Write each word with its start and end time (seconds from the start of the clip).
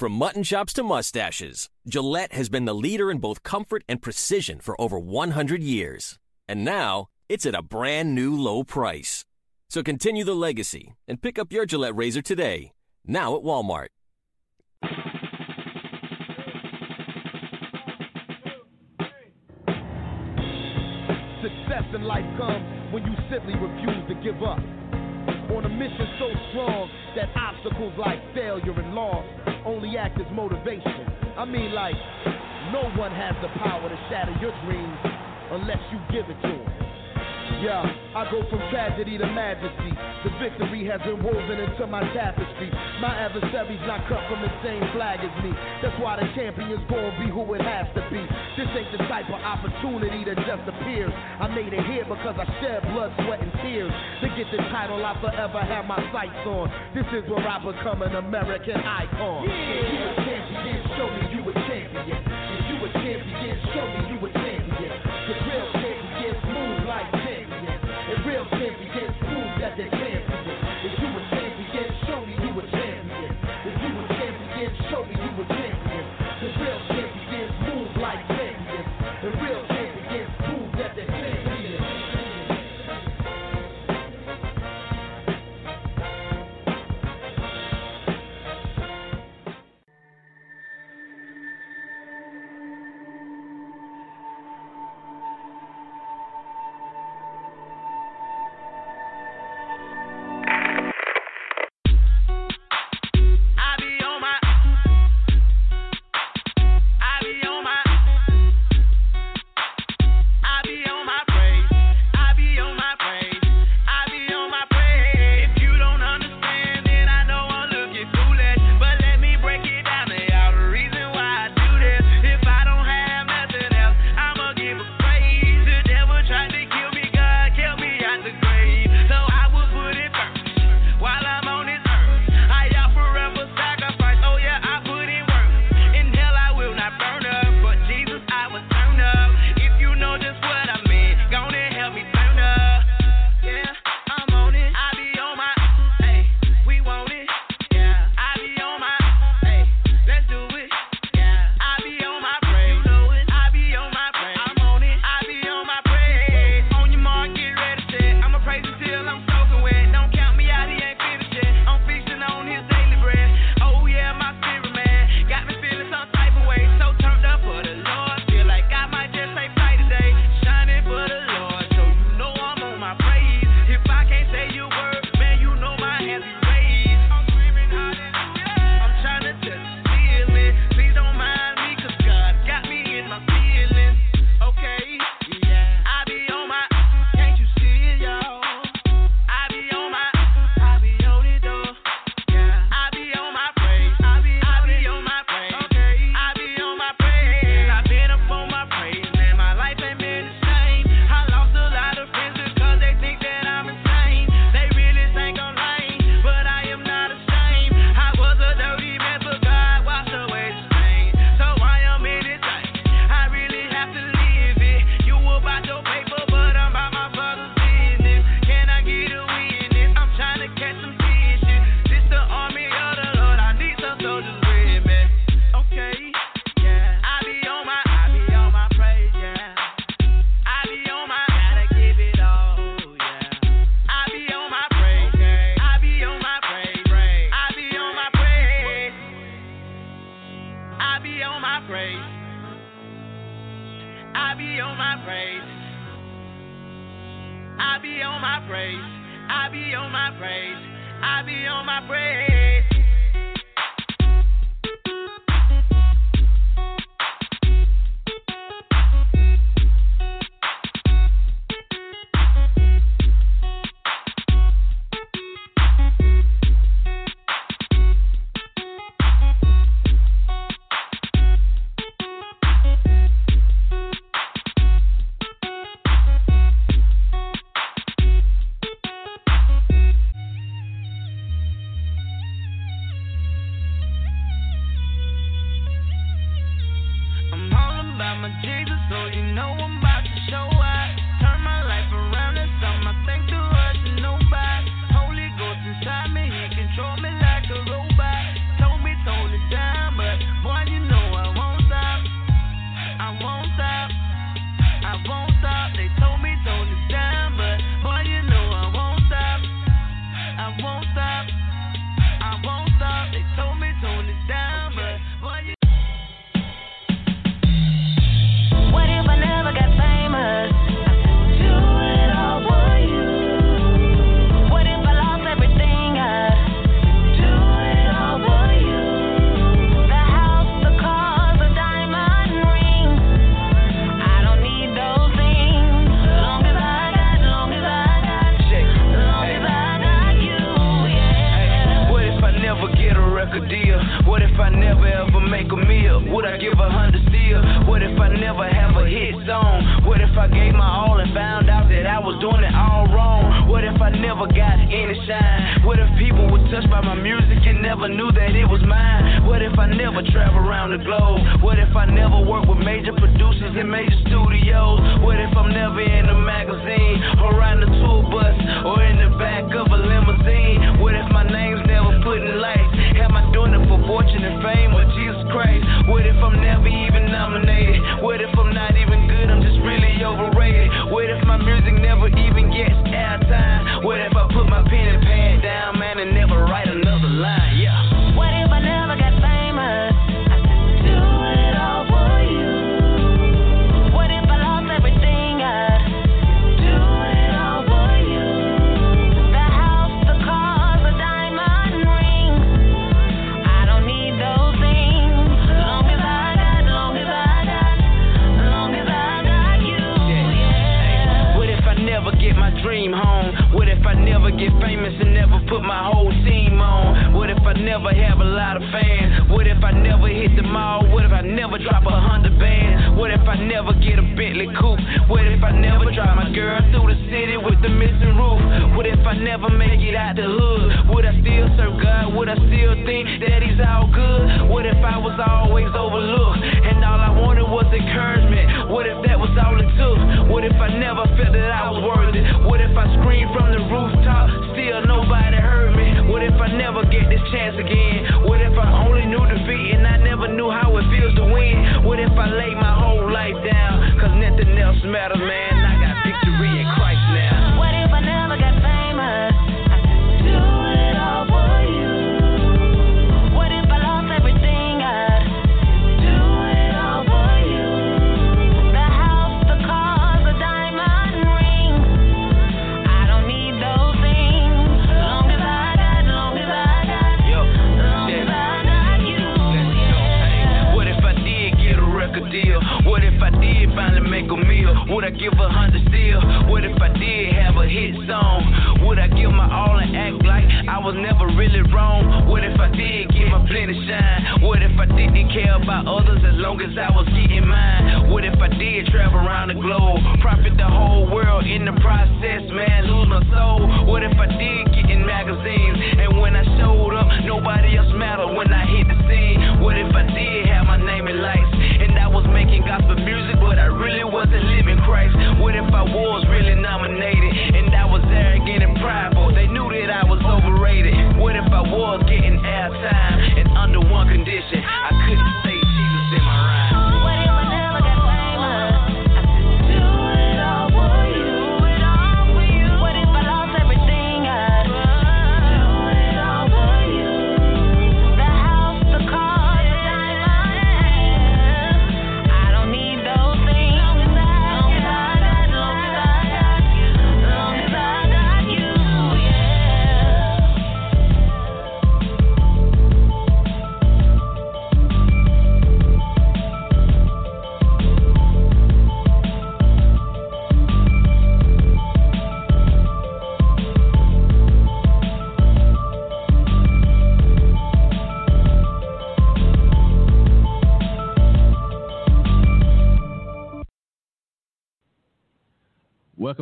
From 0.00 0.12
mutton 0.12 0.44
chops 0.44 0.72
to 0.72 0.82
mustaches, 0.82 1.68
Gillette 1.86 2.32
has 2.32 2.48
been 2.48 2.64
the 2.64 2.74
leader 2.74 3.10
in 3.10 3.18
both 3.18 3.42
comfort 3.42 3.84
and 3.86 4.00
precision 4.00 4.58
for 4.58 4.74
over 4.80 4.98
100 4.98 5.62
years. 5.62 6.18
And 6.48 6.64
now, 6.64 7.08
it's 7.28 7.44
at 7.44 7.54
a 7.54 7.60
brand 7.60 8.14
new 8.14 8.34
low 8.34 8.64
price. 8.64 9.26
So 9.68 9.82
continue 9.82 10.24
the 10.24 10.32
legacy 10.34 10.94
and 11.06 11.20
pick 11.20 11.38
up 11.38 11.52
your 11.52 11.66
Gillette 11.66 11.94
razor 11.94 12.22
today. 12.22 12.72
Now 13.04 13.36
at 13.36 13.42
Walmart. 13.42 13.88
Success 21.42 21.84
in 21.94 22.04
life 22.04 22.24
comes 22.38 22.94
when 22.94 23.02
you 23.04 23.12
simply 23.30 23.52
refuse 23.54 24.08
to 24.08 24.14
give 24.24 24.42
up. 24.42 24.99
On 25.54 25.64
a 25.64 25.68
mission 25.68 26.08
so 26.18 26.28
strong 26.50 26.90
that 27.16 27.28
obstacles 27.36 27.92
like 27.98 28.18
failure 28.34 28.72
and 28.78 28.94
loss 28.94 29.24
only 29.66 29.96
act 29.98 30.20
as 30.20 30.26
motivation. 30.32 31.06
I 31.36 31.44
mean, 31.44 31.72
like, 31.72 31.96
no 32.72 32.88
one 32.96 33.12
has 33.12 33.34
the 33.42 33.48
power 33.60 33.88
to 33.88 33.96
shatter 34.08 34.34
your 34.40 34.52
dreams 34.64 34.98
unless 35.50 35.80
you 35.92 35.98
give 36.12 36.30
it 36.30 36.40
to 36.42 36.48
them. 36.48 36.79
Yeah, 37.60 37.84
I 38.16 38.24
go 38.32 38.40
from 38.48 38.56
tragedy 38.72 39.20
to 39.20 39.28
majesty. 39.36 39.92
The 40.24 40.32
victory 40.40 40.88
has 40.88 40.96
been 41.04 41.20
woven 41.20 41.60
into 41.60 41.84
my 41.84 42.00
tapestry. 42.16 42.72
My 43.04 43.12
adversary's 43.12 43.84
not 43.84 44.00
cut 44.08 44.24
from 44.32 44.40
the 44.40 44.48
same 44.64 44.80
flag 44.96 45.20
as 45.20 45.34
me. 45.44 45.52
That's 45.84 45.92
why 46.00 46.16
the 46.16 46.28
champion's 46.32 46.80
gonna 46.88 47.12
be 47.20 47.28
who 47.28 47.44
it 47.52 47.60
has 47.60 47.84
to 48.00 48.02
be. 48.08 48.24
This 48.56 48.68
ain't 48.72 48.88
the 48.96 49.04
type 49.12 49.28
of 49.28 49.36
opportunity 49.44 50.24
that 50.24 50.40
just 50.48 50.64
appears. 50.72 51.12
I 51.12 51.52
made 51.52 51.76
it 51.76 51.84
here 51.84 52.08
because 52.08 52.32
I 52.40 52.48
shed 52.64 52.80
blood, 52.96 53.12
sweat, 53.28 53.44
and 53.44 53.52
tears. 53.60 53.92
To 54.24 54.26
get 54.32 54.48
the 54.48 54.64
title 54.72 55.04
I 55.04 55.12
forever 55.20 55.60
have 55.60 55.84
my 55.84 56.00
sights 56.16 56.40
on. 56.48 56.72
This 56.96 57.08
is 57.12 57.28
where 57.28 57.44
I 57.44 57.60
become 57.60 58.00
an 58.00 58.16
American 58.16 58.80
icon. 58.80 59.44
Yeah. 59.44 59.52
If 59.52 59.92
you 59.92 60.00
a 60.00 60.14
champion, 60.24 60.80
show 60.96 61.08
me 61.12 61.22
you 61.28 61.42
a 61.44 61.52
champion. 61.68 62.20
If 62.24 62.62
you 62.72 62.76
a 62.80 62.90
champion, 63.04 63.56
show 63.76 63.84
me 63.84 64.00
you 64.16 64.19
prove 69.88 70.09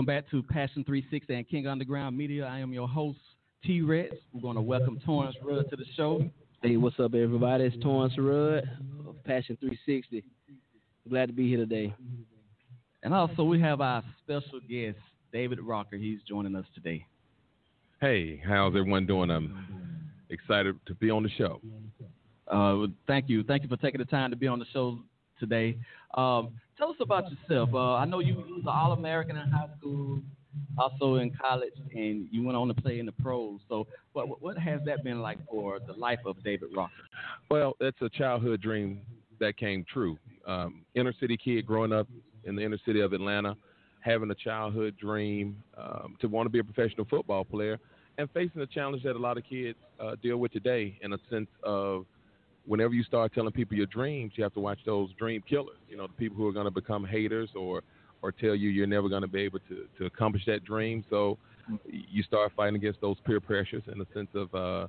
back 0.09 0.25
to 0.31 0.43
Passion 0.43 0.83
360 0.85 1.35
and 1.35 1.47
King 1.47 1.67
Underground 1.67 2.17
Media. 2.17 2.47
I 2.47 2.61
am 2.61 2.73
your 2.73 2.89
host, 2.89 3.19
T 3.63 3.83
Rex. 3.83 4.15
We're 4.33 4.41
going 4.41 4.57
to 4.57 4.63
welcome 4.63 4.99
Torrance 5.05 5.37
Rudd 5.45 5.69
to 5.69 5.77
the 5.77 5.85
show. 5.99 6.23
Hey, 6.63 6.79
what's 6.79 6.99
up, 6.99 7.13
everybody? 7.13 7.65
It's 7.65 7.77
Torrance 7.83 8.15
Rudd 8.17 8.65
of 9.07 9.23
Passion 9.25 9.59
360. 9.61 10.25
Glad 11.11 11.27
to 11.27 11.35
be 11.35 11.47
here 11.47 11.59
today. 11.59 11.95
And 13.03 13.13
also, 13.13 13.45
we 13.45 13.61
have 13.61 13.83
our 13.83 14.03
special 14.25 14.61
guest, 14.67 14.97
David 15.31 15.61
Rocker. 15.61 15.99
He's 15.99 16.21
joining 16.27 16.57
us 16.57 16.65
today. 16.75 17.05
Hey, 18.01 18.41
how's 18.49 18.71
everyone 18.71 19.05
doing? 19.05 19.31
I'm 19.31 20.09
excited 20.31 20.75
to 20.87 20.95
be 20.95 21.11
on 21.11 21.23
the 21.23 21.31
show. 21.37 21.61
Uh, 22.51 22.87
thank 23.07 23.29
you. 23.29 23.43
Thank 23.43 23.63
you 23.63 23.69
for 23.69 23.77
taking 23.77 23.99
the 23.99 24.07
time 24.07 24.31
to 24.31 24.37
be 24.37 24.47
on 24.47 24.59
the 24.59 24.67
show 24.73 25.01
today. 25.39 25.77
Um, 26.15 26.53
tell 26.79 26.91
us 26.91 26.97
about 27.01 27.25
yourself. 27.31 27.71
Uh, 27.75 27.95
I 27.95 28.05
know 28.05 28.21
you, 28.21 28.35
was 28.35 28.63
an 28.63 28.69
All 28.69 28.93
American 28.93 29.37
in 29.37 29.49
high 29.51 29.69
school, 29.79 30.21
also 30.79 31.17
in 31.17 31.33
college, 31.35 31.75
and 31.93 32.29
you 32.31 32.43
went 32.45 32.57
on 32.57 32.69
to 32.69 32.75
play 32.75 33.01
in 33.01 33.07
the 33.07 33.13
pros. 33.13 33.61
So, 33.69 33.87
what 34.13 34.41
what 34.41 34.57
has 34.57 34.81
that 34.87 35.05
been 35.05 35.21
like 35.21 35.39
for 35.51 35.81
the 35.87 35.93
life 35.93 36.21
of 36.25 36.43
David 36.45 36.69
Rocker? 36.75 36.93
Well, 37.51 37.75
it's 37.81 38.01
a 38.01 38.09
childhood 38.09 38.63
dream 38.63 39.01
that 39.41 39.57
came 39.57 39.85
true. 39.93 40.17
Um, 40.47 40.85
inner 40.95 41.13
city 41.21 41.37
kid 41.37 41.67
growing 41.67 41.93
up 41.93 42.09
in 42.45 42.57
the 42.57 42.63
inner 42.63 42.79
city 42.87 43.01
of 43.01 43.13
Atlanta, 43.13 43.57
having 44.01 44.31
a 44.31 44.35
childhood 44.35 44.97
dream 44.99 45.63
um, 45.77 46.17
to 46.21 46.29
want 46.29 46.47
to 46.47 46.51
be 46.51 46.61
a 46.61 46.65
professional 46.65 47.07
football 47.11 47.45
player, 47.45 47.79
and 48.17 48.31
facing 48.31 48.61
the 48.61 48.67
challenge 48.67 49.03
that 49.03 49.17
a 49.17 49.19
lot 49.19 49.37
of 49.37 49.45
kids 49.45 49.77
uh, 50.01 50.15
deal 50.23 50.39
with 50.39 50.53
today 50.53 50.99
in 51.03 51.13
a 51.13 51.19
sense 51.31 51.49
of 51.63 52.07
whenever 52.69 52.93
you 52.93 53.03
start 53.03 53.35
telling 53.35 53.51
people 53.51 53.77
your 53.77 53.87
dreams, 53.87 54.33
you 54.37 54.45
have 54.45 54.53
to 54.53 54.61
watch 54.61 54.79
those 54.85 55.11
dream 55.19 55.43
killers. 55.49 55.79
You 55.89 55.97
know, 55.97 56.07
the 56.07 56.13
people 56.13 56.37
who 56.37 56.47
are 56.47 56.53
going 56.53 56.67
to 56.67 56.71
become 56.71 57.05
haters 57.05 57.49
or 57.57 57.83
or 58.21 58.33
tell 58.33 58.55
you 58.55 58.69
you're 58.69 58.87
never 58.87 59.09
going 59.09 59.23
to 59.23 59.29
be 59.29 59.41
able 59.41 59.59
to 59.61 59.87
to 59.99 60.07
accomplish 60.07 60.45
that 60.47 60.65
dream. 60.65 61.05
So 61.11 61.39
you 61.85 62.23
start 62.23 62.53
fighting 62.55 62.77
against 62.77 63.01
those 63.01 63.17
peer 63.25 63.41
pressures 63.41 63.83
in 63.91 63.99
the 63.99 64.07
sense 64.15 64.29
of 64.35 64.55
uh, 64.55 64.87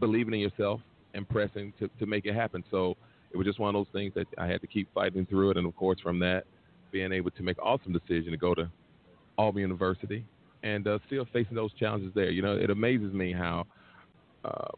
believing 0.00 0.34
in 0.34 0.40
yourself 0.40 0.80
and 1.14 1.28
pressing 1.28 1.72
to 1.78 1.88
to 1.98 2.06
make 2.06 2.26
it 2.26 2.34
happen. 2.34 2.62
So 2.70 2.96
it 3.32 3.36
was 3.36 3.46
just 3.46 3.58
one 3.58 3.74
of 3.74 3.78
those 3.78 3.92
things 3.92 4.12
that 4.14 4.26
I 4.38 4.46
had 4.46 4.60
to 4.60 4.66
keep 4.66 4.92
fighting 4.92 5.26
through 5.26 5.50
it, 5.50 5.56
and 5.56 5.66
of 5.66 5.74
course 5.76 5.98
from 6.00 6.18
that, 6.20 6.44
being 6.92 7.12
able 7.12 7.30
to 7.32 7.42
make 7.42 7.58
awesome 7.60 7.92
decision 7.92 8.30
to 8.32 8.36
go 8.36 8.54
to 8.54 8.70
Auburn 9.38 9.62
University 9.62 10.24
and 10.62 10.86
uh, 10.86 10.98
still 11.06 11.26
facing 11.32 11.56
those 11.56 11.72
challenges 11.74 12.12
there. 12.14 12.30
You 12.30 12.42
know, 12.42 12.56
it 12.56 12.70
amazes 12.70 13.12
me 13.12 13.32
how. 13.32 13.66
Uh, 14.44 14.68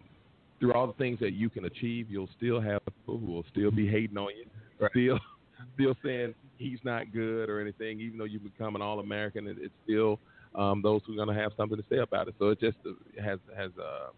through 0.60 0.72
all 0.72 0.86
the 0.86 0.92
things 0.94 1.18
that 1.20 1.32
you 1.32 1.50
can 1.50 1.64
achieve, 1.66 2.10
you'll 2.10 2.28
still 2.36 2.60
have 2.60 2.80
people 2.86 3.18
who 3.18 3.26
will 3.26 3.44
still 3.50 3.70
be 3.70 3.86
hating 3.86 4.16
on 4.16 4.30
you, 4.36 4.46
still 4.90 5.18
still 5.74 5.94
saying 6.04 6.34
he's 6.56 6.78
not 6.84 7.12
good 7.12 7.48
or 7.48 7.60
anything, 7.60 8.00
even 8.00 8.18
though 8.18 8.24
you 8.24 8.38
become 8.38 8.74
an 8.76 8.82
All 8.82 9.00
American. 9.00 9.46
It, 9.46 9.56
it's 9.60 9.74
still 9.84 10.18
um, 10.54 10.80
those 10.82 11.02
who 11.06 11.12
are 11.12 11.24
going 11.24 11.34
to 11.36 11.42
have 11.42 11.52
something 11.56 11.76
to 11.76 11.84
say 11.90 11.98
about 11.98 12.28
it. 12.28 12.34
So 12.38 12.48
it 12.50 12.60
just 12.60 12.78
uh, 12.86 13.22
has 13.22 13.38
has 13.56 13.70
uh, 13.78 14.08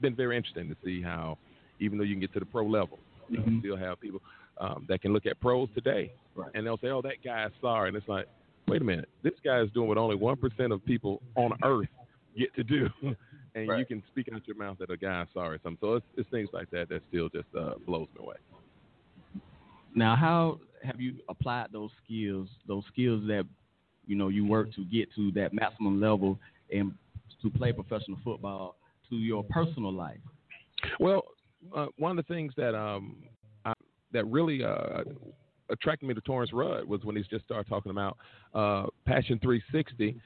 been 0.00 0.14
very 0.14 0.36
interesting 0.36 0.68
to 0.68 0.76
see 0.84 1.00
how, 1.02 1.38
even 1.80 1.98
though 1.98 2.04
you 2.04 2.14
can 2.14 2.20
get 2.20 2.32
to 2.34 2.40
the 2.40 2.46
pro 2.46 2.66
level, 2.66 2.98
you 3.28 3.38
Mhm. 3.38 3.60
still 3.60 3.76
have 3.76 4.00
people 4.00 4.20
um, 4.58 4.84
that 4.88 5.00
can 5.00 5.12
look 5.12 5.26
at 5.26 5.40
pros 5.40 5.68
today 5.74 6.12
and 6.54 6.66
they'll 6.66 6.78
say, 6.78 6.88
"Oh, 6.88 7.02
that 7.02 7.22
guy's 7.24 7.50
sorry," 7.60 7.88
and 7.88 7.96
it's 7.96 8.08
like, 8.08 8.26
wait 8.68 8.82
a 8.82 8.84
minute, 8.84 9.08
this 9.22 9.34
guy 9.44 9.60
is 9.60 9.70
doing 9.72 9.88
what 9.88 9.98
only 9.98 10.16
one 10.16 10.36
percent 10.36 10.72
of 10.72 10.84
people 10.84 11.22
on 11.36 11.52
Earth 11.62 11.88
get 12.36 12.52
to 12.54 12.64
do, 12.64 12.88
and 13.54 13.66
you 13.78 13.86
can 13.86 14.02
speak 14.10 14.28
out 14.34 14.46
your 14.46 14.56
mouth 14.56 14.78
that 14.78 14.90
a 14.90 14.96
guy 14.96 15.24
sorry. 15.32 15.56
or 15.56 15.60
Something. 15.62 15.78
So 15.80 15.94
it's, 15.94 16.06
it's 16.16 16.30
things 16.30 16.48
like 16.52 16.70
that 16.70 16.88
that 16.88 17.02
still 17.08 17.28
just 17.28 17.46
uh, 17.58 17.74
blows 17.86 18.08
me 18.14 18.24
away. 18.24 18.36
Now, 19.94 20.16
how 20.16 20.58
have 20.82 21.00
you 21.00 21.16
applied 21.28 21.68
those 21.72 21.90
skills, 22.04 22.48
those 22.66 22.82
skills 22.92 23.22
that 23.28 23.44
you 24.06 24.16
know 24.16 24.28
you 24.28 24.46
work 24.46 24.72
to 24.74 24.84
get 24.84 25.08
to 25.14 25.30
that 25.32 25.52
maximum 25.52 26.00
level 26.00 26.38
and 26.72 26.92
to 27.42 27.50
play 27.50 27.72
professional 27.72 28.18
football 28.24 28.76
to 29.08 29.16
your 29.16 29.44
personal 29.44 29.92
life? 29.92 30.18
Well, 30.98 31.22
uh, 31.74 31.86
one 31.96 32.18
of 32.18 32.26
the 32.26 32.34
things 32.34 32.52
that 32.56 32.74
um, 32.74 33.16
I, 33.64 33.72
that 34.12 34.26
really 34.26 34.64
uh, 34.64 35.04
attracted 35.70 36.06
me 36.06 36.14
to 36.14 36.20
Torrance 36.22 36.52
Rudd 36.52 36.86
was 36.86 37.04
when 37.04 37.16
he 37.16 37.22
just 37.30 37.44
started 37.44 37.68
talking 37.68 37.90
about 37.90 38.16
uh, 38.54 38.86
Passion 39.06 39.38
360. 39.40 40.16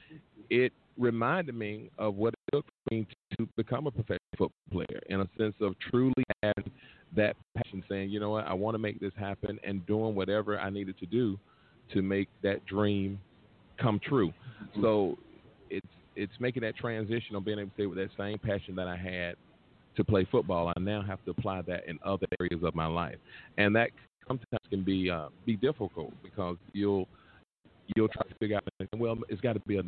It 0.49 0.73
reminded 0.97 1.55
me 1.55 1.89
of 1.97 2.15
what 2.15 2.33
it 2.51 2.57
took 2.57 2.65
for 2.65 2.95
me 2.95 3.07
to 3.37 3.47
become 3.55 3.87
a 3.87 3.91
professional 3.91 4.19
football 4.37 4.51
player 4.71 5.01
in 5.09 5.21
a 5.21 5.27
sense 5.37 5.55
of 5.61 5.73
truly 5.89 6.23
having 6.43 6.71
that 7.15 7.35
passion, 7.55 7.83
saying, 7.89 8.09
you 8.09 8.19
know 8.19 8.29
what, 8.29 8.45
I 8.45 8.53
want 8.53 8.75
to 8.75 8.79
make 8.79 8.99
this 8.99 9.13
happen, 9.17 9.59
and 9.63 9.85
doing 9.85 10.15
whatever 10.15 10.59
I 10.59 10.69
needed 10.69 10.97
to 10.99 11.05
do 11.05 11.37
to 11.93 12.01
make 12.01 12.29
that 12.43 12.65
dream 12.65 13.19
come 13.79 13.99
true. 14.03 14.31
So 14.81 15.17
it's 15.69 15.87
it's 16.15 16.33
making 16.39 16.63
that 16.63 16.75
transition 16.75 17.35
of 17.35 17.45
being 17.45 17.59
able 17.59 17.69
to 17.69 17.75
say 17.77 17.85
with 17.85 17.97
that 17.97 18.09
same 18.17 18.37
passion 18.39 18.75
that 18.75 18.87
I 18.87 18.97
had 18.97 19.35
to 19.95 20.03
play 20.03 20.27
football, 20.29 20.71
I 20.75 20.79
now 20.79 21.01
have 21.01 21.23
to 21.25 21.31
apply 21.31 21.61
that 21.63 21.87
in 21.87 21.97
other 22.05 22.27
areas 22.39 22.63
of 22.63 22.75
my 22.75 22.85
life, 22.85 23.17
and 23.57 23.75
that 23.75 23.89
sometimes 24.27 24.59
can 24.69 24.83
be 24.83 25.09
uh, 25.09 25.29
be 25.45 25.55
difficult 25.55 26.13
because 26.23 26.57
you'll 26.73 27.07
you'll 27.95 28.07
try 28.07 28.23
to 28.23 28.35
figure 28.35 28.57
out 28.57 28.63
well 28.97 29.17
it's 29.29 29.41
got 29.41 29.53
to 29.53 29.59
be 29.61 29.77
a 29.77 29.83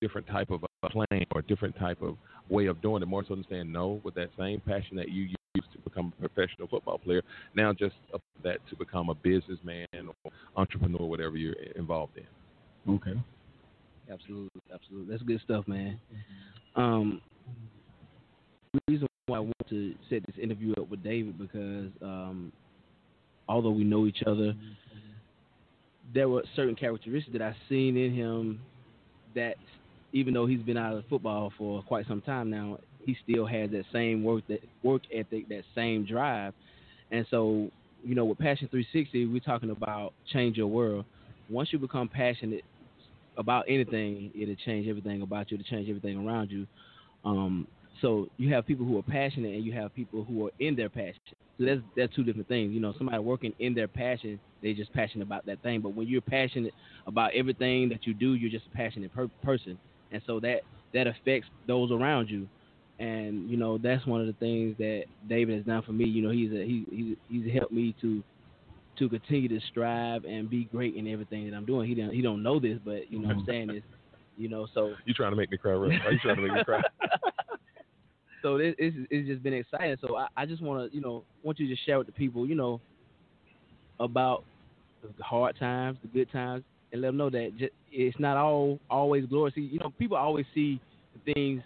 different 0.00 0.26
type 0.26 0.50
of 0.50 0.64
a 0.82 0.90
plan 0.90 1.06
or 1.32 1.40
a 1.40 1.46
different 1.46 1.76
type 1.78 2.02
of 2.02 2.16
way 2.48 2.66
of 2.66 2.80
doing 2.82 3.02
it. 3.02 3.06
More 3.06 3.24
so 3.26 3.34
than 3.34 3.44
saying 3.48 3.70
no 3.72 4.00
with 4.04 4.14
that 4.14 4.30
same 4.38 4.60
passion 4.60 4.96
that 4.96 5.10
you 5.10 5.28
used 5.54 5.72
to 5.72 5.78
become 5.78 6.12
a 6.18 6.28
professional 6.28 6.68
football 6.68 6.98
player, 6.98 7.22
now 7.54 7.72
just 7.72 7.94
that 8.42 8.58
to 8.70 8.76
become 8.76 9.08
a 9.08 9.14
businessman 9.14 9.86
or 9.94 10.32
entrepreneur, 10.56 11.06
whatever 11.06 11.36
you're 11.36 11.54
involved 11.76 12.16
in. 12.16 12.94
Okay. 12.94 13.14
Absolutely, 14.10 14.60
absolutely. 14.72 15.10
That's 15.10 15.22
good 15.22 15.40
stuff, 15.44 15.66
man. 15.66 15.98
Um, 16.76 17.20
the 18.72 18.80
reason 18.88 19.08
why 19.26 19.38
I 19.38 19.40
want 19.40 19.68
to 19.70 19.94
set 20.08 20.24
this 20.26 20.36
interview 20.40 20.72
up 20.74 20.88
with 20.88 21.02
David 21.02 21.38
because 21.38 21.90
um, 22.02 22.52
although 23.48 23.70
we 23.70 23.82
know 23.82 24.06
each 24.06 24.22
other, 24.26 24.54
there 26.14 26.28
were 26.28 26.42
certain 26.54 26.74
characteristics 26.74 27.32
that 27.32 27.42
I've 27.42 27.56
seen 27.68 27.96
in 27.96 28.14
him 28.14 28.60
that 29.34 29.56
even 30.12 30.34
though 30.34 30.46
he's 30.46 30.62
been 30.62 30.76
out 30.76 30.94
of 30.94 31.04
football 31.08 31.52
for 31.58 31.82
quite 31.82 32.06
some 32.08 32.20
time 32.20 32.50
now, 32.50 32.78
he 33.04 33.16
still 33.22 33.46
has 33.46 33.70
that 33.70 33.84
same 33.92 34.24
work 34.24 34.44
that 34.48 34.60
work 34.82 35.02
ethic, 35.12 35.48
that 35.48 35.62
same 35.74 36.04
drive. 36.04 36.54
And 37.10 37.26
so, 37.30 37.70
you 38.04 38.14
know, 38.14 38.24
with 38.24 38.38
Passion 38.38 38.68
360, 38.68 39.26
we're 39.26 39.40
talking 39.40 39.70
about 39.70 40.12
change 40.32 40.56
your 40.56 40.66
world. 40.66 41.04
Once 41.48 41.72
you 41.72 41.78
become 41.78 42.08
passionate 42.08 42.64
about 43.36 43.64
anything, 43.68 44.32
it'll 44.34 44.56
change 44.56 44.88
everything 44.88 45.22
about 45.22 45.50
you, 45.50 45.58
it'll 45.58 45.68
change 45.68 45.88
everything 45.88 46.26
around 46.26 46.50
you. 46.50 46.66
Um, 47.24 47.66
so 48.00 48.28
you 48.36 48.52
have 48.54 48.66
people 48.66 48.84
who 48.84 48.98
are 48.98 49.02
passionate 49.02 49.54
and 49.54 49.64
you 49.64 49.72
have 49.72 49.94
people 49.94 50.24
who 50.24 50.46
are 50.46 50.50
in 50.58 50.76
their 50.76 50.88
passion. 50.88 51.20
So 51.58 51.64
that's 51.64 51.80
that's 51.96 52.14
two 52.14 52.24
different 52.24 52.48
things. 52.48 52.72
You 52.72 52.80
know, 52.80 52.92
somebody 52.98 53.18
working 53.18 53.52
in 53.58 53.74
their 53.74 53.88
passion, 53.88 54.38
they 54.66 54.74
just 54.74 54.92
passionate 54.92 55.22
about 55.22 55.46
that 55.46 55.62
thing. 55.62 55.80
But 55.80 55.94
when 55.94 56.08
you're 56.08 56.20
passionate 56.20 56.74
about 57.06 57.30
everything 57.34 57.88
that 57.90 58.04
you 58.04 58.14
do, 58.14 58.34
you're 58.34 58.50
just 58.50 58.66
a 58.66 58.76
passionate 58.76 59.14
per- 59.14 59.30
person, 59.42 59.78
and 60.10 60.20
so 60.26 60.40
that 60.40 60.62
that 60.92 61.06
affects 61.06 61.48
those 61.68 61.92
around 61.92 62.28
you. 62.28 62.48
And 62.98 63.48
you 63.48 63.56
know, 63.56 63.78
that's 63.78 64.04
one 64.06 64.20
of 64.20 64.26
the 64.26 64.32
things 64.32 64.76
that 64.78 65.04
David 65.28 65.56
has 65.56 65.66
done 65.66 65.82
for 65.82 65.92
me. 65.92 66.04
You 66.04 66.22
know, 66.22 66.30
he's 66.30 66.50
a, 66.50 66.64
he, 66.64 66.84
he's 66.90 67.16
he's 67.30 67.54
helped 67.54 67.72
me 67.72 67.94
to 68.00 68.24
to 68.98 69.08
continue 69.08 69.48
to 69.48 69.60
strive 69.70 70.24
and 70.24 70.50
be 70.50 70.64
great 70.64 70.96
in 70.96 71.06
everything 71.06 71.48
that 71.48 71.56
I'm 71.56 71.64
doing. 71.64 71.88
He 71.88 71.94
don't 71.94 72.10
he 72.12 72.20
don't 72.20 72.42
know 72.42 72.58
this, 72.58 72.78
but 72.84 73.10
you 73.12 73.20
know 73.20 73.28
what 73.28 73.36
I'm 73.36 73.46
saying 73.46 73.70
is, 73.70 73.84
you 74.36 74.48
know, 74.48 74.66
so 74.74 74.94
You 75.04 75.14
trying 75.14 75.30
to 75.30 75.36
make 75.36 75.50
me 75.52 75.58
cry? 75.58 75.72
Are 75.72 75.92
you 75.92 76.18
trying 76.18 76.36
to 76.36 76.42
make 76.42 76.52
me 76.54 76.64
cry? 76.64 76.82
so 78.42 78.56
it, 78.56 78.74
it's 78.78 78.96
it's 79.10 79.28
just 79.28 79.44
been 79.44 79.54
exciting. 79.54 79.96
So 80.00 80.16
I, 80.16 80.26
I 80.36 80.44
just 80.44 80.60
want 80.60 80.90
to 80.90 80.96
you 80.96 81.02
know 81.02 81.22
want 81.44 81.60
you 81.60 81.68
to 81.68 81.76
share 81.84 81.98
with 81.98 82.08
the 82.08 82.12
people 82.12 82.48
you 82.48 82.56
know 82.56 82.80
about 84.00 84.44
the 85.16 85.24
hard 85.24 85.58
times, 85.58 85.98
the 86.02 86.08
good 86.08 86.30
times, 86.30 86.64
and 86.92 87.00
let 87.02 87.08
them 87.08 87.16
know 87.16 87.30
that 87.30 87.52
just, 87.58 87.72
it's 87.90 88.18
not 88.18 88.36
all 88.36 88.78
always 88.90 89.26
glory. 89.26 89.52
See, 89.54 89.62
you 89.62 89.78
know, 89.78 89.92
people 89.98 90.16
always 90.16 90.46
see 90.54 90.80
the 91.14 91.32
things 91.32 91.62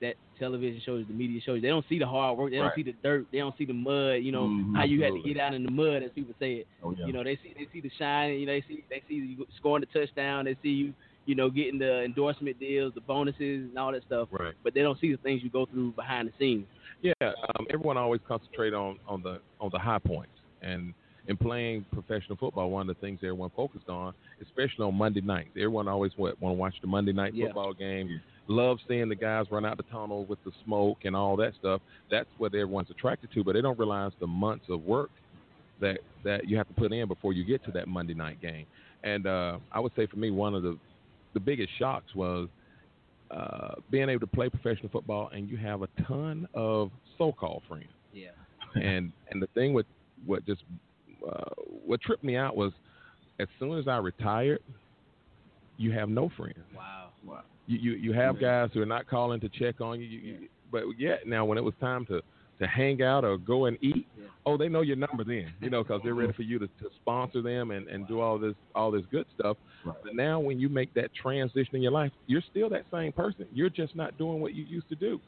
that 0.00 0.14
television 0.38 0.80
shows, 0.84 1.04
the 1.08 1.14
media 1.14 1.40
shows. 1.40 1.62
They 1.62 1.68
don't 1.68 1.84
see 1.88 1.98
the 1.98 2.06
hard 2.06 2.36
work. 2.36 2.50
They 2.50 2.56
don't 2.56 2.66
Right. 2.66 2.74
see 2.74 2.82
the 2.82 2.94
dirt. 3.02 3.26
They 3.32 3.38
don't 3.38 3.56
see 3.56 3.64
the 3.64 3.72
mud. 3.72 4.22
You 4.22 4.32
know 4.32 4.48
Mhm, 4.48 4.76
how 4.76 4.84
you 4.84 5.02
had 5.02 5.14
to 5.14 5.20
get 5.20 5.38
out 5.38 5.54
in 5.54 5.64
the 5.64 5.70
mud, 5.70 6.02
as 6.02 6.10
people 6.12 6.34
say 6.38 6.54
it. 6.54 6.66
Oh, 6.82 6.94
yeah. 6.98 7.06
You 7.06 7.12
know, 7.12 7.24
they 7.24 7.36
see 7.36 7.54
they 7.56 7.66
see 7.72 7.80
the 7.80 7.90
shine. 7.98 8.38
You 8.38 8.46
know, 8.46 8.52
they 8.52 8.62
see 8.62 8.84
they 8.90 9.02
see 9.08 9.14
you 9.14 9.46
scoring 9.56 9.84
the 9.90 9.98
touchdown. 9.98 10.44
They 10.44 10.56
see 10.62 10.68
you, 10.70 10.94
you 11.24 11.34
know, 11.34 11.48
getting 11.48 11.78
the 11.78 12.02
endorsement 12.04 12.58
deals, 12.60 12.92
the 12.94 13.00
bonuses, 13.00 13.68
and 13.70 13.78
all 13.78 13.92
that 13.92 14.04
stuff. 14.04 14.28
Right. 14.30 14.54
But 14.62 14.74
they 14.74 14.82
don't 14.82 14.98
see 15.00 15.10
the 15.12 15.18
things 15.18 15.42
you 15.42 15.50
go 15.50 15.64
through 15.66 15.92
behind 15.92 16.28
the 16.28 16.32
scenes. 16.38 16.66
Yeah, 17.02 17.12
um, 17.22 17.66
everyone 17.70 17.96
always 17.96 18.20
concentrate 18.26 18.74
on, 18.74 18.98
on 19.06 19.22
the 19.22 19.40
on 19.60 19.70
the 19.70 19.78
high 19.78 19.98
points, 19.98 20.32
and 20.60 20.92
in 21.28 21.36
playing 21.36 21.84
professional 21.92 22.36
football, 22.36 22.70
one 22.70 22.88
of 22.88 22.94
the 22.96 23.00
things 23.00 23.18
everyone 23.22 23.50
focused 23.56 23.88
on, 23.88 24.14
especially 24.40 24.84
on 24.84 24.94
Monday 24.94 25.20
nights, 25.20 25.50
everyone 25.56 25.88
always 25.88 26.12
what 26.16 26.40
want 26.40 26.54
to 26.54 26.58
watch 26.58 26.74
the 26.80 26.86
Monday 26.86 27.12
night 27.12 27.34
Yeah. 27.34 27.46
football 27.46 27.74
game. 27.74 28.20
Love 28.48 28.78
seeing 28.86 29.08
the 29.08 29.14
guys 29.16 29.46
run 29.50 29.64
out 29.64 29.76
the 29.76 29.82
tunnel 29.84 30.24
with 30.26 30.42
the 30.44 30.52
smoke 30.64 30.98
and 31.04 31.16
all 31.16 31.34
that 31.36 31.54
stuff. 31.58 31.80
That's 32.10 32.28
what 32.38 32.54
everyone's 32.54 32.90
attracted 32.90 33.32
to, 33.32 33.42
but 33.42 33.54
they 33.54 33.60
don't 33.60 33.78
realize 33.78 34.12
the 34.20 34.26
months 34.28 34.66
of 34.68 34.82
work 34.84 35.10
that 35.80 35.98
that 36.24 36.48
you 36.48 36.56
have 36.56 36.68
to 36.68 36.74
put 36.74 36.92
in 36.92 37.08
before 37.08 37.32
you 37.32 37.44
get 37.44 37.62
to 37.64 37.70
that 37.72 37.88
Monday 37.88 38.14
night 38.14 38.40
game. 38.40 38.66
And 39.02 39.26
uh, 39.26 39.58
I 39.72 39.80
would 39.80 39.92
say 39.96 40.06
for 40.06 40.16
me, 40.16 40.30
one 40.30 40.54
of 40.54 40.62
the 40.62 40.78
the 41.34 41.40
biggest 41.40 41.70
shocks 41.78 42.14
was 42.14 42.48
uh, 43.30 43.74
being 43.90 44.08
able 44.08 44.20
to 44.20 44.26
play 44.28 44.48
professional 44.48 44.88
football 44.90 45.28
and 45.34 45.48
you 45.50 45.56
have 45.56 45.82
a 45.82 45.88
ton 46.06 46.46
of 46.54 46.90
so-called 47.18 47.62
friends. 47.68 47.90
Yeah. 48.12 48.30
and 48.80 49.12
and 49.30 49.42
the 49.42 49.48
thing 49.48 49.72
with 49.74 49.86
what 50.24 50.46
just 50.46 50.62
uh, 51.28 51.44
what 51.84 52.00
tripped 52.00 52.24
me 52.24 52.36
out 52.36 52.56
was 52.56 52.72
as 53.38 53.48
soon 53.58 53.78
as 53.78 53.86
I 53.88 53.98
retired, 53.98 54.60
you 55.76 55.92
have 55.92 56.08
no 56.08 56.30
friends. 56.36 56.58
Wow. 56.74 57.08
Wow. 57.26 57.42
You 57.66 57.78
you, 57.78 57.92
you 57.92 58.12
have 58.12 58.40
guys 58.40 58.70
who 58.72 58.80
are 58.82 58.86
not 58.86 59.06
calling 59.08 59.40
to 59.40 59.48
check 59.48 59.80
on 59.80 60.00
you. 60.00 60.06
you, 60.06 60.18
you 60.20 60.48
but 60.70 60.82
yet 60.98 61.26
now 61.26 61.44
when 61.44 61.58
it 61.58 61.64
was 61.64 61.74
time 61.80 62.06
to 62.06 62.20
to 62.58 62.66
hang 62.66 63.02
out 63.02 63.22
or 63.24 63.36
go 63.36 63.66
and 63.66 63.76
eat, 63.82 64.06
Yeah. 64.18 64.24
oh 64.46 64.56
they 64.56 64.68
know 64.68 64.80
your 64.80 64.96
number 64.96 65.24
then, 65.24 65.52
you 65.60 65.68
know, 65.68 65.82
because 65.82 66.00
they're 66.02 66.14
ready 66.14 66.32
for 66.36 66.42
you 66.42 66.58
to, 66.58 66.66
to 66.66 66.88
sponsor 67.02 67.42
them 67.42 67.70
and, 67.70 67.86
and 67.88 68.08
do 68.08 68.20
all 68.20 68.38
this 68.38 68.54
all 68.74 68.90
this 68.90 69.02
good 69.10 69.26
stuff. 69.38 69.56
Right. 69.84 69.96
But 70.02 70.14
now 70.16 70.40
when 70.40 70.58
you 70.58 70.68
make 70.70 70.94
that 70.94 71.10
transition 71.14 71.76
in 71.76 71.82
your 71.82 71.92
life, 71.92 72.12
you're 72.26 72.42
still 72.50 72.70
that 72.70 72.84
same 72.90 73.12
person. 73.12 73.46
You're 73.52 73.68
just 73.68 73.94
not 73.94 74.16
doing 74.16 74.40
what 74.40 74.54
you 74.54 74.64
used 74.64 74.88
to 74.88 74.94
do. 74.94 75.20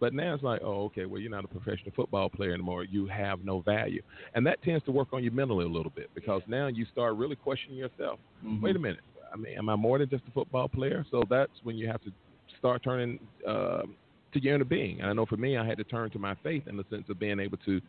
But 0.00 0.12
now 0.12 0.34
it's 0.34 0.42
like, 0.42 0.60
oh, 0.62 0.84
okay, 0.86 1.06
well, 1.06 1.20
you're 1.20 1.30
not 1.30 1.44
a 1.44 1.48
professional 1.48 1.92
football 1.94 2.28
player 2.28 2.52
anymore. 2.52 2.84
You 2.84 3.06
have 3.06 3.44
no 3.44 3.60
value. 3.60 4.02
And 4.34 4.46
that 4.46 4.62
tends 4.62 4.84
to 4.84 4.90
work 4.90 5.08
on 5.12 5.22
you 5.24 5.30
mentally 5.30 5.64
a 5.64 5.68
little 5.68 5.92
bit 5.94 6.10
because 6.14 6.42
now 6.46 6.66
you 6.66 6.84
start 6.92 7.16
really 7.16 7.36
questioning 7.36 7.78
yourself. 7.78 8.18
Mhm. 8.44 8.60
Wait 8.60 8.76
a 8.76 8.78
minute. 8.78 9.00
I 9.32 9.36
mean, 9.36 9.56
am 9.56 9.68
I 9.68 9.76
more 9.76 9.98
than 9.98 10.08
just 10.08 10.24
a 10.28 10.30
football 10.30 10.68
player? 10.68 11.04
So 11.10 11.22
that's 11.28 11.52
when 11.62 11.76
you 11.76 11.86
have 11.88 12.02
to 12.02 12.12
start 12.58 12.82
turning 12.82 13.18
um 13.46 13.96
to 14.32 14.42
your 14.42 14.56
inner 14.56 14.64
being. 14.64 15.00
And 15.00 15.08
I 15.08 15.12
know 15.12 15.26
for 15.26 15.36
me, 15.36 15.56
I 15.56 15.64
had 15.64 15.78
to 15.78 15.84
turn 15.84 16.10
to 16.10 16.18
my 16.18 16.34
faith 16.42 16.66
in 16.66 16.76
the 16.76 16.84
sense 16.90 17.08
of 17.08 17.18
being 17.18 17.40
able 17.40 17.56
to 17.58 17.80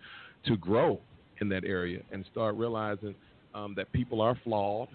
to 0.46 0.58
grow 0.58 1.00
in 1.42 1.50
that 1.50 1.66
area 1.66 2.02
and 2.12 2.24
start 2.32 2.56
realizing 2.56 3.16
um, 3.54 3.74
that 3.76 3.92
people 3.92 4.22
are 4.22 4.36
flawed, 4.44 4.90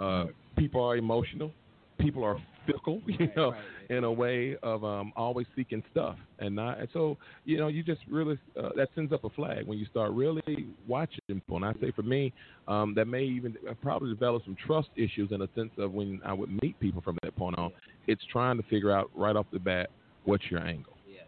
uh, 0.00 0.26
people 0.56 0.82
are 0.82 0.96
emotional, 0.96 1.52
people 1.98 2.24
are 2.24 2.38
fickle, 2.66 3.00
you 3.06 3.28
know, 3.36 3.54
in 3.90 4.04
a 4.04 4.12
way 4.12 4.56
of 4.62 4.84
um, 4.84 5.12
always 5.16 5.46
seeking 5.56 5.82
stuff 5.90 6.16
and 6.38 6.54
not. 6.54 6.78
And 6.78 6.88
so, 6.92 7.16
you 7.44 7.58
know, 7.58 7.68
you 7.68 7.82
just 7.82 8.00
really 8.10 8.38
uh, 8.60 8.70
that 8.76 8.88
sends 8.94 9.12
up 9.12 9.24
a 9.24 9.30
flag 9.30 9.66
when 9.66 9.78
you 9.78 9.86
start 9.86 10.12
really 10.12 10.66
watching 10.86 11.20
people. 11.28 11.56
And 11.56 11.64
I 11.64 11.72
say 11.80 11.90
for 11.92 12.02
me, 12.02 12.32
um, 12.68 12.94
that 12.94 13.06
may 13.06 13.22
even 13.22 13.56
uh, 13.68 13.74
probably 13.82 14.10
develop 14.10 14.44
some 14.44 14.56
trust 14.66 14.88
issues 14.96 15.30
in 15.32 15.42
a 15.42 15.48
sense 15.54 15.70
of 15.78 15.92
when 15.92 16.20
I 16.24 16.32
would 16.32 16.50
meet 16.62 16.78
people 16.80 17.02
from 17.02 17.18
that 17.22 17.36
point 17.36 17.58
on. 17.58 17.72
It's 18.06 18.22
trying 18.30 18.56
to 18.56 18.62
figure 18.64 18.90
out 18.90 19.10
right 19.14 19.36
off 19.36 19.46
the 19.52 19.58
bat 19.58 19.90
what's 20.24 20.44
your 20.50 20.60
angle. 20.60 20.94
Yeah. 21.08 21.20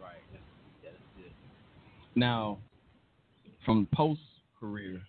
Right. 0.00 0.16
Now, 2.14 2.58
from 3.64 3.88
post 3.94 4.20
career, 4.60 5.00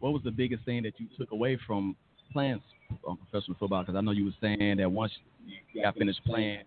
what 0.00 0.12
was 0.12 0.22
the 0.24 0.30
biggest 0.30 0.64
thing 0.64 0.82
that 0.82 0.94
you 0.98 1.06
took 1.18 1.30
away 1.32 1.58
from 1.66 1.96
playing 2.32 2.60
um, 3.06 3.18
professional 3.30 3.56
football? 3.58 3.82
Because 3.82 3.96
I 3.96 4.00
know 4.00 4.12
you 4.12 4.26
were 4.26 4.34
saying 4.40 4.78
that 4.78 4.90
once 4.90 5.12
you 5.46 5.82
got 5.82 5.96
finished 5.96 6.20
playing, 6.24 6.62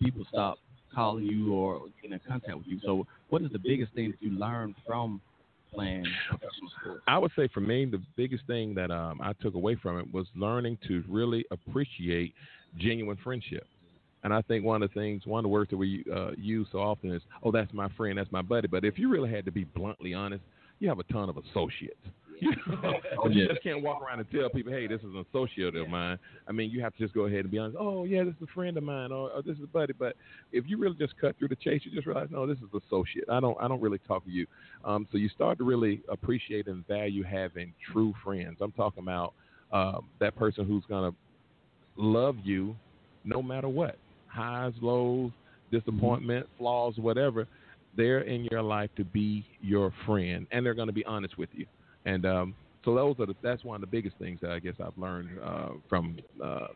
people 0.00 0.24
stopped 0.30 0.60
calling 0.94 1.24
you 1.24 1.52
or 1.52 1.82
getting 2.02 2.12
in 2.12 2.20
contact 2.26 2.56
with 2.56 2.66
you. 2.66 2.80
So, 2.84 3.06
what 3.28 3.42
is 3.42 3.50
the 3.52 3.58
biggest 3.58 3.92
thing 3.94 4.10
that 4.10 4.20
you 4.20 4.32
learned 4.32 4.74
from 4.86 5.20
playing 5.72 6.06
professional 6.28 6.70
sports? 6.80 7.02
I 7.06 7.18
would 7.18 7.30
say 7.36 7.48
for 7.52 7.60
me, 7.60 7.84
the 7.84 8.02
biggest 8.16 8.46
thing 8.46 8.74
that 8.74 8.90
um, 8.90 9.20
I 9.22 9.32
took 9.34 9.54
away 9.54 9.76
from 9.76 9.98
it 9.98 10.12
was 10.12 10.26
learning 10.34 10.78
to 10.88 11.04
really 11.08 11.44
appreciate 11.50 12.34
genuine 12.78 13.18
friendship. 13.22 13.66
And 14.22 14.34
I 14.34 14.42
think 14.42 14.64
one 14.64 14.82
of 14.82 14.90
the 14.90 15.00
things, 15.00 15.24
one 15.24 15.40
of 15.40 15.44
the 15.44 15.48
words 15.48 15.70
that 15.70 15.78
we 15.78 16.04
uh, 16.14 16.32
use 16.36 16.66
so 16.72 16.78
often 16.78 17.10
is, 17.10 17.22
"Oh, 17.42 17.50
that's 17.50 17.72
my 17.72 17.88
friend, 17.96 18.18
that's 18.18 18.30
my 18.30 18.42
buddy." 18.42 18.68
But 18.68 18.84
if 18.84 18.98
you 18.98 19.08
really 19.08 19.30
had 19.30 19.44
to 19.46 19.52
be 19.52 19.64
bluntly 19.64 20.12
honest, 20.12 20.42
you 20.78 20.88
have 20.88 20.98
a 20.98 21.04
ton 21.04 21.28
of 21.28 21.38
associates. 21.38 21.96
You, 22.50 22.52
know? 22.82 23.26
you 23.28 23.48
just 23.48 23.62
can't 23.62 23.82
walk 23.82 24.02
around 24.02 24.20
and 24.20 24.30
tell 24.30 24.48
people, 24.48 24.72
"Hey, 24.72 24.86
this 24.86 25.00
is 25.00 25.06
an 25.06 25.24
associate 25.30 25.76
of 25.76 25.88
mine." 25.88 26.18
I 26.48 26.52
mean, 26.52 26.70
you 26.70 26.80
have 26.80 26.94
to 26.94 26.98
just 26.98 27.14
go 27.14 27.26
ahead 27.26 27.40
and 27.40 27.50
be 27.50 27.58
honest. 27.58 27.76
Oh, 27.78 28.04
yeah, 28.04 28.24
this 28.24 28.34
is 28.34 28.48
a 28.50 28.54
friend 28.54 28.76
of 28.76 28.82
mine, 28.82 29.12
or, 29.12 29.30
or 29.30 29.42
this 29.42 29.56
is 29.56 29.64
a 29.64 29.66
buddy. 29.66 29.92
But 29.92 30.16
if 30.52 30.64
you 30.66 30.78
really 30.78 30.96
just 30.96 31.14
cut 31.20 31.36
through 31.38 31.48
the 31.48 31.56
chase, 31.56 31.82
you 31.84 31.90
just 31.92 32.06
realize, 32.06 32.28
no, 32.30 32.46
this 32.46 32.58
is 32.58 32.82
associate. 32.86 33.24
I 33.30 33.40
don't, 33.40 33.56
I 33.60 33.68
don't 33.68 33.80
really 33.80 34.00
talk 34.08 34.24
to 34.24 34.30
you. 34.30 34.46
Um, 34.84 35.06
so 35.12 35.18
you 35.18 35.28
start 35.28 35.58
to 35.58 35.64
really 35.64 36.00
appreciate 36.08 36.66
and 36.66 36.86
value 36.86 37.22
having 37.22 37.74
true 37.92 38.14
friends. 38.24 38.58
I'm 38.60 38.72
talking 38.72 39.02
about 39.02 39.34
um, 39.72 40.08
that 40.18 40.34
person 40.36 40.66
who's 40.66 40.84
gonna 40.88 41.12
love 41.96 42.36
you 42.42 42.74
no 43.24 43.42
matter 43.42 43.68
what 43.68 43.96
highs, 44.30 44.72
lows, 44.80 45.32
disappointment, 45.70 46.46
flaws, 46.58 46.94
whatever. 46.96 47.46
They're 47.96 48.20
in 48.20 48.44
your 48.50 48.62
life 48.62 48.90
to 48.96 49.04
be 49.04 49.44
your 49.60 49.92
friend, 50.06 50.46
and 50.52 50.64
they're 50.64 50.74
going 50.74 50.88
to 50.88 50.92
be 50.94 51.04
honest 51.04 51.36
with 51.36 51.48
you. 51.52 51.66
And 52.04 52.26
um, 52.26 52.54
so 52.84 52.94
those 52.94 53.16
are 53.18 53.26
the, 53.26 53.34
that's 53.42 53.64
one 53.64 53.76
of 53.76 53.80
the 53.80 53.86
biggest 53.86 54.16
things 54.18 54.38
that 54.42 54.50
I 54.50 54.58
guess 54.58 54.74
I've 54.80 54.96
learned 54.96 55.38
uh, 55.44 55.68
from 55.88 56.18
uh, 56.42 56.68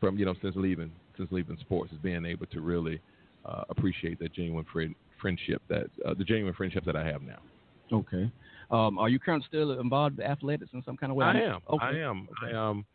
from 0.00 0.18
you 0.18 0.24
know 0.24 0.34
since 0.42 0.56
leaving 0.56 0.92
since 1.16 1.30
leaving 1.30 1.56
sports 1.60 1.92
is 1.92 1.98
being 1.98 2.24
able 2.24 2.46
to 2.46 2.60
really 2.60 3.00
uh, 3.44 3.62
appreciate 3.68 4.18
that 4.20 4.32
genuine 4.34 4.64
friend, 4.72 4.94
friendship 5.20 5.62
that 5.68 5.86
uh, 6.06 6.14
the 6.14 6.24
genuine 6.24 6.54
friendships 6.54 6.86
that 6.86 6.96
I 6.96 7.04
have 7.04 7.22
now. 7.22 7.38
Okay. 7.92 8.30
Um, 8.70 8.98
are 8.98 9.08
you 9.08 9.18
currently 9.18 9.46
still 9.46 9.78
involved 9.78 10.18
in 10.18 10.24
athletics 10.24 10.70
in 10.72 10.82
some 10.84 10.96
kind 10.96 11.10
of 11.10 11.16
way? 11.16 11.26
I 11.26 11.40
am. 11.40 11.60
Okay. 11.70 11.84
I 11.84 11.98
am. 11.98 12.28
I 12.42 12.52
um, 12.52 12.86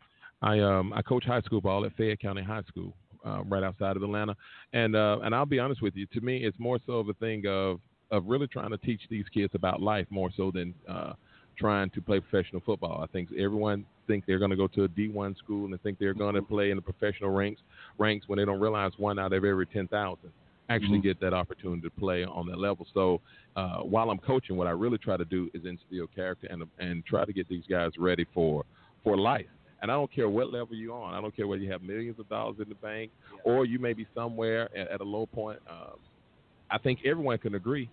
I 0.42 0.58
um, 0.60 0.92
I 0.92 1.02
coach 1.02 1.24
high 1.24 1.40
school 1.42 1.60
ball 1.60 1.84
at 1.84 1.94
Fayette 1.96 2.20
County 2.20 2.42
High 2.42 2.62
School, 2.62 2.94
uh, 3.24 3.42
right 3.44 3.62
outside 3.62 3.96
of 3.96 4.02
Atlanta, 4.02 4.34
and 4.72 4.96
uh, 4.96 5.18
and 5.22 5.34
I'll 5.34 5.46
be 5.46 5.58
honest 5.58 5.82
with 5.82 5.94
you. 5.94 6.06
To 6.14 6.20
me, 6.20 6.44
it's 6.44 6.58
more 6.58 6.78
so 6.86 6.94
of 6.94 7.08
a 7.08 7.14
thing 7.14 7.44
of 7.46 7.80
of 8.10 8.24
really 8.26 8.48
trying 8.48 8.70
to 8.70 8.78
teach 8.78 9.02
these 9.08 9.26
kids 9.32 9.54
about 9.54 9.80
life 9.80 10.06
more 10.10 10.30
so 10.36 10.50
than 10.50 10.74
uh, 10.88 11.12
trying 11.60 11.90
to 11.90 12.00
play 12.00 12.18
professional 12.20 12.62
football. 12.64 13.02
I 13.02 13.06
think 13.08 13.28
everyone 13.38 13.84
think 14.06 14.24
they're 14.26 14.38
going 14.38 14.50
to 14.50 14.56
go 14.56 14.66
to 14.66 14.84
a 14.84 14.88
D1 14.88 15.36
school 15.38 15.64
and 15.66 15.72
they 15.74 15.78
think 15.78 15.98
they're 15.98 16.14
going 16.14 16.34
to 16.34 16.42
play 16.42 16.70
in 16.70 16.76
the 16.76 16.82
professional 16.82 17.30
ranks 17.30 17.60
ranks 17.98 18.24
when 18.28 18.38
they 18.38 18.44
don't 18.44 18.58
realize 18.60 18.92
one 18.96 19.18
out 19.18 19.32
of 19.32 19.44
every 19.44 19.66
ten 19.66 19.86
thousand 19.88 20.32
actually 20.68 20.98
Mhm. 20.98 21.02
get 21.02 21.20
that 21.20 21.34
opportunity 21.34 21.82
to 21.82 21.90
play 21.90 22.24
on 22.24 22.46
that 22.46 22.58
level. 22.58 22.86
So 22.94 23.20
uh, 23.56 23.78
while 23.80 24.08
I'm 24.10 24.18
coaching, 24.18 24.56
what 24.56 24.68
I 24.68 24.70
really 24.70 24.98
try 24.98 25.16
to 25.16 25.24
do 25.24 25.50
is 25.52 25.64
instill 25.64 26.06
character 26.14 26.46
and 26.50 26.62
and 26.78 27.04
try 27.04 27.24
to 27.24 27.32
get 27.32 27.48
these 27.48 27.64
guys 27.68 27.92
ready 27.98 28.24
for 28.34 28.64
for 29.04 29.16
life. 29.16 29.46
And 29.82 29.90
I 29.90 29.94
don't 29.94 30.12
care 30.12 30.28
what 30.28 30.52
level 30.52 30.74
you're 30.76 30.94
on. 30.94 31.14
I 31.14 31.20
don't 31.20 31.34
care 31.34 31.46
whether 31.46 31.62
you 31.62 31.72
have 31.72 31.82
millions 31.82 32.18
of 32.18 32.28
dollars 32.28 32.56
in 32.60 32.68
the 32.68 32.74
bank 32.76 33.10
or 33.44 33.64
you 33.64 33.78
may 33.78 33.94
be 33.94 34.06
somewhere 34.14 34.68
at, 34.76 34.88
at 34.88 35.00
a 35.00 35.04
low 35.04 35.26
point. 35.26 35.58
Um, 35.68 35.98
I 36.70 36.78
think 36.78 37.00
everyone 37.04 37.38
can 37.38 37.54
agree. 37.54 37.88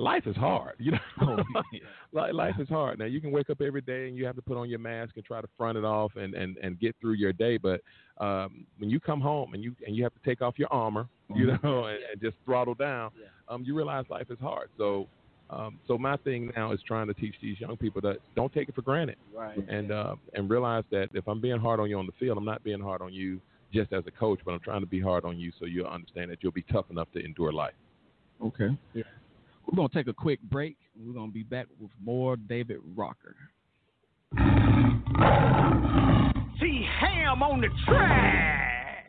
Life 0.00 0.26
is 0.26 0.36
hard, 0.36 0.76
you 0.78 0.92
know. 0.92 1.36
Li- 2.12 2.32
Life 2.32 2.54
is 2.58 2.68
hard. 2.68 2.98
Now 2.98 3.04
you 3.04 3.20
can 3.20 3.30
wake 3.30 3.50
up 3.50 3.60
every 3.60 3.82
day 3.82 4.08
and 4.08 4.16
you 4.16 4.24
have 4.24 4.34
to 4.36 4.42
put 4.42 4.56
on 4.56 4.68
your 4.70 4.78
mask 4.78 5.12
and 5.16 5.24
try 5.24 5.40
to 5.42 5.48
front 5.58 5.76
it 5.76 5.84
off 5.84 6.12
and, 6.16 6.34
and, 6.34 6.56
and 6.62 6.80
get 6.80 6.96
through 7.00 7.14
your 7.14 7.32
day. 7.34 7.58
But 7.58 7.80
um, 8.18 8.66
when 8.78 8.88
you 8.88 8.98
come 8.98 9.20
home 9.20 9.52
and 9.52 9.62
you 9.62 9.74
and 9.86 9.94
you 9.94 10.02
have 10.04 10.14
to 10.14 10.20
take 10.24 10.40
off 10.40 10.58
your 10.58 10.72
armor, 10.72 11.06
you 11.34 11.46
know, 11.46 11.84
and, 11.84 11.98
and 12.10 12.20
just 12.20 12.36
throttle 12.46 12.74
down, 12.74 13.10
um, 13.48 13.62
you 13.64 13.74
realize 13.76 14.06
life 14.08 14.30
is 14.30 14.38
hard. 14.40 14.68
So 14.78 15.06
um, 15.50 15.78
so 15.86 15.98
my 15.98 16.16
thing 16.18 16.50
now 16.56 16.72
is 16.72 16.80
trying 16.86 17.06
to 17.08 17.14
teach 17.14 17.34
these 17.42 17.60
young 17.60 17.76
people 17.76 18.00
that 18.02 18.18
don't 18.34 18.52
take 18.52 18.68
it 18.68 18.74
for 18.74 18.82
granted, 18.82 19.16
Right. 19.36 19.58
and 19.68 19.92
uh, 19.92 20.14
and 20.34 20.48
realize 20.48 20.84
that 20.92 21.10
if 21.12 21.28
I'm 21.28 21.40
being 21.42 21.58
hard 21.60 21.78
on 21.78 21.90
you 21.90 21.98
on 21.98 22.06
the 22.06 22.12
field, 22.18 22.38
I'm 22.38 22.44
not 22.44 22.64
being 22.64 22.80
hard 22.80 23.02
on 23.02 23.12
you 23.12 23.40
just 23.72 23.92
as 23.92 24.04
a 24.06 24.10
coach, 24.12 24.40
but 24.46 24.52
I'm 24.52 24.60
trying 24.60 24.80
to 24.80 24.86
be 24.86 25.00
hard 25.00 25.24
on 25.24 25.38
you 25.38 25.52
so 25.58 25.66
you'll 25.66 25.86
understand 25.88 26.30
that 26.30 26.38
you'll 26.42 26.52
be 26.52 26.64
tough 26.72 26.86
enough 26.90 27.08
to 27.14 27.24
endure 27.24 27.52
life. 27.52 27.74
Okay. 28.42 28.70
Yeah. 28.94 29.02
We're 29.70 29.76
gonna 29.76 29.88
take 29.94 30.08
a 30.08 30.12
quick 30.12 30.42
break. 30.42 30.76
We're 30.96 31.14
gonna 31.14 31.30
be 31.30 31.44
back 31.44 31.66
with 31.78 31.92
more 32.04 32.36
David 32.36 32.78
Rocker. 32.96 33.36
See 36.60 36.84
ham 37.00 37.42
on 37.42 37.60
the 37.60 37.68
track. 37.86 39.06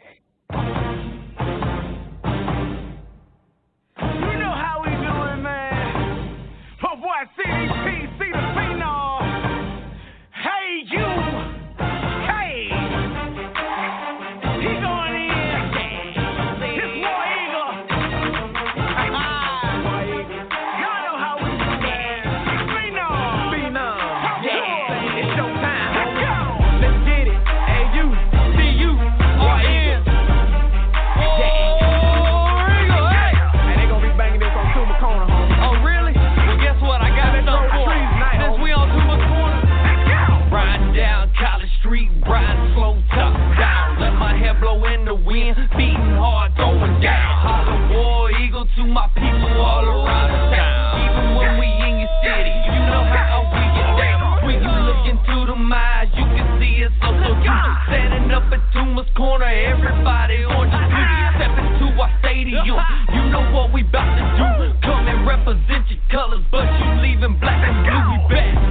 Tuma's 58.73 59.07
Corner, 59.17 59.45
everybody 59.45 60.45
on 60.47 60.71
your 60.71 60.85
feet. 60.87 61.11
Step 61.35 61.53
into 61.59 61.91
our 61.99 62.11
stadium, 62.19 62.63
you 63.11 63.29
know 63.29 63.51
what 63.51 63.73
we 63.73 63.83
bout 63.83 64.07
to 64.15 64.23
do. 64.39 64.79
Come 64.81 65.07
and 65.07 65.27
represent 65.27 65.89
your 65.89 65.99
colors, 66.09 66.43
but 66.51 66.63
you 66.63 67.01
leaving 67.01 67.37
black 67.39 67.59
and 67.67 67.83
blue. 67.83 68.27
We 68.29 68.35
back. 68.35 68.70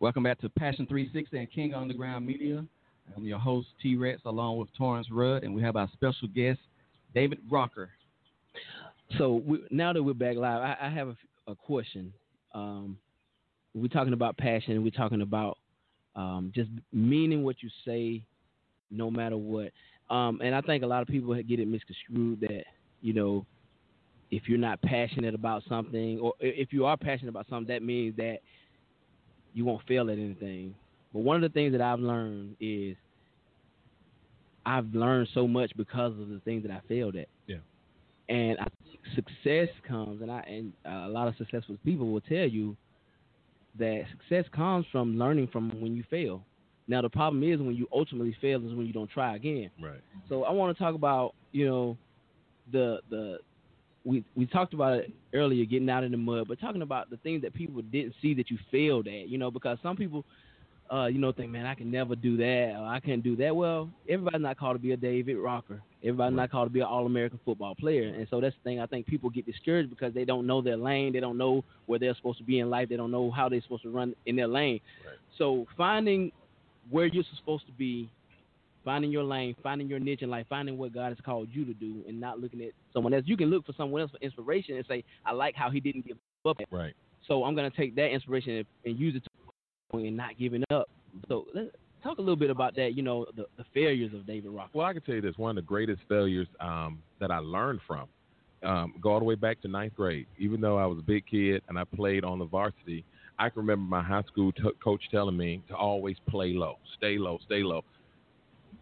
Welcome 0.00 0.22
back 0.22 0.40
to 0.40 0.48
Passion 0.48 0.86
360 0.86 1.36
and 1.36 1.52
King 1.52 1.74
Underground 1.74 2.24
Media. 2.24 2.64
I'm 3.14 3.24
your 3.24 3.38
host, 3.38 3.68
T 3.82 3.96
Rex, 3.96 4.22
along 4.24 4.56
with 4.56 4.70
Torrance 4.74 5.08
Rudd, 5.12 5.44
and 5.44 5.54
we 5.54 5.60
have 5.60 5.76
our 5.76 5.90
special 5.92 6.26
guest, 6.34 6.58
David 7.14 7.38
Rocker. 7.50 7.90
So 9.18 9.42
we, 9.46 9.58
now 9.70 9.92
that 9.92 10.02
we're 10.02 10.14
back 10.14 10.36
live, 10.36 10.62
I, 10.62 10.86
I 10.86 10.88
have 10.88 11.08
a, 11.08 11.16
a 11.48 11.54
question. 11.54 12.14
Um, 12.54 12.96
we're 13.74 13.88
talking 13.88 14.14
about 14.14 14.38
passion, 14.38 14.72
and 14.72 14.82
we're 14.82 14.90
talking 14.90 15.20
about 15.20 15.58
um, 16.16 16.50
just 16.54 16.70
meaning 16.94 17.44
what 17.44 17.56
you 17.62 17.68
say, 17.84 18.22
no 18.90 19.10
matter 19.10 19.36
what. 19.36 19.70
Um, 20.08 20.40
and 20.42 20.54
I 20.54 20.62
think 20.62 20.82
a 20.82 20.86
lot 20.86 21.02
of 21.02 21.08
people 21.08 21.34
get 21.34 21.60
it 21.60 21.68
misconstrued 21.68 22.40
that 22.40 22.64
you 23.02 23.12
know, 23.12 23.44
if 24.30 24.44
you're 24.48 24.56
not 24.56 24.80
passionate 24.80 25.34
about 25.34 25.62
something, 25.68 26.20
or 26.20 26.32
if 26.40 26.72
you 26.72 26.86
are 26.86 26.96
passionate 26.96 27.28
about 27.28 27.48
something, 27.50 27.68
that 27.68 27.82
means 27.82 28.16
that 28.16 28.38
you 29.54 29.64
won't 29.64 29.86
fail 29.86 30.10
at 30.10 30.18
anything. 30.18 30.74
But 31.12 31.20
one 31.20 31.36
of 31.36 31.42
the 31.42 31.48
things 31.48 31.72
that 31.72 31.80
I've 31.80 32.00
learned 32.00 32.56
is 32.60 32.96
I've 34.64 34.92
learned 34.94 35.28
so 35.34 35.48
much 35.48 35.72
because 35.76 36.12
of 36.12 36.28
the 36.28 36.40
things 36.44 36.62
that 36.62 36.70
I 36.70 36.80
failed 36.88 37.16
at. 37.16 37.28
Yeah. 37.46 37.56
And 38.28 38.58
I 38.60 38.66
think 38.84 39.00
success 39.14 39.68
comes, 39.86 40.22
and 40.22 40.30
I 40.30 40.40
and 40.40 40.72
uh, 40.86 41.08
a 41.08 41.10
lot 41.10 41.26
of 41.26 41.36
successful 41.36 41.76
people 41.84 42.12
will 42.12 42.20
tell 42.20 42.46
you 42.46 42.76
that 43.78 44.04
success 44.10 44.44
comes 44.54 44.86
from 44.92 45.18
learning 45.18 45.48
from 45.52 45.70
when 45.80 45.96
you 45.96 46.04
fail. 46.10 46.44
Now 46.86 47.02
the 47.02 47.08
problem 47.08 47.42
is 47.42 47.58
when 47.60 47.74
you 47.74 47.88
ultimately 47.92 48.36
fail 48.40 48.64
is 48.64 48.74
when 48.74 48.86
you 48.86 48.92
don't 48.92 49.10
try 49.10 49.36
again. 49.36 49.70
Right. 49.82 50.00
So 50.28 50.44
I 50.44 50.52
want 50.52 50.76
to 50.76 50.82
talk 50.82 50.94
about 50.94 51.34
you 51.52 51.66
know 51.66 51.96
the 52.70 53.00
the 53.10 53.38
we 54.04 54.24
we 54.34 54.46
talked 54.46 54.74
about 54.74 54.94
it 54.94 55.12
earlier, 55.34 55.64
getting 55.64 55.90
out 55.90 56.04
in 56.04 56.12
the 56.12 56.16
mud, 56.16 56.48
but 56.48 56.60
talking 56.60 56.82
about 56.82 57.10
the 57.10 57.16
things 57.18 57.42
that 57.42 57.54
people 57.54 57.82
didn't 57.82 58.14
see 58.22 58.34
that 58.34 58.50
you 58.50 58.58
failed 58.70 59.06
at. 59.06 59.28
You 59.28 59.38
know, 59.38 59.50
because 59.50 59.78
some 59.82 59.96
people, 59.96 60.24
uh, 60.92 61.06
you 61.06 61.18
know, 61.18 61.32
think, 61.32 61.50
man, 61.50 61.66
I 61.66 61.74
can 61.74 61.90
never 61.90 62.16
do 62.16 62.36
that, 62.38 62.76
or 62.78 62.86
I 62.86 63.00
can't 63.00 63.22
do 63.22 63.36
that. 63.36 63.54
Well, 63.54 63.90
everybody's 64.08 64.40
not 64.40 64.58
called 64.58 64.76
to 64.76 64.82
be 64.82 64.92
a 64.92 64.96
David 64.96 65.36
Rocker. 65.36 65.82
Everybody's 66.02 66.36
not 66.36 66.50
called 66.50 66.68
to 66.68 66.72
be 66.72 66.80
an 66.80 66.86
All-American 66.86 67.40
football 67.44 67.74
player, 67.74 68.08
and 68.14 68.26
so 68.30 68.40
that's 68.40 68.56
the 68.56 68.70
thing. 68.70 68.80
I 68.80 68.86
think 68.86 69.06
people 69.06 69.28
get 69.28 69.44
discouraged 69.44 69.90
because 69.90 70.14
they 70.14 70.24
don't 70.24 70.46
know 70.46 70.62
their 70.62 70.78
lane. 70.78 71.12
They 71.12 71.20
don't 71.20 71.36
know 71.36 71.62
where 71.84 71.98
they're 71.98 72.14
supposed 72.14 72.38
to 72.38 72.44
be 72.44 72.60
in 72.60 72.70
life. 72.70 72.88
They 72.88 72.96
don't 72.96 73.10
know 73.10 73.30
how 73.30 73.50
they're 73.50 73.60
supposed 73.60 73.82
to 73.82 73.90
run 73.90 74.14
in 74.24 74.36
their 74.36 74.48
lane. 74.48 74.80
So 75.36 75.66
finding 75.76 76.32
where 76.88 77.04
you're 77.06 77.24
supposed 77.38 77.66
to 77.66 77.72
be 77.72 78.08
finding 78.84 79.10
your 79.10 79.24
lane, 79.24 79.54
finding 79.62 79.88
your 79.88 79.98
niche 79.98 80.22
in 80.22 80.30
life, 80.30 80.46
finding 80.48 80.78
what 80.78 80.92
God 80.92 81.08
has 81.08 81.18
called 81.24 81.48
you 81.52 81.64
to 81.64 81.74
do, 81.74 82.02
and 82.08 82.20
not 82.20 82.40
looking 82.40 82.60
at 82.62 82.70
someone 82.92 83.14
else. 83.14 83.24
You 83.26 83.36
can 83.36 83.50
look 83.50 83.66
for 83.66 83.72
someone 83.76 84.00
else 84.00 84.10
for 84.10 84.18
inspiration 84.18 84.76
and 84.76 84.84
say, 84.86 85.04
"I 85.24 85.32
like 85.32 85.54
how 85.54 85.70
he 85.70 85.80
didn't 85.80 86.06
give 86.06 86.16
up." 86.46 86.58
Right. 86.70 86.94
So 87.26 87.44
I'm 87.44 87.54
going 87.54 87.70
to 87.70 87.76
take 87.76 87.94
that 87.96 88.08
inspiration 88.10 88.56
and, 88.56 88.66
and 88.84 88.98
use 88.98 89.14
it 89.14 89.22
to 89.24 89.98
and 89.98 90.16
not 90.16 90.38
giving 90.38 90.64
up. 90.70 90.88
So 91.28 91.46
let's 91.54 91.70
talk 92.02 92.18
a 92.18 92.20
little 92.20 92.36
bit 92.36 92.50
about 92.50 92.74
that. 92.76 92.94
You 92.94 93.02
know, 93.02 93.26
the, 93.36 93.46
the 93.56 93.64
failures 93.74 94.12
of 94.14 94.26
David 94.26 94.50
Rock. 94.50 94.70
Well, 94.72 94.86
I 94.86 94.92
can 94.92 95.02
tell 95.02 95.16
you 95.16 95.20
this: 95.20 95.36
one 95.36 95.50
of 95.50 95.56
the 95.56 95.66
greatest 95.66 96.00
failures 96.08 96.48
um, 96.60 97.02
that 97.20 97.30
I 97.30 97.38
learned 97.38 97.80
from, 97.86 98.08
um, 98.62 98.94
go 99.00 99.10
all 99.10 99.18
the 99.18 99.24
way 99.24 99.34
back 99.34 99.60
to 99.62 99.68
ninth 99.68 99.94
grade. 99.94 100.26
Even 100.38 100.60
though 100.60 100.78
I 100.78 100.86
was 100.86 100.98
a 100.98 101.02
big 101.02 101.26
kid 101.26 101.62
and 101.68 101.78
I 101.78 101.84
played 101.84 102.24
on 102.24 102.38
the 102.38 102.44
varsity, 102.44 103.04
I 103.38 103.48
can 103.48 103.60
remember 103.62 103.88
my 103.88 104.02
high 104.02 104.22
school 104.22 104.52
t- 104.52 104.62
coach 104.82 105.02
telling 105.10 105.36
me 105.36 105.62
to 105.68 105.74
always 105.74 106.16
play 106.28 106.52
low, 106.52 106.78
stay 106.96 107.18
low, 107.18 107.38
stay 107.46 107.62
low. 107.62 107.82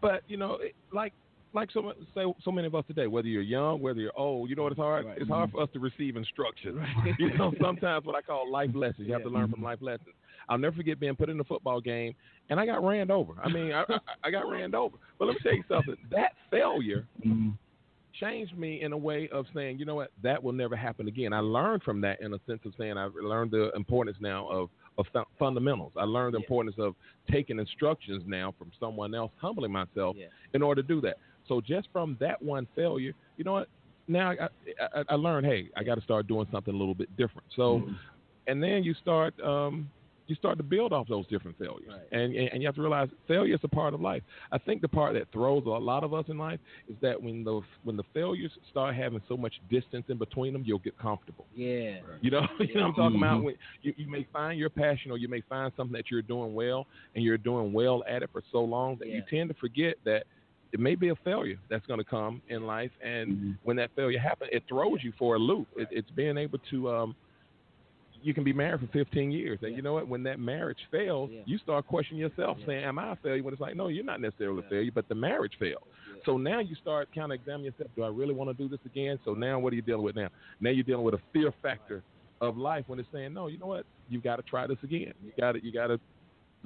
But 0.01 0.23
you 0.27 0.37
know, 0.37 0.57
it, 0.61 0.75
like 0.93 1.13
like 1.53 1.71
so, 1.71 1.81
mu- 1.81 2.33
so 2.43 2.51
many 2.51 2.67
of 2.67 2.75
us 2.75 2.85
today, 2.87 3.07
whether 3.07 3.27
you're 3.27 3.41
young, 3.41 3.81
whether 3.81 3.99
you're 3.99 4.17
old, 4.17 4.49
you 4.49 4.55
know 4.55 4.63
what 4.63 4.71
it's 4.71 4.79
hard. 4.79 5.05
It's 5.17 5.29
hard 5.29 5.51
for 5.51 5.63
us 5.63 5.69
to 5.73 5.79
receive 5.79 6.15
instruction. 6.15 6.79
you 7.19 7.35
know, 7.37 7.51
sometimes 7.61 8.05
what 8.05 8.15
I 8.15 8.21
call 8.21 8.51
life 8.51 8.69
lessons. 8.75 9.07
You 9.07 9.13
have 9.13 9.23
to 9.23 9.29
learn 9.29 9.49
from 9.49 9.55
mm-hmm. 9.55 9.65
life 9.65 9.79
lessons. 9.81 10.15
I'll 10.47 10.57
never 10.57 10.75
forget 10.75 10.99
being 10.99 11.15
put 11.15 11.29
in 11.29 11.39
a 11.39 11.43
football 11.43 11.79
game 11.79 12.15
and 12.49 12.59
I 12.59 12.65
got 12.65 12.83
ran 12.83 13.11
over. 13.11 13.33
I 13.43 13.49
mean, 13.49 13.71
I, 13.71 13.83
I, 13.87 13.99
I 14.25 14.31
got 14.31 14.49
ran 14.49 14.73
over. 14.73 14.97
But 15.17 15.25
let 15.25 15.33
me 15.33 15.39
tell 15.43 15.53
you 15.53 15.63
something. 15.67 15.95
That 16.11 16.33
failure 16.49 17.05
mm-hmm. 17.25 17.49
changed 18.19 18.57
me 18.57 18.81
in 18.81 18.91
a 18.91 18.97
way 18.97 19.29
of 19.31 19.45
saying, 19.53 19.77
you 19.77 19.85
know 19.85 19.95
what, 19.95 20.11
that 20.23 20.43
will 20.43 20.53
never 20.53 20.75
happen 20.75 21.07
again. 21.07 21.33
I 21.33 21.39
learned 21.39 21.83
from 21.83 22.01
that 22.01 22.21
in 22.21 22.33
a 22.33 22.39
sense 22.47 22.61
of 22.65 22.73
saying 22.77 22.97
I've 22.97 23.13
learned 23.21 23.51
the 23.51 23.71
importance 23.75 24.17
now 24.19 24.47
of 24.49 24.69
of 24.99 25.05
fu- 25.13 25.23
fundamentals. 25.39 25.93
I 25.97 26.03
learned 26.03 26.33
the 26.33 26.39
importance 26.45 26.75
of 26.77 26.95
taking 27.31 27.57
instructions 27.59 28.23
now 28.27 28.53
from 28.57 28.71
someone 28.79 29.15
else, 29.15 29.31
humbling 29.41 29.71
myself 29.71 30.15
in 30.53 30.61
order 30.61 30.81
to 30.81 30.87
do 30.87 31.01
that. 31.01 31.17
So 31.47 31.61
just 31.61 31.87
from 31.91 32.17
that 32.19 32.39
one 32.41 32.67
failure, 32.75 33.13
you 33.37 33.43
know 33.43 33.53
what? 33.53 33.67
Now 34.07 34.31
I, 34.31 34.47
I, 34.95 35.03
I 35.09 35.15
learned, 35.15 35.45
hey, 35.47 35.69
I 35.75 35.83
got 35.83 35.95
to 35.95 36.01
start 36.01 36.27
doing 36.27 36.47
something 36.51 36.73
a 36.73 36.77
little 36.77 36.93
bit 36.95 37.09
different. 37.17 37.47
So, 37.55 37.81
and 38.47 38.61
then 38.61 38.83
you 38.83 38.93
start 38.95 39.33
um, 39.41 39.89
you 40.29 40.35
start 40.35 40.57
to 40.57 40.63
build 40.63 40.93
off 40.93 41.07
those 41.07 41.25
different 41.27 41.57
failures, 41.57 41.91
and, 42.11 42.35
and 42.35 42.49
and 42.53 42.61
you 42.61 42.67
have 42.67 42.75
to 42.75 42.81
realize 42.81 43.09
failure 43.27 43.55
is 43.55 43.59
a 43.63 43.67
part 43.67 43.93
of 43.93 44.01
life. 44.01 44.21
I 44.51 44.57
think 44.57 44.81
the 44.81 44.87
part 44.87 45.13
that 45.15 45.27
throws 45.31 45.63
a 45.65 45.69
lot 45.69 46.03
of 46.03 46.13
us 46.13 46.25
in 46.29 46.37
life 46.37 46.59
is 46.87 46.95
that 47.01 47.21
when 47.21 47.43
the 47.43 47.61
when 47.83 47.97
the 47.97 48.03
failures 48.13 48.51
start 48.69 48.95
having 48.95 49.21
so 49.27 49.35
much 49.35 49.53
distance 49.69 50.05
in 50.07 50.17
between 50.17 50.53
them, 50.53 50.63
you'll 50.65 50.79
get 50.79 50.97
comfortable. 50.97 51.45
Yeah. 51.55 51.97
You 52.21 52.31
know, 52.31 52.41
you 52.59 52.73
know 52.75 52.81
what 52.81 52.87
I'm 52.89 52.93
talking 52.95 53.17
about. 53.17 53.39
Mhm. 53.39 53.43
When 53.43 53.55
you, 53.81 53.93
you 53.97 54.07
may 54.09 54.25
find 54.31 54.59
your 54.59 54.69
passion, 54.69 55.11
or 55.11 55.17
you 55.17 55.27
may 55.27 55.41
find 55.41 55.71
something 55.75 55.93
that 55.93 56.11
you're 56.11 56.21
doing 56.21 56.53
well, 56.53 56.85
and 57.15 57.23
you're 57.23 57.37
doing 57.37 57.73
well 57.73 58.03
at 58.07 58.23
it 58.23 58.29
for 58.31 58.43
so 58.51 58.59
long 58.63 58.97
that 58.99 59.07
you 59.07 59.23
tend 59.29 59.49
to 59.49 59.55
forget 59.55 59.95
that 60.05 60.23
it 60.71 60.79
may 60.79 60.93
be 60.93 61.09
a 61.09 61.15
failure 61.15 61.57
that's 61.69 61.85
going 61.87 61.97
to 61.99 62.03
come 62.03 62.41
in 62.49 62.67
life, 62.67 62.91
and 63.03 63.55
when 63.63 63.75
that 63.77 63.89
failure 63.95 64.19
happens, 64.19 64.51
it 64.53 64.63
throws 64.69 64.99
you 65.03 65.11
for 65.17 65.35
a 65.35 65.39
loop. 65.39 65.67
It, 65.75 65.87
it's 65.91 66.11
being 66.11 66.37
able 66.37 66.59
to. 66.69 66.89
Um, 66.91 67.15
you 68.21 68.33
can 68.33 68.43
be 68.43 68.53
married 68.53 68.81
for 68.81 68.87
15 68.87 69.31
years, 69.31 69.59
and 69.61 69.75
you 69.75 69.81
know 69.81 69.93
what? 69.93 70.07
When 70.07 70.23
that 70.23 70.39
marriage 70.39 70.79
fails, 70.91 71.29
you 71.45 71.57
start 71.57 71.87
questioning 71.87 72.21
yourself, 72.21 72.57
saying, 72.65 72.83
"Am 72.83 72.99
I 72.99 73.13
a 73.13 73.15
failure?" 73.17 73.43
When 73.43 73.53
it's 73.53 73.61
like, 73.61 73.75
no, 73.75 73.87
you're 73.87 74.03
not 74.03 74.21
necessarily 74.21 74.63
a 74.65 74.69
failure, 74.69 74.91
but 74.93 75.07
the 75.07 75.15
marriage 75.15 75.53
failed. 75.59 75.83
So 76.25 76.37
now 76.37 76.59
you 76.59 76.75
start 76.75 77.09
kind 77.15 77.31
of 77.31 77.39
examining 77.39 77.71
yourself. 77.71 77.91
Do 77.95 78.03
I 78.03 78.09
really 78.09 78.33
want 78.33 78.49
to 78.49 78.53
do 78.53 78.69
this 78.69 78.79
again? 78.85 79.19
So 79.25 79.33
now, 79.33 79.59
what 79.59 79.73
are 79.73 79.75
you 79.75 79.81
dealing 79.81 80.03
with 80.03 80.15
now? 80.15 80.29
Now 80.59 80.69
you're 80.69 80.83
dealing 80.83 81.05
with 81.05 81.13
a 81.13 81.21
fear 81.31 81.53
factor 81.61 82.03
of 82.41 82.57
life 82.57 82.85
when 82.87 82.99
it's 82.99 83.09
saying, 83.11 83.33
no, 83.33 83.47
you 83.47 83.57
know 83.57 83.67
what? 83.67 83.85
You 84.09 84.21
got 84.21 84.37
to 84.37 84.43
try 84.43 84.67
this 84.67 84.77
again. 84.83 85.13
You 85.23 85.31
got 85.39 85.53
to, 85.53 85.63
you 85.63 85.71
got 85.71 85.87
to 85.87 85.99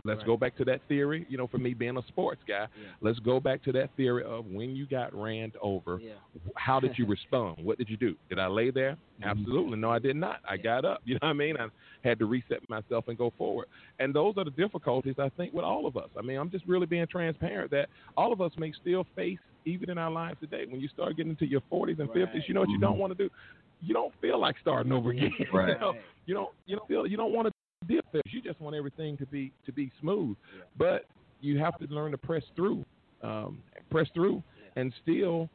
Let's 0.06 0.18
Right. 0.20 0.26
go 0.28 0.38
back 0.38 0.56
to 0.58 0.66
that 0.66 0.82
theory. 0.88 1.26
You 1.30 1.38
know, 1.38 1.48
for 1.48 1.60
me 1.60 1.74
being 1.74 1.98
a 1.98 2.02
sports 2.08 2.42
guy, 2.48 2.68
Yeah. 2.76 2.88
let's 3.02 3.20
go 3.20 3.40
back 3.40 3.62
to 3.64 3.72
that 3.74 3.96
theory 3.96 4.24
of 4.24 4.46
when 4.48 4.76
you 4.76 4.86
got 4.86 5.14
ran 5.14 5.52
over. 5.62 6.00
Yeah. 6.02 6.14
How 6.56 6.80
did 6.80 6.98
you 6.98 7.06
respond? 7.18 7.64
What 7.64 7.78
did 7.78 7.90
you 7.90 7.98
do? 7.98 8.16
Did 8.30 8.40
I 8.40 8.48
lay 8.48 8.72
there? 8.72 8.98
Mm-hmm. 9.20 9.24
Absolutely. 9.30 9.78
No, 9.78 9.92
I 9.92 10.00
did 10.00 10.16
not. 10.16 10.40
I 10.48 10.58
got 10.58 10.84
up. 10.84 11.02
You 11.06 11.14
know 11.16 11.20
what 11.28 11.30
I 11.30 11.34
mean? 11.34 11.58
I 11.58 11.68
had 12.04 12.18
to 12.20 12.26
reset 12.26 12.68
myself 12.70 13.08
and 13.08 13.18
go 13.18 13.32
forward. 13.38 13.68
And 14.00 14.14
those 14.14 14.34
are 14.38 14.44
the 14.44 14.52
difficulties 14.52 15.16
I 15.20 15.30
think 15.30 15.54
with 15.54 15.64
all 15.64 15.86
of 15.86 15.96
us. 15.96 16.10
I 16.18 16.22
mean, 16.22 16.38
I'm 16.38 16.50
just 16.50 16.66
really 16.66 16.86
being 16.88 17.08
transparent 17.08 17.70
that 17.72 17.88
all 18.18 18.34
of 18.34 18.42
us 18.42 18.52
may 18.58 18.72
still 18.74 19.06
face 19.16 19.40
even 19.66 19.90
in 19.90 19.98
our 19.98 20.12
lives 20.12 20.40
today. 20.42 20.66
When 20.68 20.82
you 20.82 20.88
start 20.90 21.16
getting 21.16 21.30
into 21.32 21.46
your 21.46 21.62
40s 21.72 22.00
and 22.00 22.10
50s, 22.10 22.48
you 22.48 22.54
know 22.54 22.62
what 22.62 22.70
you 22.70 22.80
don't 22.80 22.98
want 22.98 23.16
to 23.16 23.24
do? 23.24 23.30
You 23.82 23.94
don't 23.94 24.14
feel 24.22 24.40
like 24.40 24.56
starting 24.62 24.92
over 24.92 25.12
again. 25.12 25.32
Right. 25.54 25.70
you, 25.70 25.80
know? 25.80 25.94
you 26.26 26.34
don't 26.34 26.50
you 26.66 26.76
don't 26.78 26.88
feel 26.88 27.06
you 27.08 27.16
don't 27.18 27.34
want 27.34 27.48
to 27.48 27.53
deal. 27.84 28.02
You 28.28 28.42
just 28.42 28.60
want 28.60 28.76
everything 28.76 29.18
to 29.18 29.26
be 29.26 29.52
to 29.66 29.72
be 29.72 29.92
smooth. 30.02 30.36
But 30.78 31.06
you 31.42 31.60
have 31.60 31.78
to 31.80 31.86
learn 31.88 32.12
to 32.12 32.18
press 32.18 32.44
through, 32.56 32.86
um, 33.22 33.60
press 33.90 34.08
through, 34.14 34.42
and 34.76 34.94
still 35.02 35.50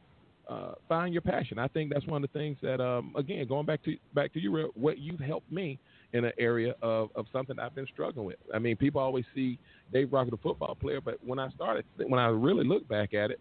uh, 0.47 0.73
find 0.87 1.13
your 1.13 1.21
passion. 1.21 1.59
I 1.59 1.67
think 1.67 1.93
that's 1.93 2.05
one 2.07 2.23
of 2.23 2.31
the 2.31 2.39
things 2.39 2.57
that, 2.61 2.81
um, 2.81 3.13
again, 3.15 3.47
going 3.47 3.65
back 3.65 3.83
to 3.83 3.95
back 4.13 4.33
to 4.33 4.39
you, 4.39 4.71
what 4.75 4.97
you've 4.97 5.19
helped 5.19 5.51
me 5.51 5.77
in 6.13 6.25
an 6.25 6.31
area 6.39 6.73
of, 6.81 7.09
of 7.15 7.27
something 7.31 7.59
I've 7.59 7.75
been 7.75 7.85
struggling 7.93 8.25
with. 8.25 8.37
I 8.53 8.57
mean, 8.59 8.75
people 8.75 8.99
always 8.99 9.25
see 9.35 9.59
Dave 9.93 10.11
Rocker, 10.11 10.31
the 10.31 10.37
football 10.37 10.73
player, 10.75 11.01
but 11.01 11.19
when 11.23 11.37
I 11.37 11.49
started, 11.51 11.85
when 11.97 12.19
I 12.19 12.27
really 12.27 12.65
look 12.65 12.87
back 12.87 13.13
at 13.13 13.29
it, 13.29 13.39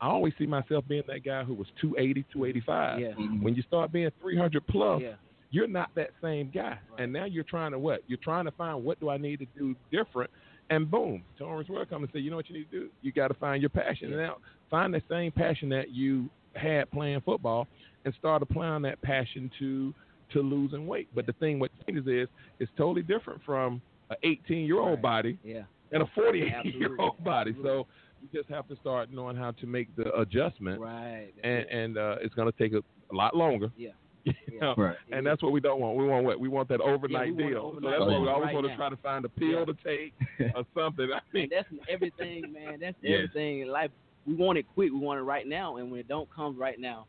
I 0.00 0.08
always 0.08 0.32
see 0.38 0.46
myself 0.46 0.84
being 0.88 1.02
that 1.08 1.24
guy 1.24 1.44
who 1.44 1.54
was 1.54 1.66
280, 1.80 2.24
285. 2.32 3.00
Yeah. 3.00 3.08
When 3.40 3.54
you 3.54 3.62
start 3.62 3.92
being 3.92 4.10
300 4.20 4.66
plus, 4.66 5.02
Yeah. 5.02 5.12
You're 5.50 5.66
not 5.68 5.90
that 5.94 6.10
same 6.22 6.50
guy. 6.54 6.78
And 6.98 7.12
now 7.12 7.24
you're 7.24 7.44
trying 7.44 7.72
to 7.72 7.78
what? 7.78 8.02
You're 8.06 8.18
trying 8.22 8.44
to 8.44 8.50
find 8.52 8.84
what 8.84 9.00
do 9.00 9.08
I 9.08 9.16
need 9.16 9.38
to 9.40 9.46
do 9.56 9.74
different. 9.90 10.30
And 10.70 10.90
boom, 10.90 11.22
Torrance 11.38 11.68
will 11.68 11.84
come 11.86 12.02
and 12.02 12.12
say, 12.12 12.18
you 12.18 12.28
know 12.30 12.36
what 12.36 12.48
you 12.50 12.58
need 12.58 12.70
to 12.70 12.80
do? 12.80 12.88
You 13.00 13.10
got 13.12 13.28
to 13.28 13.34
find 13.34 13.62
your 13.62 13.70
passion. 13.70 14.12
And 14.12 14.20
now 14.20 14.36
find 14.70 14.92
the 14.92 15.00
same 15.08 15.32
passion 15.32 15.70
that 15.70 15.90
you 15.90 16.28
had 16.54 16.90
playing 16.90 17.22
football 17.22 17.66
and 18.04 18.12
start 18.18 18.42
applying 18.42 18.82
that 18.82 19.00
passion 19.02 19.50
to 19.58 19.94
to 20.34 20.42
losing 20.42 20.86
weight. 20.86 21.08
But 21.14 21.24
the 21.24 21.32
thing 21.34 21.58
what 21.58 21.70
changes 21.86 22.06
is 22.06 22.28
it's 22.58 22.70
totally 22.76 23.02
different 23.02 23.40
from 23.46 23.80
an 24.10 24.16
18 24.22 24.66
year 24.66 24.78
old 24.78 24.90
Right. 24.96 25.02
body 25.02 25.38
Yeah. 25.42 25.62
and 25.92 26.02
a 26.02 26.06
48 26.14 26.74
year 26.74 26.94
old 26.98 27.22
body. 27.24 27.56
So 27.62 27.86
you 28.20 28.28
just 28.34 28.50
have 28.50 28.68
to 28.68 28.76
start 28.76 29.10
knowing 29.10 29.36
how 29.36 29.52
to 29.52 29.66
make 29.66 29.94
the 29.96 30.14
adjustment, 30.18 30.80
Right. 30.82 31.30
and 31.42 31.64
and 31.70 31.96
uh, 31.96 32.16
it's 32.20 32.34
going 32.34 32.50
to 32.52 32.58
take 32.58 32.74
a, 32.74 32.82
a 33.10 33.16
lot 33.16 33.34
longer. 33.34 33.70
Yeah. 33.76 33.92
You 34.52 34.60
know? 34.60 34.74
Right. 34.76 34.96
And 35.12 35.24
that's 35.26 35.42
what 35.42 35.52
we 35.52 35.60
don't 35.60 35.80
want. 35.80 35.96
We 35.96 36.04
want 36.06 36.24
what? 36.24 36.40
We 36.40 36.48
want 36.48 36.68
that 36.70 36.80
overnight 36.80 37.34
we 37.34 37.44
want 37.44 37.52
deal. 37.54 37.68
an 37.76 37.82
so 37.82 37.88
overnight 37.88 37.90
that's 37.98 38.00
why 38.00 38.18
we 38.18 38.28
always 38.28 38.44
right 38.46 38.54
want 38.54 38.66
now. 38.66 38.72
to 38.72 38.76
try 38.76 38.88
to 38.90 38.96
find 38.96 39.24
a 39.24 39.28
pill 39.28 39.48
Yeah. 39.60 39.64
to 39.66 39.74
take 39.84 40.12
or 40.56 40.64
something. 40.74 41.08
I 41.14 41.20
mean, 41.32 41.48
that's 41.50 41.68
everything, 41.88 42.52
man. 42.52 42.78
That's 42.80 42.96
Yes. 43.02 43.28
everything 43.30 43.60
in 43.60 43.68
life. 43.68 43.90
We 44.26 44.34
want 44.34 44.58
it 44.58 44.66
quick. 44.74 44.90
We 44.92 44.98
want 44.98 45.20
it 45.20 45.22
right 45.22 45.46
now. 45.46 45.76
And 45.76 45.90
when 45.90 46.00
it 46.00 46.08
don't 46.08 46.28
come 46.34 46.58
right 46.58 46.78
now, 46.80 47.06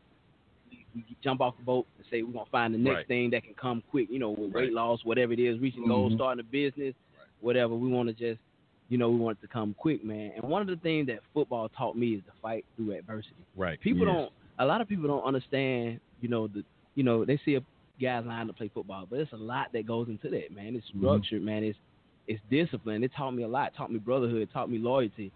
we, 0.70 0.86
we 0.94 1.04
jump 1.22 1.40
off 1.40 1.56
the 1.58 1.64
boat 1.64 1.86
and 1.98 2.06
say 2.10 2.22
we're 2.22 2.32
gonna 2.32 2.44
find 2.52 2.72
the 2.72 2.78
next 2.78 2.94
Right. 2.94 3.08
thing 3.08 3.30
that 3.30 3.42
can 3.44 3.54
come 3.54 3.82
quick. 3.90 4.08
You 4.10 4.18
know, 4.20 4.30
with 4.30 4.52
weight 4.52 4.72
loss, 4.72 5.00
whatever 5.04 5.32
it 5.32 5.40
is, 5.40 5.58
reaching 5.60 5.86
goals, 5.88 6.12
Mhm. 6.12 6.16
starting 6.16 6.40
a 6.40 6.44
business, 6.44 6.94
whatever. 7.40 7.74
We 7.74 7.88
want 7.88 8.08
to 8.08 8.14
just, 8.14 8.40
you 8.88 8.96
know, 8.98 9.10
we 9.10 9.16
want 9.16 9.38
it 9.38 9.42
to 9.42 9.48
come 9.52 9.74
quick, 9.76 10.04
man. 10.04 10.32
And 10.36 10.44
one 10.44 10.62
of 10.62 10.68
the 10.68 10.76
things 10.76 11.08
that 11.08 11.18
football 11.34 11.68
taught 11.70 11.96
me 11.96 12.14
is 12.14 12.22
to 12.26 12.32
fight 12.40 12.64
through 12.76 12.92
adversity. 12.92 13.34
right. 13.56 13.80
People 13.80 14.06
Yes. 14.06 14.14
don't. 14.14 14.32
A 14.60 14.64
lot 14.66 14.80
of 14.80 14.88
people 14.88 15.08
don't 15.08 15.24
understand. 15.24 16.00
You 16.20 16.28
know 16.28 16.46
the. 16.46 16.62
You 16.94 17.02
know 17.04 17.24
they 17.24 17.38
see 17.44 17.54
a 17.56 17.62
guys 18.00 18.24
line 18.26 18.46
to 18.46 18.52
play 18.52 18.70
football, 18.72 19.06
but 19.08 19.18
it's 19.20 19.32
a 19.32 19.36
lot 19.36 19.72
that 19.72 19.86
goes 19.86 20.08
into 20.08 20.28
that, 20.30 20.52
man. 20.54 20.74
It's 20.74 20.86
Mhm. 20.90 21.00
structured, 21.00 21.42
man. 21.42 21.64
It's 21.64 21.78
it's 22.26 22.40
discipline. 22.50 23.02
It 23.02 23.12
taught 23.16 23.32
me 23.32 23.42
a 23.42 23.48
lot. 23.48 23.68
It 23.72 23.74
taught 23.76 23.90
me 23.90 23.98
brotherhood. 23.98 24.40
It 24.42 24.50
taught 24.52 24.70
me 24.70 24.78
loyalty. 24.78 25.32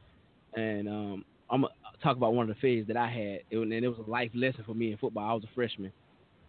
And 0.54 0.88
um, 0.88 1.24
I'm 1.50 1.62
gonna 1.62 1.72
talk 2.02 2.16
about 2.16 2.34
one 2.34 2.48
of 2.48 2.54
the 2.54 2.60
phases 2.60 2.86
that 2.86 2.96
I 2.96 3.08
had, 3.08 3.40
it, 3.50 3.58
and 3.58 3.72
it 3.72 3.88
was 3.88 3.98
a 3.98 4.08
life 4.10 4.30
lesson 4.34 4.62
for 4.64 4.74
me 4.74 4.92
in 4.92 4.98
football. 4.98 5.28
I 5.28 5.34
was 5.34 5.42
a 5.44 5.48
freshman, 5.54 5.92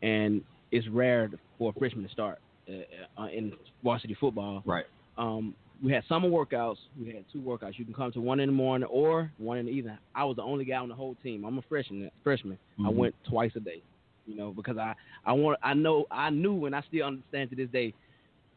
and 0.01 0.41
it's 0.71 0.87
rare 0.87 1.29
for 1.57 1.71
a 1.75 1.79
freshman 1.79 2.05
to 2.05 2.11
start 2.11 2.39
uh, 2.69 3.21
uh, 3.21 3.27
in 3.27 3.53
varsity 3.83 4.13
football. 4.19 4.61
Right. 4.65 4.85
Um, 5.17 5.55
we 5.83 5.91
had 5.91 6.03
summer 6.07 6.29
workouts. 6.29 6.77
We 6.99 7.07
had 7.13 7.25
two 7.33 7.41
workouts. 7.41 7.77
You 7.77 7.85
can 7.85 7.93
come 7.93 8.11
to 8.13 8.21
one 8.21 8.39
in 8.39 8.47
the 8.47 8.53
morning 8.53 8.87
or 8.91 9.31
one 9.37 9.57
in 9.57 9.65
the 9.65 9.71
evening. 9.71 9.97
I 10.13 10.23
was 10.25 10.35
the 10.35 10.43
only 10.43 10.65
guy 10.65 10.77
on 10.77 10.89
the 10.89 10.95
whole 10.95 11.15
team. 11.23 11.43
I'm 11.43 11.57
a 11.57 11.61
freshman. 11.63 12.09
Freshman. 12.23 12.57
I 12.79 12.83
Mhm. 12.83 12.95
went 12.95 13.15
twice 13.23 13.55
a 13.55 13.59
day. 13.59 13.81
You 14.25 14.35
know, 14.35 14.51
because 14.51 14.77
I 14.77 14.95
I 15.25 15.33
want 15.33 15.59
I 15.63 15.73
know 15.73 16.05
I 16.11 16.29
knew 16.29 16.65
and 16.65 16.75
I 16.75 16.81
still 16.87 17.05
understand 17.05 17.49
to 17.51 17.55
this 17.55 17.69
day. 17.69 17.93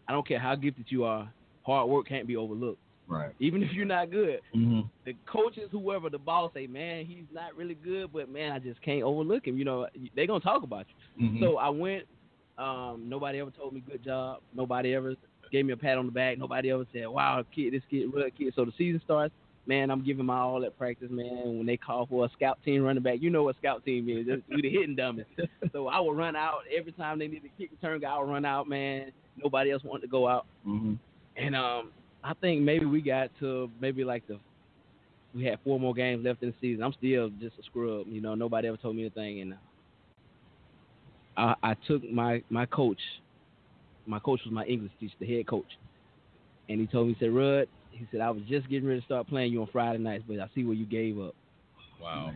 I 0.08 0.12
don't 0.12 0.26
care 0.26 0.38
how 0.38 0.54
gifted 0.54 0.86
you 0.88 1.04
are. 1.04 1.30
Hard 1.64 1.88
work 1.90 2.08
can't 2.08 2.26
be 2.26 2.36
overlooked. 2.36 2.80
Right. 3.06 3.34
Even 3.40 3.62
if 3.62 3.72
you're 3.72 3.84
not 3.86 4.10
good, 4.10 4.40
Mm-hmm. 4.54 4.80
the 5.04 5.14
coaches, 5.30 5.68
whoever 5.70 6.08
the 6.10 6.18
boss 6.18 6.50
say, 6.54 6.66
man, 6.66 7.04
he's 7.06 7.24
not 7.32 7.54
really 7.56 7.74
good, 7.74 8.12
but 8.12 8.30
man, 8.30 8.52
I 8.52 8.58
just 8.58 8.80
can't 8.82 9.02
overlook 9.02 9.46
him. 9.46 9.58
You 9.58 9.64
know, 9.64 9.86
they 10.16 10.26
gonna 10.26 10.40
talk 10.40 10.62
about 10.62 10.86
you. 11.16 11.28
Mhm. 11.28 11.40
So 11.40 11.56
I 11.58 11.68
went. 11.68 12.04
Um, 12.56 13.04
nobody 13.08 13.38
ever 13.38 13.50
told 13.50 13.72
me 13.72 13.80
good 13.80 14.02
job. 14.02 14.40
Nobody 14.54 14.92
ever 14.94 15.14
gave 15.52 15.64
me 15.64 15.72
a 15.72 15.76
pat 15.76 15.96
on 15.96 16.06
the 16.06 16.12
back. 16.12 16.38
Nobody 16.38 16.70
ever 16.70 16.86
said, 16.92 17.06
"Wow, 17.06 17.44
kid, 17.54 17.72
this 17.72 17.82
kid, 17.90 18.12
real 18.12 18.28
kid." 18.36 18.52
So 18.54 18.64
the 18.64 18.72
season 18.76 19.00
starts. 19.04 19.32
Man, 19.68 19.90
I'm 19.90 20.02
giving 20.02 20.24
my 20.24 20.38
all 20.38 20.64
at 20.64 20.78
practice, 20.78 21.10
man. 21.10 21.58
When 21.58 21.66
they 21.66 21.76
call 21.76 22.06
for 22.06 22.24
a 22.24 22.30
scout 22.30 22.58
team 22.64 22.82
running 22.82 23.02
back, 23.02 23.18
you 23.20 23.28
know 23.28 23.42
what 23.42 23.56
scout 23.58 23.84
team 23.84 24.08
is. 24.08 24.26
It's- 24.26 24.40
We 24.48 24.62
the 24.62 24.70
hitting 24.70 24.96
dummies. 24.96 25.26
so 25.72 25.88
I 25.88 26.00
would 26.00 26.16
run 26.16 26.34
out 26.34 26.60
every 26.74 26.92
time 26.92 27.18
they 27.18 27.28
needed 27.28 27.42
to 27.42 27.62
kick 27.62 27.70
return 27.70 28.00
guy. 28.00 28.08
I 28.14 28.18
would 28.18 28.30
run 28.30 28.46
out, 28.46 28.66
man. 28.66 29.12
Nobody 29.36 29.70
else 29.70 29.84
wanted 29.84 30.02
to 30.02 30.08
go 30.08 30.26
out. 30.26 30.46
Mm-hmm. 30.66 30.94
And 31.36 31.54
um, 31.54 31.90
I 32.24 32.32
think 32.40 32.62
maybe 32.62 32.86
we 32.86 33.02
got 33.02 33.28
to 33.40 33.70
maybe 33.78 34.04
like 34.04 34.26
the 34.26 34.38
we 35.34 35.44
had 35.44 35.58
four 35.62 35.78
more 35.78 35.92
games 35.92 36.24
left 36.24 36.42
in 36.42 36.48
the 36.48 36.54
season. 36.62 36.82
I'm 36.82 36.94
still 36.94 37.28
just 37.38 37.58
a 37.58 37.62
scrub, 37.64 38.06
you 38.08 38.22
know. 38.22 38.34
Nobody 38.34 38.68
ever 38.68 38.78
told 38.78 38.96
me 38.96 39.02
anything, 39.02 39.42
and 39.42 39.54
I, 41.36 41.54
I 41.62 41.74
took 41.86 42.02
my 42.10 42.42
my 42.48 42.64
coach. 42.66 43.00
My 44.06 44.18
coach 44.18 44.40
was 44.46 44.52
my 44.52 44.64
English 44.64 44.92
teacher, 44.98 45.14
the 45.20 45.26
head 45.26 45.46
coach, 45.46 45.68
and 46.70 46.80
he 46.80 46.86
told 46.86 47.08
me, 47.08 47.12
he 47.18 47.24
said, 47.26 47.34
"Rudd," 47.34 47.68
he 47.98 48.06
said, 48.10 48.20
"I 48.20 48.30
was 48.30 48.42
just 48.48 48.68
getting 48.68 48.88
ready 48.88 49.00
to 49.00 49.06
start 49.06 49.28
playing 49.28 49.52
you 49.52 49.60
on 49.60 49.68
Friday 49.72 49.98
nights, 49.98 50.24
but 50.26 50.38
I 50.40 50.48
see 50.54 50.64
where 50.64 50.74
you 50.74 50.86
gave 50.86 51.18
up." 51.18 51.34
Wow. 52.00 52.32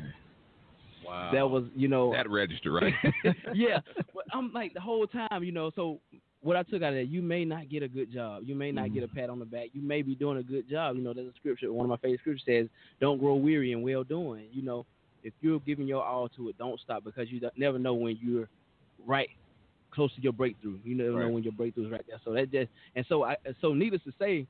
Wow. 1.05 1.31
That 1.33 1.49
was, 1.49 1.65
you 1.75 1.89
know, 1.89 2.13
that 2.13 2.31
register, 2.31 2.73
right? 2.73 2.95
yeah, 3.55 3.81
but 4.15 4.25
I'm 4.33 4.53
like 4.53 4.75
the 4.75 4.81
whole 4.81 5.07
time, 5.07 5.43
you 5.43 5.53
know. 5.53 5.71
So 5.75 5.99
what 6.43 6.57
I 6.57 6.63
took 6.63 6.83
out 6.83 6.91
of 6.91 6.95
that, 6.95 7.09
you 7.09 7.23
may 7.23 7.45
not 7.45 7.69
get 7.69 7.83
a 7.83 7.89
good 7.89 8.13
job, 8.13 8.43
you 8.45 8.55
may 8.55 8.73
not 8.73 8.93
get 8.93 9.03
a 9.03 9.07
mm-hmm. 9.07 9.19
pat 9.19 9.31
on 9.31 9.39
the 9.39 9.45
back, 9.45 9.69
you 9.73 9.83
may 9.83 10.03
be 10.03 10.15
doing 10.15 10.39
a 10.39 10.43
good 10.43 10.69
job. 10.69 10.97
You 10.97 11.03
know, 11.03 11.13
there's 11.13 11.29
a 11.29 11.37
scripture. 11.37 11.73
One 11.73 11.85
of 11.85 11.91
my 11.91 11.97
favorite 11.97 12.21
scriptures 12.21 12.45
says, 12.47 12.69
"Don't 13.01 13.19
grow 13.19 13.35
weary 13.35 13.73
in 13.73 13.83
well 13.83 14.05
doing." 14.05 14.47
You 14.53 14.63
know, 14.63 14.87
if 15.23 15.33
you're 15.41 15.61
giving 15.61 15.87
your 15.87 16.05
all 16.05 16.29
to 16.31 16.49
it, 16.49 16.59
don't 16.59 16.81
stop 16.81 17.05
because 17.05 17.31
you 17.31 17.41
never 17.57 17.79
know 17.79 17.95
when 17.95 18.19
you're 18.23 18.49
right 19.07 19.29
close 19.93 20.15
to 20.15 20.23
your 20.23 20.33
breakthrough. 20.33 20.79
You 20.85 20.95
never 20.95 21.21
know 21.21 21.29
when 21.29 21.43
your 21.43 21.53
breakthrough 21.53 21.87
is 21.87 21.93
right 21.93 22.05
there. 22.09 22.21
So 22.25 22.33
that 22.33 22.51
just 22.51 22.71
and 22.97 23.05
so 23.09 23.25
I 23.25 23.37
so 23.61 23.75
needless 23.75 24.03
to 24.05 24.13
say. 24.19 24.47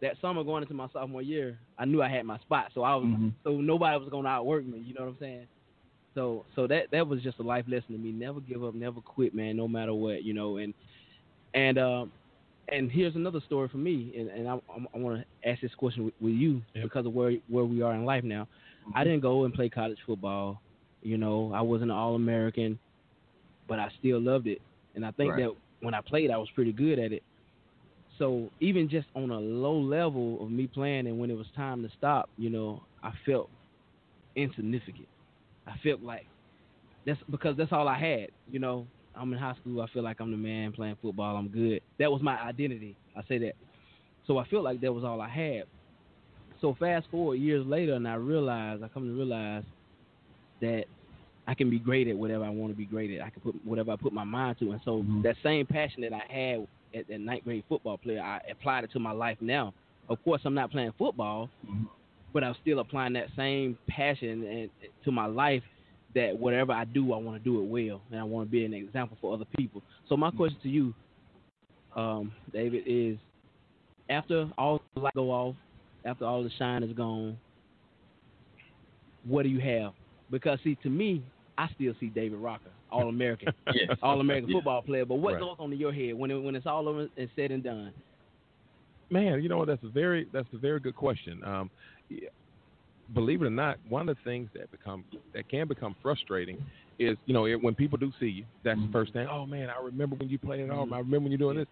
That 0.00 0.16
summer 0.20 0.42
going 0.44 0.62
into 0.62 0.74
my 0.74 0.88
sophomore 0.92 1.22
year, 1.22 1.58
I 1.78 1.84
knew 1.84 2.00
I 2.02 2.08
had 2.08 2.24
my 2.24 2.38
spot, 2.38 2.70
so 2.74 2.82
I 2.82 2.94
was 2.94 3.06
Mhm. 3.06 3.32
so 3.44 3.60
nobody 3.60 3.98
was 3.98 4.08
gonna 4.08 4.28
outwork 4.28 4.64
me. 4.64 4.78
You 4.78 4.94
know 4.94 5.02
what 5.02 5.10
I'm 5.10 5.18
saying? 5.18 5.46
So 6.14 6.44
so 6.54 6.66
that 6.66 6.90
that 6.90 7.06
was 7.06 7.22
just 7.22 7.38
a 7.38 7.42
life 7.42 7.66
lesson 7.68 7.92
to 7.92 7.98
me. 7.98 8.10
Never 8.12 8.40
give 8.40 8.64
up, 8.64 8.74
never 8.74 9.00
quit, 9.00 9.34
man, 9.34 9.56
no 9.56 9.68
matter 9.68 9.94
what, 9.94 10.24
you 10.24 10.32
know. 10.32 10.56
And 10.56 10.72
and 11.54 11.78
um 11.78 12.12
and 12.72 12.90
here's 12.90 13.16
another 13.16 13.40
story 13.46 13.68
for 13.68 13.78
me, 13.78 14.12
and, 14.16 14.28
and 14.28 14.48
I, 14.48 14.52
I, 14.54 14.98
want 14.98 15.20
to 15.20 15.48
ask 15.48 15.60
this 15.60 15.74
question 15.74 16.04
with, 16.04 16.14
with 16.20 16.34
you 16.34 16.62
Yep. 16.74 16.84
because 16.84 17.06
of 17.06 17.12
where 17.14 17.32
where 17.48 17.64
we 17.64 17.82
are 17.82 17.94
in 17.94 18.04
life 18.04 18.24
now. 18.24 18.46
I 18.94 19.04
didn't 19.04 19.20
go 19.20 19.44
and 19.44 19.52
play 19.52 19.68
college 19.68 19.98
football, 20.06 20.60
you 21.02 21.18
know. 21.18 21.52
I 21.52 21.60
wasn't 21.60 21.90
an 21.90 21.96
All 21.96 22.14
American, 22.14 22.78
but 23.68 23.78
I 23.78 23.90
still 23.98 24.20
loved 24.20 24.46
it, 24.46 24.60
and 24.94 25.04
I 25.04 25.10
think 25.12 25.32
Right. 25.32 25.44
that 25.44 25.54
when 25.80 25.94
I 25.94 26.00
played, 26.00 26.30
I 26.30 26.36
was 26.36 26.48
pretty 26.50 26.72
good 26.72 26.98
at 26.98 27.12
it. 27.12 27.22
So 28.20 28.50
even 28.60 28.88
just 28.88 29.08
on 29.16 29.30
a 29.30 29.40
low 29.40 29.80
level 29.80 30.44
of 30.44 30.50
me 30.50 30.66
playing, 30.66 31.06
and 31.06 31.18
when 31.18 31.30
it 31.30 31.36
was 31.38 31.46
time 31.56 31.82
to 31.82 31.88
stop, 31.96 32.28
you 32.36 32.50
know, 32.50 32.82
I 33.02 33.12
felt 33.24 33.50
insignificant. 34.36 35.08
I 35.66 35.72
felt 35.82 36.02
like 36.02 36.26
that's 37.06 37.18
because 37.30 37.56
that's 37.56 37.72
all 37.72 37.88
I 37.88 37.98
had. 37.98 38.28
You 38.46 38.58
know, 38.60 38.86
I'm 39.14 39.32
in 39.32 39.38
high 39.38 39.54
school. 39.54 39.80
I 39.80 39.86
feel 39.88 40.02
like 40.02 40.20
I'm 40.20 40.30
the 40.30 40.36
man 40.36 40.72
playing 40.72 40.98
football. 41.00 41.34
I'm 41.34 41.48
good. 41.48 41.80
That 41.98 42.12
was 42.12 42.20
my 42.22 42.38
identity. 42.40 42.94
I 43.16 43.22
say 43.26 43.38
that. 43.38 43.54
So 44.26 44.36
I 44.36 44.46
feel 44.48 44.62
like 44.62 44.82
that 44.82 44.92
was 44.92 45.02
all 45.02 45.20
I 45.22 45.28
had. 45.28 45.64
So 46.60 46.76
fast 46.78 47.08
forward 47.10 47.36
years 47.36 47.66
later, 47.66 47.94
and 47.94 48.06
I 48.06 48.14
realize 48.14 48.80
I 48.84 48.88
come 48.88 49.06
to 49.06 49.14
realize 49.14 49.64
that 50.60 50.84
I 51.46 51.54
can 51.54 51.70
be 51.70 51.78
great 51.78 52.06
at 52.06 52.16
whatever 52.18 52.44
I 52.44 52.50
want 52.50 52.70
to 52.70 52.76
be 52.76 52.84
great 52.84 53.18
at. 53.18 53.26
I 53.26 53.30
can 53.30 53.40
put 53.40 53.54
whatever 53.64 53.92
I 53.92 53.96
put 53.96 54.12
my 54.12 54.24
mind 54.24 54.58
to, 54.58 54.72
and 54.72 54.80
so 54.84 55.02
Mhm. 55.02 55.22
that 55.22 55.36
same 55.42 55.66
passion 55.66 56.02
that 56.02 56.12
I 56.12 56.30
had 56.30 56.66
at 56.94 57.08
that 57.08 57.20
ninth 57.20 57.44
grade 57.44 57.64
football 57.68 57.98
player, 57.98 58.20
I 58.20 58.40
applied 58.50 58.84
it 58.84 58.92
to 58.92 58.98
my 58.98 59.12
life 59.12 59.38
now. 59.40 59.72
Of 60.08 60.22
course, 60.24 60.42
I'm 60.44 60.54
not 60.54 60.70
playing 60.70 60.92
football, 60.98 61.50
Mhm. 61.66 61.86
but 62.32 62.42
I'm 62.42 62.54
still 62.60 62.80
applying 62.80 63.12
that 63.14 63.30
same 63.36 63.78
passion 63.86 64.44
and 64.44 64.70
to 65.04 65.12
my 65.12 65.26
life. 65.26 65.62
That 66.14 66.36
whatever 66.36 66.72
I 66.72 66.84
do, 66.84 67.12
I 67.12 67.16
want 67.18 67.42
to 67.42 67.44
do 67.44 67.62
it 67.62 67.66
well, 67.66 68.02
and 68.10 68.18
I 68.18 68.24
want 68.24 68.48
to 68.48 68.50
be 68.50 68.64
an 68.64 68.74
example 68.74 69.16
for 69.20 69.32
other 69.32 69.44
people. 69.56 69.80
So 70.08 70.16
my 70.16 70.32
question 70.32 70.58
to 70.62 70.68
you, 70.68 70.94
um, 71.94 72.32
David, 72.52 72.82
is 72.84 73.16
after 74.08 74.50
all 74.58 74.82
the 74.94 75.00
light 75.02 75.14
go 75.14 75.30
off, 75.30 75.54
after 76.04 76.24
all 76.24 76.42
the 76.42 76.50
shine 76.50 76.82
is 76.82 76.92
gone, 76.92 77.38
what 79.24 79.44
do 79.44 79.48
you 79.48 79.60
have? 79.60 79.92
Because 80.30 80.58
see, 80.64 80.74
to 80.82 80.90
me, 80.90 81.22
I 81.56 81.68
still 81.74 81.94
see 82.00 82.08
David 82.08 82.38
Rocker, 82.38 82.72
All 82.92 83.08
American, 83.08 83.52
Yes. 83.74 83.96
All 84.02 84.20
American 84.20 84.50
Yeah. 84.50 84.56
football 84.56 84.82
player. 84.82 85.04
But 85.04 85.16
what 85.16 85.32
Right. 85.34 85.40
goes 85.40 85.56
on 85.58 85.72
in 85.72 85.78
your 85.78 85.92
head 85.92 86.14
when 86.14 86.30
it, 86.30 86.36
when 86.38 86.54
it's 86.54 86.66
all 86.66 86.88
over 86.88 87.08
and 87.16 87.30
said 87.36 87.50
and 87.50 87.62
done? 87.62 87.92
Man, 89.10 89.42
you 89.42 89.48
know 89.48 89.58
what? 89.58 89.66
That's 89.68 89.82
a 89.82 89.88
very 89.88 90.26
that's 90.32 90.48
a 90.52 90.58
very 90.58 90.78
good 90.80 90.94
question. 90.94 91.42
Um, 91.44 91.70
yeah, 92.08 92.28
believe 93.14 93.42
it 93.42 93.46
or 93.46 93.50
not, 93.50 93.78
one 93.88 94.08
of 94.08 94.16
the 94.16 94.22
things 94.30 94.48
that 94.54 94.70
become 94.70 95.04
that 95.34 95.48
can 95.48 95.66
become 95.66 95.96
frustrating 96.00 96.58
is 96.98 97.16
you 97.26 97.34
know 97.34 97.46
it, 97.46 97.60
when 97.60 97.74
people 97.74 97.98
do 97.98 98.12
see 98.20 98.26
you, 98.26 98.44
that's 98.62 98.78
Mm-hmm. 98.78 98.86
the 98.86 98.92
first 98.92 99.12
thing. 99.12 99.26
Oh 99.30 99.46
man, 99.46 99.68
I 99.68 99.82
remember 99.82 100.16
when 100.16 100.28
you 100.28 100.38
played 100.38 100.60
at 100.60 100.68
home. 100.70 100.92
I 100.92 100.98
remember 100.98 101.20
when 101.20 101.32
you're 101.32 101.38
doing 101.38 101.56
this. 101.56 101.66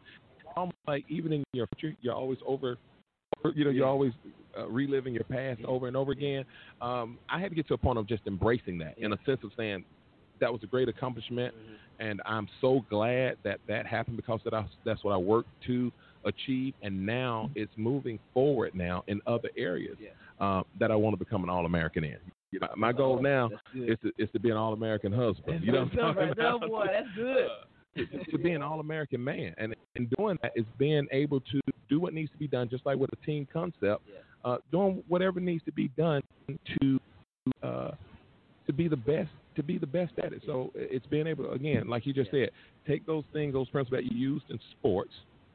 Almost 0.57 0.77
like 0.89 1.05
even 1.09 1.33
in 1.33 1.45
your 1.53 1.69
future, 1.79 1.97
you're 2.01 2.15
always 2.15 2.39
over. 2.45 2.77
You 3.55 3.65
know, 3.65 3.71
you're 3.71 3.87
always 3.87 4.13
uh, 4.59 4.67
reliving 4.69 5.15
your 5.15 5.23
past 5.25 5.61
over 5.65 5.87
and 5.87 5.97
over 5.97 6.11
again. 6.11 6.45
Um, 6.81 7.19
I 7.29 7.39
had 7.39 7.51
to 7.51 7.55
get 7.55 7.69
to 7.69 7.75
a 7.75 7.79
point 7.79 7.97
of 7.99 8.09
just 8.09 8.27
embracing 8.27 8.79
that, 8.79 8.99
in 8.99 9.13
a 9.13 9.19
sense 9.25 9.39
of 9.45 9.53
saying 9.57 9.85
that 10.41 10.53
was 10.53 10.63
a 10.63 10.67
great 10.67 10.89
accomplishment, 10.89 11.55
and 12.01 12.21
I'm 12.25 12.49
so 12.61 12.85
glad 12.91 13.37
that 13.45 13.59
that 13.69 13.87
happened 13.87 14.17
because 14.17 14.41
that 14.45 14.55
I, 14.55 14.67
that's 14.85 15.03
what 15.05 15.13
I 15.13 15.17
worked 15.17 15.49
to 15.67 15.93
achieve, 16.25 16.75
and 16.83 17.05
now 17.07 17.51
it's 17.55 17.73
moving 17.77 18.19
forward 18.35 18.75
now 18.75 19.05
in 19.09 19.21
other 19.27 19.49
areas 19.57 19.97
uh, 20.41 20.63
that 20.79 20.91
I 20.91 20.97
want 20.97 21.15
to 21.19 21.25
become 21.25 21.43
an 21.45 21.51
All-American 21.51 22.05
in. 22.05 22.17
You 22.51 22.61
know, 22.61 22.69
my 22.77 22.93
goal 22.93 23.17
Oh, 23.19 23.23
now 23.23 23.51
is 23.75 23.99
to, 24.03 24.11
is 24.19 24.29
to 24.33 24.41
be 24.41 24.51
an 24.51 24.57
All-American 24.57 25.13
husband. 25.13 25.63
You 25.63 25.73
know 25.73 25.85
what 25.85 26.03
I'm 26.03 26.15
That's 26.15 26.27
right 26.29 26.37
there, 26.37 26.55
about? 26.55 26.69
boy. 26.69 26.87
That's 26.91 27.07
good. 27.15 27.49
to, 28.25 28.31
to 28.31 28.39
be 28.39 28.53
an 28.53 28.63
all-American 28.69 29.23
man, 29.23 29.55
and 29.59 29.75
in 29.97 30.09
doing 30.17 30.39
that 30.43 30.53
is 30.57 30.65
being 30.79 31.07
able 31.13 31.41
to 31.41 31.61
do 31.89 32.01
what 32.01 32.15
needs 32.15 32.31
to 32.33 32.39
be 32.39 32.47
done, 32.49 32.69
just 32.69 32.85
like 32.87 32.97
with 32.99 33.11
a 33.13 33.27
team 33.27 33.47
concept, 33.53 34.03
uh, 34.45 34.59
doing 34.71 35.03
whatever 35.09 35.41
needs 35.41 35.65
to 35.65 35.73
be 35.73 35.89
done 35.97 36.23
to 36.81 37.01
uh, 37.63 37.91
to 38.67 38.73
be 38.73 38.89
the 38.89 38.97
best 38.97 39.31
to 39.59 39.63
be 39.63 39.77
the 39.77 39.87
best 39.87 40.13
at 40.25 40.33
it. 40.33 40.43
So 40.47 40.71
it's 40.75 41.07
being 41.07 41.27
able 41.27 41.45
to, 41.45 41.51
again, 41.51 41.89
like 41.89 42.07
you 42.07 42.13
just 42.15 42.31
said, 42.31 42.51
take 42.87 43.05
those 43.05 43.25
things, 43.33 43.53
those 43.53 43.69
principles 43.69 44.01
that 44.03 44.11
you 44.11 44.17
used 44.17 44.47
in 44.49 44.59
sports, 44.79 45.13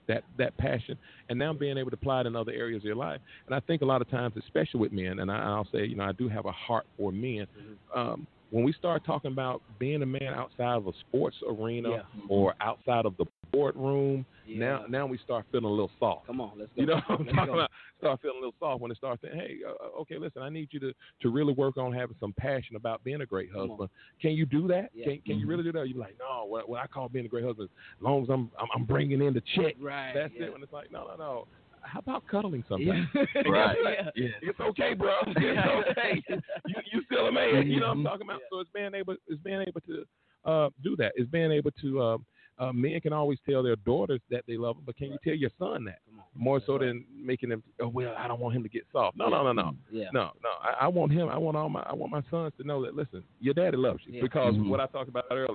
that 0.07 0.23
that 0.37 0.55
passion, 0.57 0.97
and 1.29 1.39
now 1.39 1.53
being 1.53 1.77
able 1.77 1.89
to 1.89 1.95
apply 1.95 2.21
it 2.21 2.27
in 2.27 2.35
other 2.35 2.51
areas 2.51 2.81
of 2.81 2.85
your 2.85 2.95
life. 2.95 3.21
And 3.47 3.55
I 3.55 3.61
think 3.61 3.81
a 3.81 3.85
lot 3.85 4.01
of 4.01 4.09
times, 4.09 4.35
especially 4.37 4.81
with 4.81 4.91
men, 4.91 5.19
and 5.19 5.31
I, 5.31 5.37
I'll 5.37 5.67
say, 5.71 5.85
you 5.85 5.95
know, 5.95 6.03
I 6.03 6.11
do 6.11 6.27
have 6.27 6.45
a 6.45 6.51
heart 6.51 6.85
for 6.97 7.11
men. 7.11 7.47
Um, 7.95 8.27
when 8.51 8.63
we 8.63 8.73
start 8.73 9.03
talking 9.05 9.31
about 9.31 9.61
being 9.79 10.03
a 10.03 10.05
man 10.05 10.33
outside 10.35 10.75
of 10.75 10.87
a 10.87 10.91
sports 11.07 11.37
arena 11.49 11.89
Yeah. 11.89 12.01
or 12.29 12.53
outside 12.61 13.05
of 13.05 13.15
the 13.17 13.25
boardroom, 13.53 14.25
now 14.47 14.83
now 14.89 15.05
we 15.05 15.17
start 15.19 15.45
feeling 15.51 15.65
a 15.65 15.69
little 15.69 15.91
soft. 15.99 16.27
Come 16.27 16.41
on, 16.41 16.51
let's 16.57 16.71
go. 16.75 16.81
You 16.81 16.87
know 16.87 16.95
what 16.95 17.19
I'm 17.19 17.25
Let's 17.25 17.35
talking 17.37 17.53
go. 17.53 17.59
about? 17.59 17.71
Start 17.99 18.21
feeling 18.21 18.37
a 18.37 18.39
little 18.39 18.55
soft 18.59 18.81
when 18.81 18.91
it 18.91 18.97
starts 18.97 19.21
saying, 19.21 19.35
hey, 19.35 19.57
uh, 19.67 20.01
okay, 20.01 20.17
listen, 20.17 20.41
I 20.41 20.49
need 20.49 20.67
you 20.71 20.79
to, 20.81 20.91
to 21.21 21.29
really 21.29 21.53
work 21.53 21.77
on 21.77 21.93
having 21.93 22.15
some 22.19 22.33
passion 22.37 22.75
about 22.75 23.03
being 23.03 23.21
a 23.21 23.25
great 23.25 23.49
husband. 23.55 23.89
Can 24.21 24.31
you 24.31 24.45
do 24.45 24.67
that? 24.67 24.89
Yeah. 24.93 25.05
Can, 25.05 25.21
can 25.25 25.39
you 25.39 25.47
really 25.47 25.63
do 25.63 25.71
that? 25.71 25.87
You're 25.87 25.99
like, 25.99 26.17
no, 26.19 26.45
what, 26.45 26.67
what 26.67 26.81
I 26.81 26.87
call 26.87 27.07
being 27.07 27.25
a 27.25 27.29
great 27.29 27.45
husband, 27.45 27.69
as 27.97 28.03
long 28.03 28.23
as 28.23 28.29
I'm, 28.29 28.51
I'm, 28.59 28.67
I'm 28.75 28.83
bringing 28.85 29.21
in 29.21 29.33
the 29.33 29.41
check, 29.55 29.75
Right, 29.79 30.11
that's 30.13 30.33
yeah. 30.37 30.47
it. 30.47 30.53
When 30.53 30.63
it's 30.63 30.73
like, 30.73 30.91
no, 30.91 31.07
no, 31.07 31.15
no. 31.15 31.47
How 31.81 31.99
about 31.99 32.25
cuddling 32.27 32.63
sometimes? 32.67 33.07
Yeah. 33.15 33.41
Right. 33.49 33.77
Yeah. 33.83 34.09
Yeah. 34.15 34.27
It's 34.41 34.59
okay, 34.59 34.93
bro. 34.93 35.15
It's 35.27 35.89
okay. 35.97 36.23
you 36.67 36.75
you 36.93 37.01
still 37.11 37.27
a 37.27 37.31
man. 37.31 37.67
You 37.67 37.81
know 37.81 37.87
what 37.87 37.97
I'm 37.97 38.03
talking 38.05 38.25
about. 38.27 38.39
So 38.49 38.61
it's 38.61 38.69
being 38.73 38.93
able 38.95 39.15
it's 39.27 39.41
being 39.43 39.61
able 39.61 39.81
to 39.81 40.05
uh, 40.49 40.69
do 40.81 40.95
that. 40.95 41.11
It's 41.15 41.29
being 41.29 41.51
able 41.51 41.71
to 41.81 42.01
um, 42.01 42.25
uh, 42.59 42.71
men 42.71 42.99
can 43.01 43.13
always 43.13 43.39
tell 43.49 43.63
their 43.63 43.75
daughters 43.77 44.21
that 44.29 44.43
they 44.47 44.57
love 44.57 44.75
them, 44.75 44.83
but 44.85 44.95
can 44.97 45.07
you 45.11 45.17
tell 45.23 45.33
your 45.33 45.49
son 45.59 45.85
that 45.85 45.99
more 46.35 46.59
so 46.65 46.77
than 46.77 47.05
making 47.15 47.51
him. 47.51 47.61
Oh 47.81 47.87
well, 47.87 48.13
I 48.17 48.27
don't 48.27 48.39
want 48.39 48.55
him 48.55 48.63
to 48.63 48.69
get 48.69 48.83
soft. 48.91 49.17
No, 49.17 49.29
no, 49.29 49.43
no, 49.43 49.51
no, 49.53 49.75
Yeah. 49.91 50.09
no, 50.13 50.31
no. 50.43 50.49
I, 50.61 50.85
I 50.85 50.87
want 50.87 51.11
him. 51.11 51.29
I 51.29 51.37
want 51.37 51.55
all 51.57 51.69
my. 51.69 51.81
I 51.85 51.93
want 51.93 52.11
my 52.11 52.21
sons 52.31 52.53
to 52.59 52.65
know 52.67 52.83
that. 52.83 52.95
Listen, 52.95 53.23
your 53.39 53.53
daddy 53.53 53.77
loves 53.77 54.01
you 54.05 54.13
Yeah. 54.15 54.21
because 54.21 54.53
Mhm. 54.55 54.67
what 54.69 54.79
I 54.79 54.87
talked 54.87 55.09
about 55.09 55.25
earlier. 55.31 55.47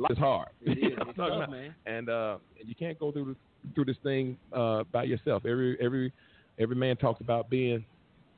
Life 0.00 0.10
is 0.10 0.18
hard. 0.18 0.48
It 0.62 0.76
You 0.82 0.88
is. 0.90 0.96
know 0.98 0.98
what 0.98 1.02
I'm 1.02 1.08
It's 1.10 1.16
tough, 1.18 1.28
about? 1.36 1.50
man. 1.50 1.74
and 1.86 2.08
uh, 2.08 2.38
you 2.64 2.74
can't 2.74 2.98
go 2.98 3.12
through 3.12 3.26
this, 3.26 3.72
through 3.74 3.84
this 3.84 3.96
thing 4.02 4.36
uh, 4.52 4.82
by 4.92 5.04
yourself. 5.04 5.44
Every 5.46 5.76
every 5.80 6.12
every 6.58 6.74
man 6.76 6.96
talks 6.96 7.20
about 7.20 7.48
being 7.48 7.84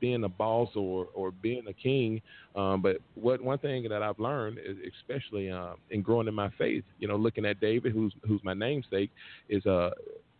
being 0.01 0.23
a 0.25 0.29
boss 0.29 0.69
or 0.75 1.07
or 1.13 1.31
being 1.31 1.63
a 1.69 1.73
king. 1.73 2.21
Um, 2.55 2.81
but 2.81 2.97
what 3.15 3.41
one 3.41 3.59
thing 3.59 3.87
that 3.87 4.03
I've 4.03 4.19
learned, 4.19 4.57
is 4.59 4.75
especially 4.99 5.49
uh, 5.49 5.75
in 5.91 6.01
growing 6.01 6.27
in 6.27 6.33
my 6.33 6.49
faith, 6.57 6.83
you 6.99 7.07
know, 7.07 7.15
looking 7.15 7.45
at 7.45 7.61
David, 7.61 7.93
who's 7.93 8.13
who's 8.27 8.41
my 8.43 8.53
namesake, 8.53 9.11
is 9.47 9.65
uh, 9.65 9.91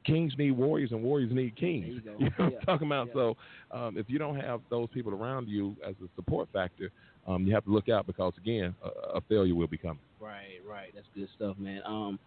kings 0.05 0.33
need 0.37 0.51
warriors 0.51 0.91
and 0.91 1.01
warriors 1.01 1.31
need 1.31 1.55
kings. 1.55 1.85
You. 1.87 2.01
You 2.19 2.25
know 2.25 2.31
what 2.37 2.51
Yeah. 2.51 2.57
I'm 2.59 2.65
talking 2.65 2.87
about? 2.87 3.07
Yeah. 3.07 3.13
So 3.13 3.37
um, 3.71 3.97
if 3.97 4.09
you 4.09 4.17
don't 4.19 4.39
have 4.39 4.61
those 4.69 4.89
people 4.93 5.13
around 5.13 5.47
you 5.47 5.75
as 5.87 5.95
a 6.03 6.07
support 6.15 6.49
factor, 6.51 6.91
um, 7.27 7.45
you 7.45 7.53
have 7.53 7.63
to 7.65 7.71
look 7.71 7.87
out 7.87 8.05
because 8.07 8.33
again, 8.37 8.75
a, 8.83 9.17
a 9.17 9.21
failure 9.29 9.55
will 9.55 9.67
be 9.67 9.77
coming. 9.77 9.99
Right, 10.19 10.59
right. 10.67 10.91
That's 10.93 11.07
good 11.15 11.29
stuff, 11.35 11.55
man. 11.59 11.81
Um, 11.85 12.19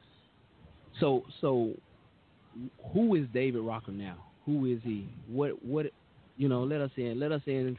so 1.01 1.25
so, 1.41 1.73
who 2.93 3.15
is 3.17 3.27
David 3.35 3.61
Rocker 3.63 3.93
now? 3.93 4.17
Who 4.47 4.67
is 4.67 4.79
he? 4.85 5.09
What 5.29 5.63
what? 5.65 5.87
You 6.37 6.49
know, 6.49 6.63
let 6.65 6.81
us 6.81 6.91
in. 6.97 7.19
Let 7.19 7.33
us 7.33 7.43
in. 7.47 7.79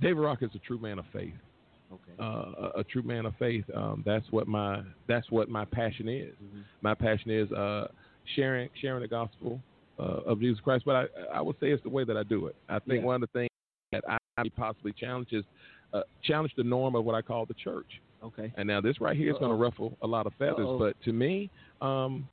David 0.00 0.20
Rock 0.20 0.42
is 0.42 0.50
a 0.54 0.58
true 0.58 0.78
man 0.78 0.98
of 0.98 1.04
faith. 1.12 1.34
Okay. 1.92 2.12
uh, 2.18 2.24
a, 2.76 2.80
a 2.80 2.84
true 2.84 3.02
man 3.02 3.26
of 3.26 3.34
faith. 3.38 3.64
Um, 3.74 4.02
that's 4.06 4.24
what 4.30 4.48
my 4.48 4.82
that's 5.08 5.30
what 5.30 5.48
my 5.50 5.64
passion 5.66 6.08
is. 6.08 6.32
Mm-hmm. 6.42 6.60
My 6.80 6.94
passion 6.94 7.30
is 7.30 7.52
uh, 7.52 7.88
sharing 8.34 8.70
sharing 8.80 9.02
the 9.02 9.08
gospel 9.08 9.60
uh, 9.98 10.20
of 10.24 10.40
Jesus 10.40 10.58
Christ. 10.60 10.84
But 10.86 10.96
I 10.96 11.04
I 11.34 11.42
would 11.42 11.56
say 11.60 11.70
it's 11.70 11.82
the 11.82 11.90
way 11.90 12.04
that 12.04 12.16
I 12.16 12.22
do 12.22 12.46
it. 12.46 12.56
I 12.68 12.78
think 12.78 13.00
Yeah. 13.00 13.06
one 13.06 13.16
of 13.16 13.28
the 13.32 13.38
things 13.38 13.50
that 13.92 14.04
I 14.08 14.44
possibly 14.56 14.92
challenge 14.92 15.28
is 15.32 15.44
uh, 15.92 16.02
challenge 16.24 16.52
the 16.56 16.64
norm 16.64 16.94
of 16.94 17.04
what 17.04 17.14
I 17.14 17.20
call 17.20 17.44
the 17.44 17.54
church. 17.54 18.00
Okay. 18.24 18.52
And 18.56 18.66
now 18.66 18.80
this 18.80 19.00
right 19.00 19.16
here 19.16 19.30
is 19.32 19.38
going 19.38 19.50
to 19.50 19.56
ruffle 19.56 19.96
a 20.00 20.06
lot 20.06 20.26
of 20.26 20.32
feathers, 20.38 20.66
Uh-oh. 20.66 20.78
but 20.78 20.96
to 21.04 21.12
me, 21.12 21.50
um, 21.82 22.26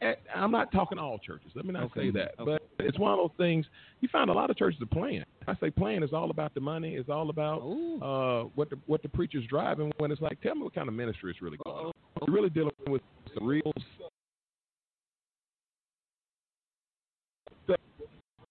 eh, 0.00 0.14
I'm 0.34 0.50
not 0.50 0.72
talking 0.72 0.98
all 0.98 1.18
churches. 1.18 1.50
Let 1.54 1.64
me 1.64 1.72
not 1.72 1.84
Okay. 1.84 2.06
say 2.06 2.10
that, 2.12 2.34
Okay. 2.38 2.58
but 2.78 2.86
it's 2.86 2.98
one 2.98 3.12
of 3.12 3.18
those 3.18 3.36
things. 3.36 3.66
You 4.00 4.08
find 4.08 4.30
a 4.30 4.32
lot 4.32 4.50
of 4.50 4.56
churches 4.56 4.80
are 4.80 4.86
playing. 4.86 5.24
I 5.46 5.54
say 5.56 5.70
playing 5.70 6.02
is 6.02 6.12
all 6.12 6.30
about 6.30 6.54
the 6.54 6.60
money. 6.60 6.94
It's 6.96 7.08
all 7.08 7.30
about 7.30 7.60
uh, 7.60 8.48
what 8.54 8.70
the 8.70 8.78
what 8.86 9.02
the 9.02 9.08
preacher's 9.08 9.46
driving. 9.46 9.92
When 9.98 10.10
it's 10.10 10.20
like, 10.20 10.40
tell 10.40 10.54
me 10.54 10.62
what 10.62 10.74
kind 10.74 10.88
of 10.88 10.94
ministry 10.94 11.30
is 11.30 11.40
really 11.40 11.58
going 11.64 11.86
on. 11.86 11.92
You're 12.26 12.34
really 12.34 12.50
dealing 12.50 12.72
with 12.86 13.02
some 13.34 13.46
real 13.46 13.72
stuff. 13.94 14.10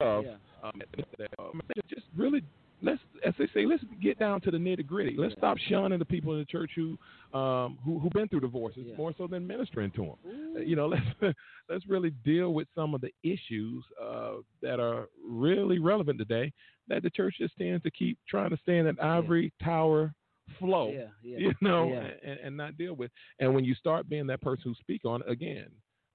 Yeah. 0.01 0.35
Um, 0.63 0.81
that, 1.17 1.29
uh, 1.39 1.51
just, 1.75 1.89
just 1.89 2.05
really 2.15 2.41
let's, 2.81 2.99
as 3.25 3.33
they 3.37 3.47
say, 3.53 3.65
let's 3.65 3.83
get 4.01 4.17
down 4.19 4.41
to 4.41 4.51
the 4.51 4.57
nitty 4.57 4.85
gritty. 4.85 5.15
Let's 5.17 5.33
stop 5.37 5.57
shunning 5.69 5.99
the 5.99 6.05
people 6.05 6.33
in 6.33 6.39
the 6.39 6.45
church 6.45 6.71
who, 6.75 6.97
um, 7.37 7.77
who 7.83 7.99
who've 7.99 8.11
been 8.11 8.27
through 8.27 8.41
divorces 8.41 8.83
Yeah. 8.87 8.95
more 8.97 9.13
so 9.17 9.27
than 9.27 9.45
ministering 9.45 9.91
to 9.91 10.01
them. 10.01 10.55
Uh, 10.55 10.59
You 10.59 10.75
know, 10.75 10.87
let's 11.21 11.35
let's 11.69 11.87
really 11.87 12.11
deal 12.23 12.53
with 12.53 12.67
some 12.75 12.93
of 12.95 13.01
the 13.01 13.11
issues 13.23 13.83
uh, 14.01 14.35
that 14.61 14.79
are 14.79 15.07
really 15.25 15.79
relevant 15.79 16.17
today. 16.19 16.51
That 16.87 17.03
the 17.03 17.09
church 17.09 17.35
just 17.39 17.55
tends 17.57 17.83
to 17.83 17.91
keep 17.91 18.17
trying 18.27 18.49
to 18.49 18.57
stay 18.57 18.77
in 18.79 18.85
that 18.85 19.01
ivory 19.01 19.53
tower 19.63 20.13
flow. 20.57 20.91
Yeah, 20.91 21.07
yeah, 21.23 21.37
You 21.39 21.53
know, 21.61 21.89
yeah. 21.93 22.09
and, 22.23 22.39
and 22.39 22.57
not 22.57 22.77
deal 22.77 22.95
with. 22.95 23.11
And 23.39 23.53
when 23.53 23.63
you 23.63 23.75
start 23.75 24.09
being 24.09 24.25
that 24.27 24.41
person 24.41 24.63
who 24.65 24.73
speak 24.75 25.05
on 25.05 25.21
it 25.21 25.29
again, 25.29 25.67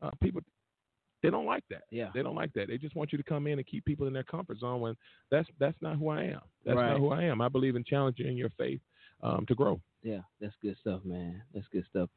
uh, 0.02 0.10
people 0.20 0.40
they 1.24 1.30
don't 1.30 1.46
like 1.46 1.64
that. 1.70 1.82
Yeah. 1.90 2.10
They 2.14 2.22
don't 2.22 2.34
like 2.34 2.52
that. 2.52 2.68
They 2.68 2.76
just 2.78 2.94
want 2.94 3.10
you 3.12 3.18
to 3.18 3.24
come 3.24 3.46
in 3.46 3.58
and 3.58 3.66
keep 3.66 3.84
people 3.84 4.06
in 4.06 4.12
their 4.12 4.22
comfort 4.22 4.58
zone 4.58 4.80
when 4.80 4.96
that's 5.30 5.48
that's 5.58 5.76
not 5.80 5.96
who 5.96 6.10
I 6.10 6.22
am. 6.24 6.40
That's 6.64 6.76
Right. 6.76 6.90
not 6.90 7.00
who 7.00 7.10
I 7.10 7.24
am. 7.24 7.40
I 7.40 7.48
believe 7.48 7.76
in 7.76 7.84
challenging 7.84 8.36
your 8.36 8.50
faith 8.50 8.80
um, 9.22 9.46
to 9.46 9.54
grow. 9.54 9.80
Yeah, 10.02 10.20
that's 10.40 10.54
good 10.60 10.76
stuff, 10.80 11.00
man. 11.04 11.42
That's 11.54 11.66
good 11.72 11.84
stuff. 11.88 12.10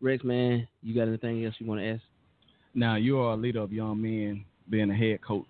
Rex, 0.00 0.24
man, 0.24 0.66
you 0.82 0.94
got 0.94 1.08
anything 1.08 1.44
else 1.44 1.54
you 1.58 1.66
want 1.66 1.80
to 1.80 1.86
ask? 1.86 2.02
Now 2.74 2.96
you 2.96 3.18
are 3.18 3.32
a 3.34 3.36
leader 3.36 3.60
of 3.60 3.72
young 3.72 4.00
men, 4.02 4.44
being 4.68 4.90
a 4.90 4.94
head 4.94 5.20
coach. 5.22 5.46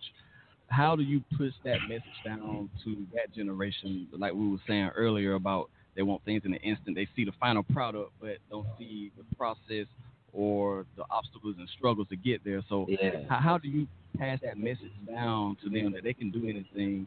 How 0.69 0.95
do 0.95 1.03
you 1.03 1.23
push 1.37 1.53
that 1.65 1.79
message 1.89 2.05
down 2.25 2.69
to 2.85 3.07
that 3.15 3.35
generation? 3.35 4.07
Like 4.13 4.35
we 4.35 4.49
were 4.49 4.59
saying 4.67 4.91
earlier 4.95 5.35
about 5.35 5.71
they 5.97 6.03
want 6.03 6.23
things 6.25 6.43
in 6.45 6.53
an 6.53 6.61
instant. 6.61 6.95
They 6.95 7.09
see 7.17 7.25
the 7.25 7.33
final 7.41 7.63
product, 7.63 8.13
but 8.21 8.37
don't 8.51 8.67
see 8.79 9.11
the 9.17 9.25
process 9.37 9.87
or 10.33 10.87
the 10.97 11.05
obstacles 11.11 11.57
and 11.59 11.69
struggles 11.77 12.09
to 12.09 12.17
get 12.17 12.45
there. 12.45 12.63
So 12.69 12.87
Yeah. 12.89 13.27
how, 13.29 13.39
how 13.39 13.59
do 13.59 13.69
you 13.69 13.87
pass 14.19 14.39
that 14.43 14.59
message 14.59 14.93
down 15.07 15.57
to 15.63 15.71
them 15.71 15.93
that 15.93 16.05
they 16.05 16.13
can 16.15 16.31
do 16.31 16.47
anything 16.49 17.07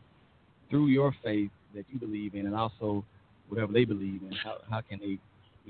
through 0.69 0.87
your 0.87 1.13
faith 1.23 1.51
that 1.75 1.85
you 1.89 1.99
believe 1.99 2.35
in, 2.35 2.45
and 2.45 2.55
also 2.55 3.05
whatever 3.47 3.71
they 3.71 3.85
believe 3.85 4.21
in? 4.23 4.31
How, 4.31 4.57
how 4.69 4.81
can 4.81 4.99
they 4.99 5.19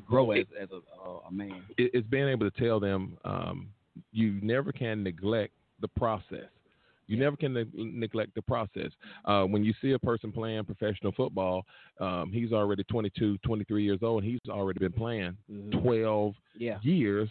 grow 0.08 0.32
as, 0.32 0.46
as 0.60 0.70
a, 0.72 1.10
a, 1.10 1.20
a 1.28 1.32
man? 1.32 1.64
It's 1.78 2.08
being 2.08 2.28
able 2.28 2.50
to 2.50 2.64
tell 2.64 2.80
them 2.80 3.18
um, 3.26 3.70
you 4.12 4.40
never 4.42 4.72
can 4.72 5.04
neglect 5.04 5.54
the 5.80 5.88
process. 5.90 6.50
You 7.12 7.18
never 7.18 7.36
can 7.36 7.54
neg- 7.54 7.74
neglect 7.74 8.34
the 8.36 8.42
process. 8.42 8.92
Uh, 9.26 9.44
when 9.44 9.64
you 9.64 9.74
see 9.82 9.92
a 9.92 10.00
person 10.00 10.32
playing 10.32 10.64
professional 10.66 11.12
football, 11.12 11.66
um, 12.00 12.32
he's 12.32 12.54
already 12.54 12.84
22, 12.86 13.38
23 13.40 13.84
years 13.84 14.00
old. 14.02 14.24
and 14.24 14.32
He's 14.32 14.40
already 14.50 14.80
been 14.80 14.94
playing 14.94 15.38
Mhm. 15.52 15.82
12 15.82 16.36
Yeah. 16.56 16.80
years 16.82 17.30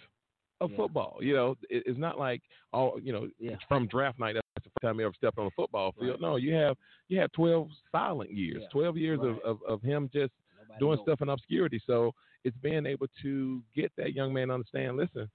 of 0.61 0.71
Yeah. 0.71 0.77
football. 0.77 1.19
You 1.23 1.35
know, 1.35 1.57
it, 1.71 1.83
it's 1.87 1.99
not 1.99 2.19
like 2.19 2.43
all 2.73 3.01
you 3.01 3.13
know 3.13 3.29
Yeah. 3.39 3.57
from 3.69 3.87
draft 3.87 4.19
night. 4.19 4.35
That's 4.35 4.47
the 4.65 4.71
first 4.71 4.83
time 4.83 4.99
he 4.99 5.05
ever 5.05 5.15
stepped 5.15 5.39
on 5.39 5.47
a 5.47 5.51
football 5.53 5.93
field. 5.93 6.11
Right. 6.11 6.21
No, 6.21 6.37
you 6.37 6.53
have 6.55 6.77
you 7.09 7.19
have 7.21 7.33
twelve 7.33 7.71
silent 7.91 8.31
years, 8.31 8.63
Yeah. 8.63 8.69
twelve 8.69 8.97
years 8.99 9.21
of, 9.21 9.39
of 9.41 9.63
of 9.63 9.81
him 9.83 10.11
just 10.13 10.33
Nobody 10.59 10.79
doing 10.79 10.97
knows. 10.97 11.05
stuff 11.05 11.23
in 11.23 11.29
obscurity. 11.31 11.79
So 11.87 12.15
it's 12.45 12.57
being 12.59 12.85
able 12.87 13.07
to 13.23 13.63
get 13.75 13.91
that 13.97 14.13
young 14.15 14.33
man 14.35 14.49
to 14.49 14.55
understand. 14.55 14.97
Listen, 14.99 15.31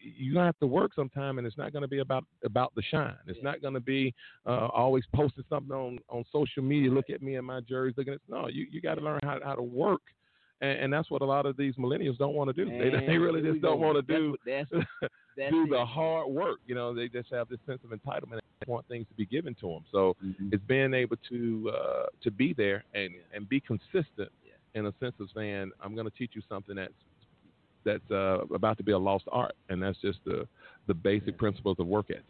you're 0.00 0.34
gonna 0.34 0.46
have 0.46 0.58
to 0.60 0.66
work 0.66 0.94
sometime, 0.94 1.38
and 1.38 1.46
it's 1.46 1.56
not 1.56 1.72
gonna 1.72 1.88
be 1.88 1.98
about 1.98 2.24
about 2.44 2.74
the 2.74 2.82
shine. 2.82 3.16
It's 3.26 3.38
Yeah. 3.38 3.44
not 3.50 3.62
gonna 3.62 3.80
be 3.80 4.14
uh, 4.46 4.66
always 4.68 5.04
posting 5.14 5.44
something 5.48 5.74
on 5.74 5.98
on 6.08 6.24
social 6.32 6.62
media. 6.62 6.90
Look 6.90 7.10
at 7.10 7.22
me 7.22 7.36
and 7.36 7.46
my 7.46 7.60
jersey. 7.60 7.94
Looking 7.96 8.14
at 8.14 8.20
no, 8.28 8.48
you 8.48 8.66
you 8.70 8.80
got 8.80 8.96
to 8.96 9.00
learn 9.00 9.20
how 9.22 9.38
how 9.42 9.54
to 9.54 9.62
work. 9.62 10.02
And, 10.62 10.78
and 10.78 10.92
that's 10.92 11.10
what 11.10 11.22
a 11.22 11.24
lot 11.24 11.46
of 11.46 11.56
these 11.56 11.74
millennials 11.76 12.18
don't 12.18 12.34
want 12.34 12.54
to 12.54 12.64
do. 12.64 12.70
They, 12.70 12.90
they 13.06 13.16
really 13.18 13.40
just 13.40 13.62
don't 13.62 13.80
want 13.80 13.96
to 13.96 14.02
do 14.02 14.36
That's 14.44 14.70
that's 15.36 15.50
do 15.52 15.64
it. 15.64 15.70
the 15.70 15.84
hard 15.84 16.28
work. 16.28 16.58
You 16.66 16.74
know, 16.74 16.94
they 16.94 17.08
just 17.08 17.30
have 17.32 17.48
this 17.48 17.60
sense 17.66 17.80
of 17.84 17.90
entitlement 17.90 18.40
and 18.60 18.66
want 18.66 18.86
things 18.88 19.06
to 19.08 19.14
be 19.14 19.24
given 19.26 19.54
to 19.56 19.68
them. 19.68 19.84
So 19.90 20.16
Mhm. 20.22 20.52
it's 20.52 20.62
being 20.64 20.92
able 20.92 21.16
to 21.30 21.70
uh, 21.74 22.06
to 22.22 22.30
be 22.30 22.52
there 22.52 22.84
and 22.94 23.14
and 23.32 23.48
be 23.48 23.60
consistent 23.60 24.30
Yeah. 24.44 24.52
in 24.74 24.86
a 24.86 24.92
sense 25.00 25.14
of 25.18 25.30
saying, 25.34 25.70
I'm 25.80 25.94
going 25.94 26.06
to 26.06 26.16
teach 26.16 26.32
you 26.34 26.42
something 26.48 26.76
that's 26.76 26.92
that's 27.84 28.10
uh, 28.10 28.44
about 28.54 28.76
to 28.78 28.84
be 28.84 28.92
a 28.92 28.98
lost 28.98 29.24
art, 29.32 29.54
and 29.68 29.82
that's 29.82 29.98
just 30.00 30.18
the 30.24 30.46
the 30.86 30.94
basic 30.94 31.38
principles 31.38 31.76
of 31.78 31.86
work 31.86 32.06
ethic. 32.10 32.24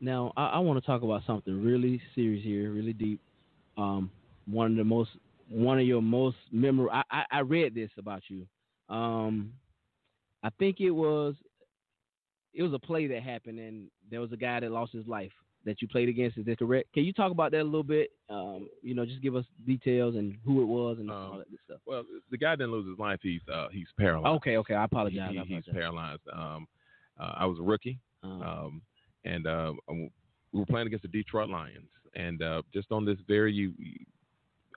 Now, 0.00 0.32
I, 0.36 0.46
I 0.46 0.58
want 0.60 0.80
to 0.80 0.86
talk 0.86 1.02
about 1.02 1.22
something 1.26 1.62
really 1.62 2.00
serious 2.14 2.44
here, 2.44 2.72
really 2.72 2.92
deep. 2.92 3.20
Um, 3.76 4.10
one 4.46 4.72
of 4.72 4.76
the 4.76 4.84
most, 4.84 5.10
one 5.48 5.78
of 5.78 5.86
your 5.86 6.02
most 6.02 6.36
memorable. 6.52 6.92
I, 6.92 7.02
I, 7.10 7.24
I 7.38 7.40
read 7.40 7.74
this 7.74 7.90
about 7.98 8.22
you. 8.28 8.46
Um, 8.88 9.52
I 10.42 10.50
think 10.58 10.80
it 10.80 10.90
was, 10.90 11.34
it 12.54 12.62
was 12.62 12.72
a 12.72 12.78
play 12.78 13.06
that 13.08 13.22
happened, 13.22 13.58
and 13.58 13.88
there 14.10 14.20
was 14.20 14.32
a 14.32 14.36
guy 14.36 14.60
that 14.60 14.70
lost 14.70 14.92
his 14.92 15.06
life 15.06 15.32
that 15.64 15.82
you 15.82 15.88
played 15.88 16.08
against. 16.08 16.38
Is 16.38 16.46
that 16.46 16.58
correct? 16.58 16.92
Can 16.94 17.04
you 17.04 17.12
talk 17.12 17.30
about 17.32 17.50
that 17.52 17.60
a 17.60 17.64
little 17.64 17.82
bit? 17.82 18.10
Um, 18.30 18.68
you 18.82 18.94
know, 18.94 19.04
just 19.04 19.20
give 19.22 19.36
us 19.36 19.44
details 19.66 20.14
and 20.16 20.36
who 20.44 20.62
it 20.62 20.66
was 20.66 20.98
and 20.98 21.10
all 21.10 21.32
Um, 21.32 21.38
that 21.38 21.50
good 21.50 21.58
stuff. 21.64 21.80
Well, 21.86 22.04
the 22.30 22.38
guy 22.38 22.54
didn't 22.56 22.72
lose 22.72 22.88
his 22.88 22.98
life. 22.98 23.18
He's 23.22 23.42
uh, 23.52 23.68
he's 23.70 23.86
paralyzed. 23.98 24.36
Okay, 24.36 24.56
okay. 24.58 24.74
I 24.74 24.84
apologize. 24.84 25.30
he- 25.32 25.38
I 25.38 25.44
he's 25.44 25.64
paralyzed. 25.72 26.22
Um, 26.32 26.66
uh, 27.20 27.32
I 27.36 27.46
was 27.46 27.58
a 27.58 27.62
rookie. 27.62 27.98
Um, 28.22 28.42
um, 28.42 28.82
and 29.24 29.46
uh, 29.46 29.72
we 29.88 30.10
were 30.52 30.66
playing 30.66 30.86
against 30.86 31.02
the 31.02 31.08
Detroit 31.08 31.48
Lions, 31.50 31.88
and 32.14 32.42
uh, 32.42 32.62
just 32.72 32.90
on 32.92 33.04
this 33.04 33.18
very 33.28 33.72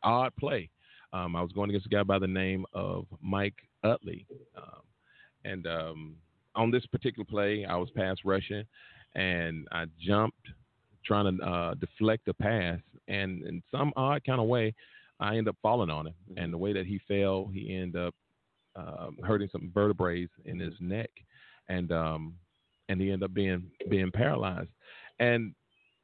odd 0.04 0.36
play, 0.38 0.70
um, 1.14 1.36
I 1.36 1.42
was 1.42 1.52
going 1.52 1.70
against 1.70 1.86
a 1.86 1.90
guy 1.90 2.04
by 2.04 2.20
the 2.20 2.28
name 2.28 2.66
of 2.74 3.06
Mike 3.22 3.56
Utley, 3.84 4.26
um, 4.58 4.82
and 5.46 5.68
um, 5.68 6.16
on 6.56 6.72
this 6.72 6.86
particular 6.88 7.26
play, 7.26 7.66
I 7.66 7.76
was 7.78 7.90
pass 7.92 8.18
rushing, 8.26 8.64
and 9.16 9.68
I 9.72 9.86
jumped 10.00 10.48
trying 11.06 11.38
to 11.38 11.44
uh, 11.44 11.74
deflect 11.76 12.28
a 12.28 12.34
pass, 12.34 12.80
and 13.08 13.44
in 13.44 13.62
some 13.72 13.92
odd 13.96 14.24
kind 14.26 14.40
of 14.42 14.48
way, 14.48 14.74
I 15.20 15.38
end 15.38 15.48
up 15.48 15.56
falling 15.62 15.90
on 15.90 16.08
him, 16.08 16.16
and 16.38 16.52
the 16.52 16.58
way 16.58 16.74
that 16.74 16.86
he 16.86 17.00
fell, 17.08 17.50
he 17.54 17.76
ended 17.76 18.02
up 18.02 18.16
um, 18.76 19.18
hurting 19.24 19.50
some 19.52 19.72
vertebrae 19.74 20.28
in 20.46 20.60
his 20.60 20.74
neck, 20.80 21.10
and 21.70 21.92
um, 21.92 22.36
and 22.90 23.00
he 23.00 23.12
ended 23.12 23.24
up 23.30 23.34
being 23.34 23.64
being 23.90 24.12
paralyzed. 24.12 24.70
And 25.20 25.54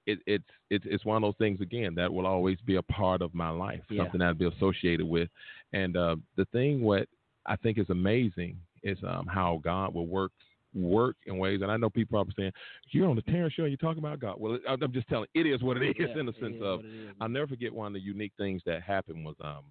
it, 0.05 0.19
it's 0.25 0.43
it's 0.69 0.85
it's 0.87 1.05
one 1.05 1.17
of 1.17 1.21
those 1.27 1.37
things 1.37 1.61
again 1.61 1.95
that 1.95 2.11
will 2.13 2.27
always 2.27 2.57
be 2.65 2.75
a 2.75 2.81
part 2.83 3.21
of 3.21 3.33
my 3.33 3.49
life, 3.49 3.81
Yeah. 3.89 4.03
something 4.03 4.21
I'd 4.21 4.37
be 4.37 4.47
associated 4.47 5.05
with. 5.05 5.29
And 5.73 5.97
uh, 5.97 6.15
the 6.35 6.45
thing 6.45 6.81
what 6.81 7.07
I 7.45 7.55
think 7.55 7.77
is 7.77 7.89
amazing 7.89 8.57
is 8.83 8.97
um, 9.07 9.25
how 9.27 9.59
God 9.63 9.93
will 9.93 10.07
work 10.07 10.31
work 10.73 11.15
in 11.25 11.37
ways. 11.37 11.61
And 11.61 11.71
I 11.71 11.77
know 11.77 11.89
people 11.89 12.19
are 12.19 12.25
saying, 12.37 12.51
"You're 12.91 13.09
on 13.09 13.15
the 13.15 13.21
Terrence 13.23 13.53
Show, 13.53 13.63
and 13.63 13.71
you're 13.71 13.77
talking 13.77 14.03
about 14.03 14.19
God." 14.19 14.35
Well, 14.39 14.59
I'm 14.67 14.81
I'm 14.81 14.93
just 14.93 15.07
telling, 15.07 15.27
it 15.33 15.45
is 15.45 15.61
what 15.61 15.77
it 15.77 15.89
is 15.99 16.09
yeah, 16.09 16.19
in 16.19 16.25
the 16.25 16.33
sense 16.33 16.57
of 16.61 16.81
is. 16.81 17.11
I'll 17.21 17.29
never 17.29 17.47
forget 17.47 17.73
one 17.73 17.87
of 17.87 17.93
the 17.93 17.99
unique 17.99 18.33
things 18.37 18.61
that 18.65 18.81
happened 18.81 19.25
was 19.25 19.35
um, 19.43 19.63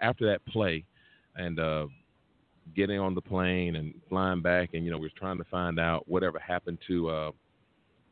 after 0.00 0.26
that 0.26 0.44
play 0.46 0.84
and 1.36 1.58
uh, 1.58 1.86
getting 2.74 2.98
on 2.98 3.14
the 3.14 3.20
plane 3.20 3.76
and 3.76 3.94
flying 4.08 4.42
back, 4.42 4.70
and 4.74 4.84
you 4.84 4.90
know 4.90 4.98
we 4.98 5.04
was 5.04 5.12
trying 5.16 5.38
to 5.38 5.44
find 5.44 5.78
out 5.78 6.08
whatever 6.08 6.38
happened 6.38 6.78
to 6.86 7.08
uh, 7.08 7.30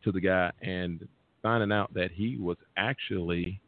to 0.05 0.12
the 0.12 0.20
guy, 0.20 0.51
and 0.62 1.07
finding 1.43 1.72
out 1.72 1.93
that 1.95 2.11
he 2.12 2.37
was 2.37 2.57
actually 2.76 3.61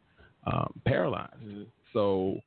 um, 0.47 0.73
paralyzed. 0.85 1.41
Mhm. 1.43 1.65
So 1.93 2.39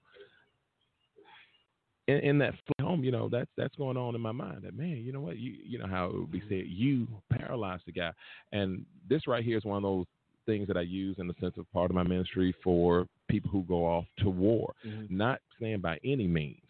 in, 2.08 2.18
in 2.18 2.38
that 2.38 2.54
home, 2.80 3.04
you 3.04 3.10
know 3.10 3.28
that's 3.28 3.50
that's 3.56 3.74
going 3.76 3.96
on 3.96 4.14
in 4.14 4.20
my 4.20 4.32
mind. 4.32 4.62
That 4.62 4.76
man, 4.76 4.96
you 4.98 5.12
know 5.12 5.20
what, 5.20 5.38
you 5.38 5.52
you 5.64 5.78
know 5.78 5.86
how 5.86 6.06
it 6.06 6.14
would 6.14 6.30
be 6.32 6.42
said, 6.48 6.64
you 6.66 7.06
paralyzed 7.32 7.84
the 7.86 7.92
guy, 7.92 8.12
and 8.52 8.84
this 9.08 9.26
right 9.26 9.44
here 9.44 9.58
is 9.58 9.64
one 9.64 9.76
of 9.76 9.82
those 9.82 10.06
things 10.44 10.66
that 10.66 10.76
I 10.76 10.80
use 10.80 11.16
in 11.18 11.28
the 11.28 11.34
sense 11.40 11.54
of 11.56 11.70
part 11.72 11.90
of 11.90 11.94
my 11.94 12.02
ministry 12.02 12.54
for 12.64 13.06
people 13.28 13.50
who 13.50 13.62
go 13.62 13.86
off 13.86 14.06
to 14.18 14.28
war. 14.28 14.74
Mhm. 14.84 15.08
Not 15.10 15.40
saying 15.60 15.80
by 15.80 15.98
any 16.04 16.26
means 16.26 16.64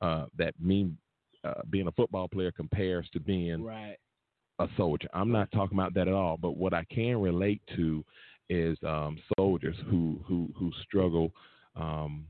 uh, 0.00 0.26
that 0.38 0.54
me 0.60 0.92
uh, 1.44 1.60
being 1.70 1.88
a 1.88 1.92
football 1.92 2.26
player 2.26 2.50
compares 2.50 3.08
to 3.10 3.20
being 3.20 3.62
Right. 3.62 3.96
a 4.58 4.68
soldier. 4.76 5.08
I'm 5.12 5.30
not 5.30 5.52
talking 5.52 5.78
about 5.78 5.94
that 5.94 6.08
at 6.08 6.14
all. 6.14 6.36
But 6.36 6.56
what 6.56 6.72
I 6.72 6.84
can 6.84 7.20
relate 7.20 7.60
to 7.76 8.02
is 8.48 8.78
um, 8.82 9.18
soldiers 9.36 9.76
who 9.90 10.20
who 10.24 10.48
who 10.56 10.72
struggle 10.82 11.32
um, 11.76 12.26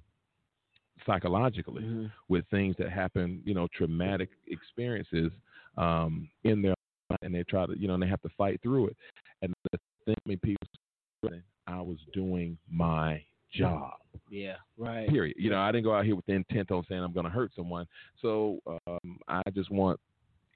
psychologically 1.08 1.82
Mhm. 1.82 2.12
with 2.28 2.46
things 2.48 2.76
that 2.76 2.90
happen, 2.90 3.42
you 3.44 3.54
know, 3.54 3.66
traumatic 3.68 4.30
experiences 4.46 5.32
um, 5.76 6.28
in 6.44 6.60
their 6.60 6.74
life, 7.08 7.18
and 7.22 7.34
they 7.34 7.42
try 7.44 7.64
to, 7.66 7.78
you 7.78 7.88
know, 7.88 7.94
and 7.94 8.02
they 8.02 8.08
have 8.08 8.20
to 8.22 8.28
fight 8.36 8.60
through 8.62 8.88
it. 8.88 8.96
And 9.42 9.54
the 9.72 9.78
thing, 10.04 10.16
I 10.24 10.28
mean, 10.28 10.38
people, 10.40 10.66
I 11.66 11.80
was 11.80 11.98
doing 12.12 12.58
my 12.70 13.22
job. 13.50 13.94
Yeah. 14.30 14.56
Right. 14.76 15.08
Period. 15.08 15.36
You 15.38 15.50
know, 15.50 15.60
I 15.60 15.72
didn't 15.72 15.84
go 15.84 15.94
out 15.94 16.04
here 16.04 16.16
with 16.16 16.26
the 16.26 16.34
intent 16.34 16.70
on 16.70 16.84
saying 16.88 17.02
I'm 17.02 17.12
going 17.12 17.24
to 17.24 17.30
hurt 17.30 17.52
someone. 17.54 17.86
So 18.20 18.60
um, 18.66 19.18
I 19.28 19.42
just 19.54 19.70
want, 19.70 19.98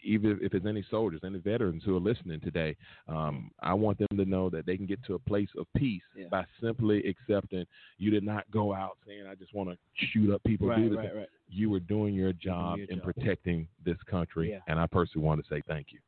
even 0.03 0.38
if 0.42 0.53
there's 0.53 0.66
any 0.66 0.84
soldiers, 0.90 1.20
any 1.24 1.38
veterans 1.38 1.82
who 1.84 1.96
are 1.96 2.00
listening 2.00 2.40
today, 2.40 2.76
um, 3.09 3.50
I 3.61 3.74
want 3.74 3.98
them 3.98 4.16
to 4.18 4.24
know 4.24 4.50
that 4.50 4.66
they 4.66 4.76
can 4.76 4.86
get 4.86 5.03
to 5.05 5.14
a 5.14 5.18
place 5.18 5.48
of 5.59 5.66
peace 5.76 6.03
Yeah. 6.16 6.26
by 6.30 6.44
simply 6.61 7.05
accepting 7.07 7.64
you 7.98 8.11
did 8.11 8.24
not 8.24 8.50
go 8.50 8.74
out 8.74 8.98
saying 9.07 9.26
I 9.26 9.34
just 9.34 9.55
want 9.55 9.70
to 9.70 10.07
shoot 10.07 10.32
up 10.34 10.42
people. 10.44 10.68
do 10.74 10.96
Right. 10.96 11.05
Right. 11.07 11.16
Right. 11.16 11.28
You 11.48 11.70
were 11.70 11.80
doing 11.80 12.14
your 12.14 12.32
job 12.32 12.78
your 12.78 12.86
in 12.88 12.96
job. 12.98 13.05
protecting 13.05 13.68
this 13.84 13.98
country, 14.05 14.50
Yeah. 14.50 14.61
and 14.68 14.78
I 14.80 14.86
personally 14.86 15.26
want 15.26 15.42
to 15.42 15.48
say 15.55 15.61
thank 15.68 15.92
you. 15.92 15.98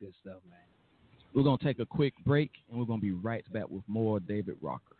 Good 0.00 0.14
stuff, 0.20 0.42
man. 0.48 0.58
We're 1.34 1.42
going 1.42 1.58
to 1.58 1.64
take 1.64 1.78
a 1.80 1.86
quick 1.86 2.14
break, 2.24 2.50
and 2.70 2.78
we're 2.78 2.86
going 2.86 3.00
to 3.00 3.04
be 3.06 3.12
right 3.12 3.44
back 3.52 3.68
with 3.68 3.82
more 3.86 4.18
David 4.20 4.56
Rocker. 4.62 4.96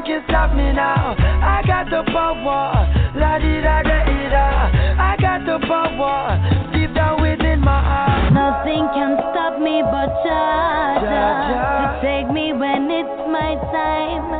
Nothing 0.00 0.20
can 0.20 0.24
stop 0.28 0.54
me 0.54 0.72
now. 0.72 1.14
I 1.18 1.62
got 1.66 1.90
the 1.90 2.02
power, 2.10 3.12
la 3.16 3.38
di 3.38 3.60
da 3.60 3.82
da 3.82 4.04
da. 4.30 4.70
I 4.98 5.16
got 5.20 5.44
the 5.44 5.58
power, 5.66 6.72
deep 6.72 6.94
down 6.94 7.20
within 7.20 7.60
my 7.60 7.80
heart. 7.82 8.32
Nothing 8.32 8.88
can 8.94 9.16
stop 9.30 9.60
me 9.60 9.82
but 9.82 10.08
Jah, 10.24 11.00
Jah, 11.04 12.00
to 12.00 12.06
take 12.06 12.32
me 12.32 12.52
when 12.52 12.90
it's 12.90 13.20
my 13.28 13.56
time. 13.72 14.30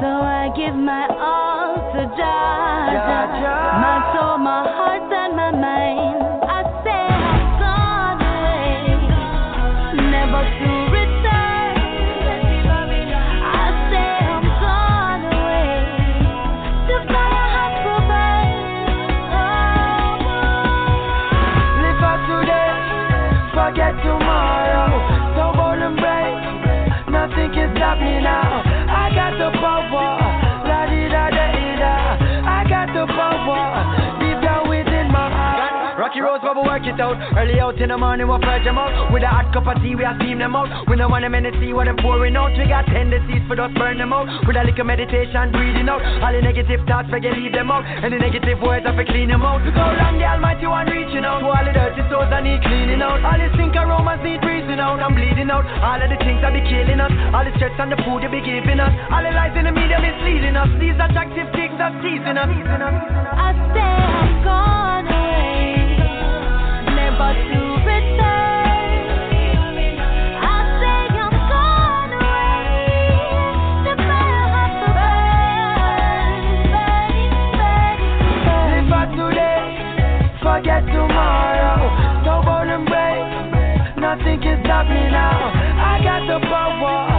So 0.00 0.06
I 0.06 0.50
give 0.56 0.74
my 0.74 1.06
all 1.18 1.76
to 1.92 2.02
Jah. 2.16 2.90
my 3.84 3.96
soul, 4.14 4.38
my 4.38 4.64
heart, 4.64 5.12
and 5.12 5.36
my 5.36 5.50
mind. 5.50 6.29
It 36.90 37.00
out. 37.00 37.14
Early 37.38 37.62
out 37.62 37.78
in 37.78 37.88
the 37.88 37.98
morning, 37.98 38.26
we 38.26 38.36
purge 38.42 38.64
them 38.66 38.78
out. 38.78 39.12
With 39.14 39.22
a 39.22 39.30
hot 39.30 39.54
cup 39.54 39.70
of 39.70 39.78
tea, 39.82 39.94
we 39.94 40.02
a 40.02 40.12
steam 40.18 40.38
them 40.42 40.58
out. 40.58 40.66
We 40.90 40.98
no 40.98 41.06
want 41.08 41.22
them 41.22 41.34
in 41.38 41.46
the 41.46 41.54
sea, 41.62 41.72
what 41.72 41.86
them 41.86 41.96
pouring 42.02 42.34
out. 42.34 42.50
We 42.58 42.66
got 42.66 42.86
tendencies 42.90 43.42
for 43.46 43.54
us 43.60 43.70
burn 43.78 43.98
them 43.98 44.12
out. 44.12 44.26
With 44.46 44.58
a 44.58 44.64
little 44.66 44.84
meditation, 44.84 45.54
breathing 45.54 45.88
out. 45.88 46.02
All 46.22 46.34
the 46.34 46.42
negative 46.42 46.82
thoughts, 46.90 47.08
we 47.12 47.22
can 47.22 47.38
leave 47.38 47.54
them 47.54 47.70
out. 47.70 47.86
And 47.86 48.10
the 48.10 48.18
negative 48.18 48.58
words, 48.58 48.84
I 48.86 48.92
fi 48.98 49.04
clean 49.06 49.30
them 49.30 49.46
out. 49.46 49.62
How 49.70 49.94
long 49.94 50.18
the 50.18 50.26
Almighty 50.26 50.66
one 50.66 50.90
reaching 50.90 51.24
out. 51.24 51.40
To 51.40 51.46
all 51.46 51.64
the 51.64 51.72
dirty 51.72 52.02
souls, 52.10 52.30
I 52.34 52.42
need 52.42 52.60
cleaning 52.66 53.02
out. 53.02 53.22
All 53.22 53.38
the 53.38 53.48
stink 53.54 53.76
aromas 53.78 54.20
need 54.26 54.42
breathing 54.42 54.82
out. 54.82 54.98
I'm 54.98 55.14
bleeding 55.14 55.50
out. 55.50 55.64
All 55.64 56.00
of 56.00 56.08
the 56.10 56.18
things 56.18 56.42
that 56.42 56.52
be 56.52 56.62
killing 56.66 57.00
us. 57.00 57.12
All 57.30 57.44
the 57.46 57.54
stress 57.56 57.74
and 57.78 57.92
the 57.92 57.98
food 58.02 58.26
they 58.26 58.30
be 58.32 58.42
giving 58.42 58.80
us. 58.82 58.92
All 59.12 59.22
the 59.22 59.30
lies 59.30 59.54
in 59.54 59.64
the 59.68 59.72
media 59.72 60.02
misleading 60.02 60.56
us. 60.56 60.68
These 60.82 60.98
attractive 60.98 61.48
things 61.54 61.76
that's 61.78 61.96
teasing 62.02 62.36
us. 62.36 62.50
I 62.50 63.54
say 63.72 63.80
I'm 63.80 64.44
gone 64.44 65.08
eh? 65.08 65.39
I 85.12 86.02
got 86.02 86.26
the 86.26 86.46
power, 86.46 87.09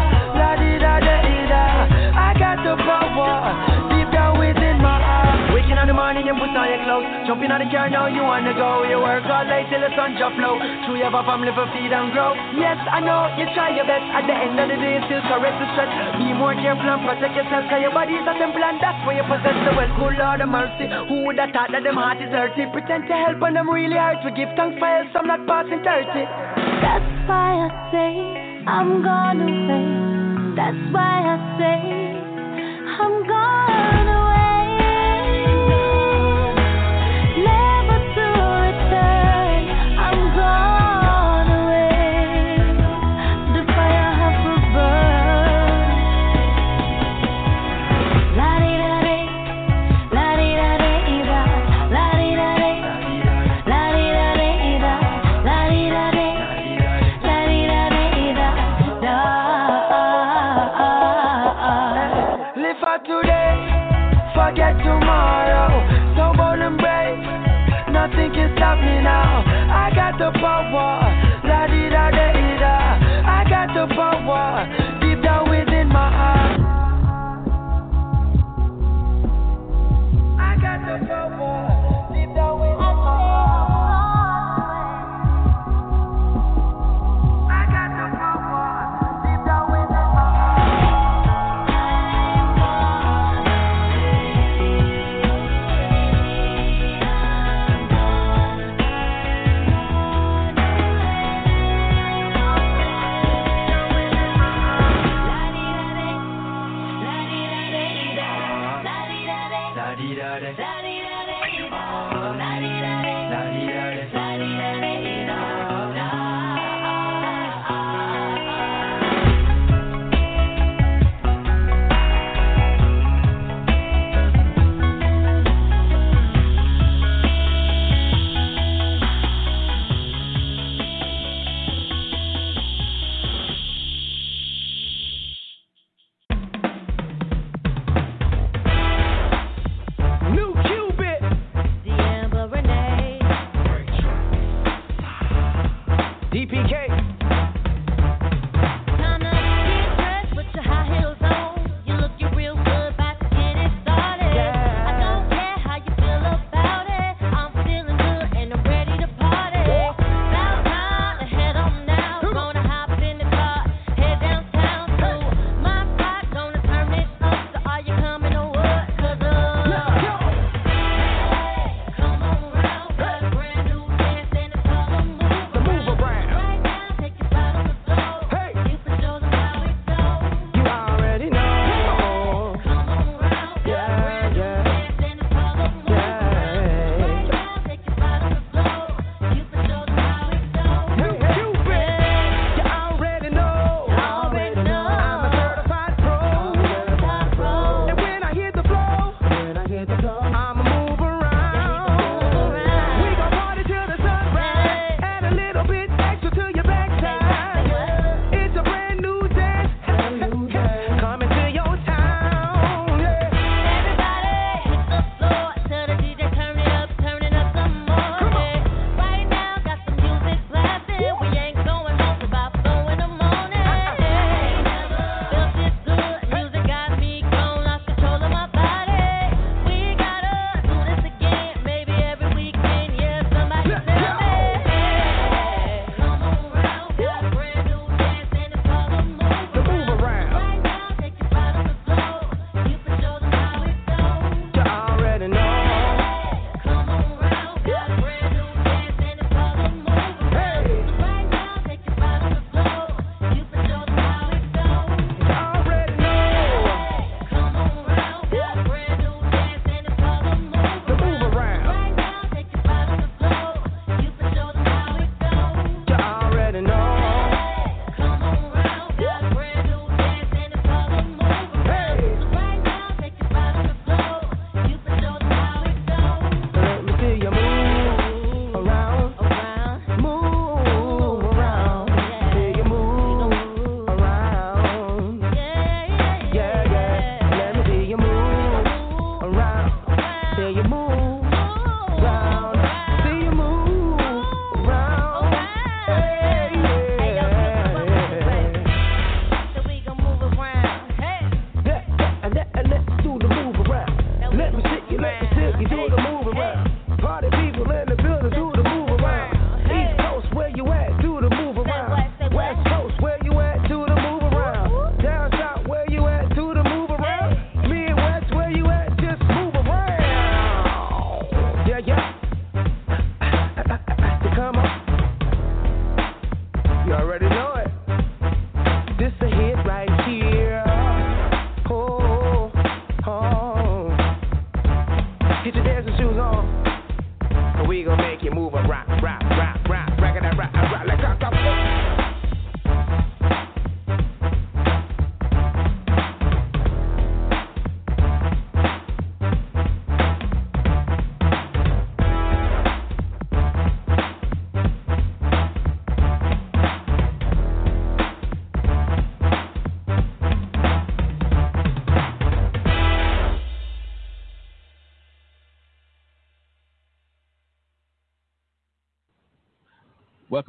put 6.52 6.60
on 6.60 6.68
your 6.68 6.84
clothes. 6.84 7.08
Jumping 7.28 7.52
on 7.52 7.64
the 7.64 7.70
car 7.72 7.88
now 7.88 8.12
you 8.12 8.24
wanna 8.24 8.52
go. 8.52 8.84
You 8.84 9.00
work 9.00 9.24
all 9.24 9.48
day 9.48 9.64
till 9.72 9.80
the 9.80 9.92
sun 9.96 10.20
drop 10.20 10.36
low. 10.36 10.60
True, 10.84 11.00
you 11.00 11.08
have 11.08 11.16
a 11.16 11.24
family 11.24 11.52
for 11.56 11.64
feed 11.72 11.92
and 11.92 12.12
grow. 12.12 12.36
Yes, 12.60 12.76
I 12.92 13.00
know 13.00 13.32
you 13.40 13.48
try 13.56 13.72
your 13.72 13.88
best. 13.88 14.04
At 14.12 14.28
the 14.28 14.36
end 14.36 14.60
of 14.60 14.68
the 14.68 14.76
day, 14.76 15.00
still 15.08 15.24
correct 15.32 15.58
the 15.64 15.68
stress. 15.72 15.92
Be 16.20 16.36
more 16.36 16.54
careful 16.60 16.88
and 16.92 17.02
protect 17.08 17.40
yourself. 17.40 17.64
Cause 17.72 17.80
your 17.80 17.96
body 17.96 18.20
is 18.20 18.28
a 18.28 18.36
temple 18.36 18.64
and 18.64 18.78
that's 18.84 19.00
where 19.08 19.16
you 19.16 19.26
possess 19.26 19.56
the 19.64 19.72
wealth. 19.72 19.96
Good 19.96 20.16
Lord 20.20 20.42
of 20.44 20.50
mercy. 20.52 20.86
Who 21.08 21.24
would 21.32 21.40
have 21.40 21.56
thought 21.56 21.72
that 21.72 21.84
them 21.88 21.96
heart 21.96 22.20
is 22.20 22.32
dirty? 22.32 22.68
Pretend 22.76 23.08
to 23.08 23.16
help 23.16 23.40
when 23.40 23.56
them 23.56 23.72
really 23.72 23.96
hurt. 23.96 24.20
We 24.28 24.36
give 24.36 24.52
thanks 24.60 24.76
for 24.76 24.92
else 24.92 25.12
I'm 25.16 25.28
not 25.28 25.48
passing 25.48 25.80
30. 25.80 26.28
That's 26.84 27.12
why 27.32 27.64
I 27.64 27.70
say 27.96 28.12
I'm 28.68 29.00
gonna 29.00 29.48
away. 29.48 29.88
That's 30.60 30.84
why 30.92 31.16
I 31.32 31.38
say 31.56 31.80
I'm 32.92 33.16
gone 33.24 34.21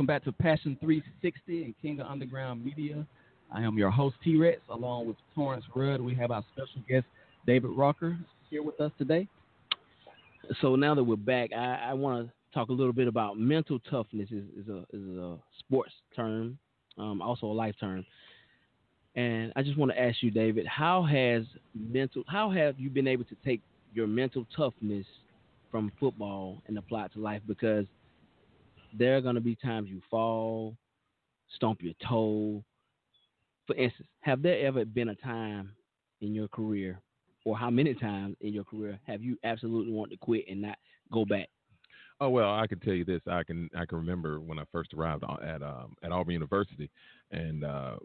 Welcome 0.03 0.14
back 0.16 0.24
to 0.24 0.32
Passion 0.32 0.76
360 0.80 1.62
and 1.62 1.74
King 1.80 2.00
of 2.00 2.09
Underground 2.09 2.64
Media. 2.64 3.07
I 3.53 3.62
am 3.62 3.78
your 3.78 3.92
host, 3.92 4.16
T 4.24 4.36
Rex, 4.36 4.61
along 4.68 5.07
with 5.07 5.16
Torrance 5.32 5.64
Rudd. 5.76 6.00
We 6.00 6.12
have 6.16 6.32
our 6.32 6.42
special 6.53 6.82
guest, 6.88 7.07
David 7.46 7.70
Rocker, 7.70 8.18
here 8.50 8.64
with 8.64 8.80
us 8.80 8.90
today. 8.98 9.28
So 10.61 10.74
now 10.74 10.96
that 10.96 11.05
we're 11.05 11.14
back, 11.14 11.50
I, 11.53 11.90
I 11.90 11.92
want 11.92 12.26
to 12.26 12.32
talk 12.53 12.70
a 12.70 12.72
little 12.72 12.92
bit 12.92 13.07
about 13.07 13.38
mental 13.38 13.78
toughness. 13.88 14.28
is, 14.32 14.42
is 14.59 14.68
a 14.68 14.84
is 14.92 15.16
a 15.16 15.36
sports 15.61 15.92
term, 16.16 16.59
um, 16.98 17.22
also 17.22 17.46
a 17.46 17.55
life 17.55 17.76
term. 17.78 18.05
And 19.14 19.53
I 19.55 19.62
just 19.62 19.78
want 19.78 19.92
to 19.92 20.03
ask 20.03 20.20
you, 20.20 20.32
David, 20.32 20.66
how 20.66 21.05
has 21.05 21.44
mental 21.76 22.24
how 22.26 22.50
have 22.50 22.76
you 22.76 22.90
been 22.90 23.07
able 23.07 23.24
to 23.26 23.36
take 23.44 23.61
your 23.94 24.09
mental 24.09 24.48
toughness 24.57 25.07
from 25.70 25.92
football 26.00 26.61
and 26.66 26.76
apply 26.76 27.05
it 27.05 27.12
to 27.12 27.20
life? 27.20 27.42
Because 27.46 27.86
there 28.97 29.16
are 29.16 29.20
going 29.20 29.34
to 29.34 29.40
be 29.40 29.57
times 29.57 29.88
you 29.88 30.01
fall, 30.11 30.76
stomp 31.55 31.82
your 31.82 31.95
toe. 32.07 32.62
For 33.66 33.76
instance, 33.76 34.09
have 34.20 34.43
there 34.43 34.66
ever 34.66 34.84
been 34.84 35.11
a 35.11 35.14
time 35.16 35.72
in 36.20 36.34
your 36.34 36.49
career, 36.49 37.01
or 37.45 37.57
how 37.57 37.70
many 37.70 37.95
times 37.95 38.36
in 38.40 38.53
your 38.53 38.64
career 38.64 38.99
have 39.07 39.22
you 39.22 39.36
absolutely 39.45 39.93
wanted 39.93 40.12
to 40.12 40.16
quit 40.18 40.45
and 40.49 40.62
not 40.62 40.76
go 41.12 41.24
back? 41.24 41.49
Oh 42.20 42.28
well, 42.28 42.55
I 42.55 42.66
can 42.66 42.78
tell 42.78 42.95
you 42.95 43.05
this. 43.05 43.20
I 43.26 43.43
can 43.43 43.68
I 43.76 43.84
can 43.84 43.99
remember 43.99 44.40
when 44.40 44.59
I 44.59 44.64
first 44.70 44.95
arrived 44.95 45.24
at 45.45 45.62
um, 45.62 45.97
at 46.05 46.12
Auburn 46.12 46.34
University, 46.34 46.88
and 47.32 47.64
uh, 47.64 47.97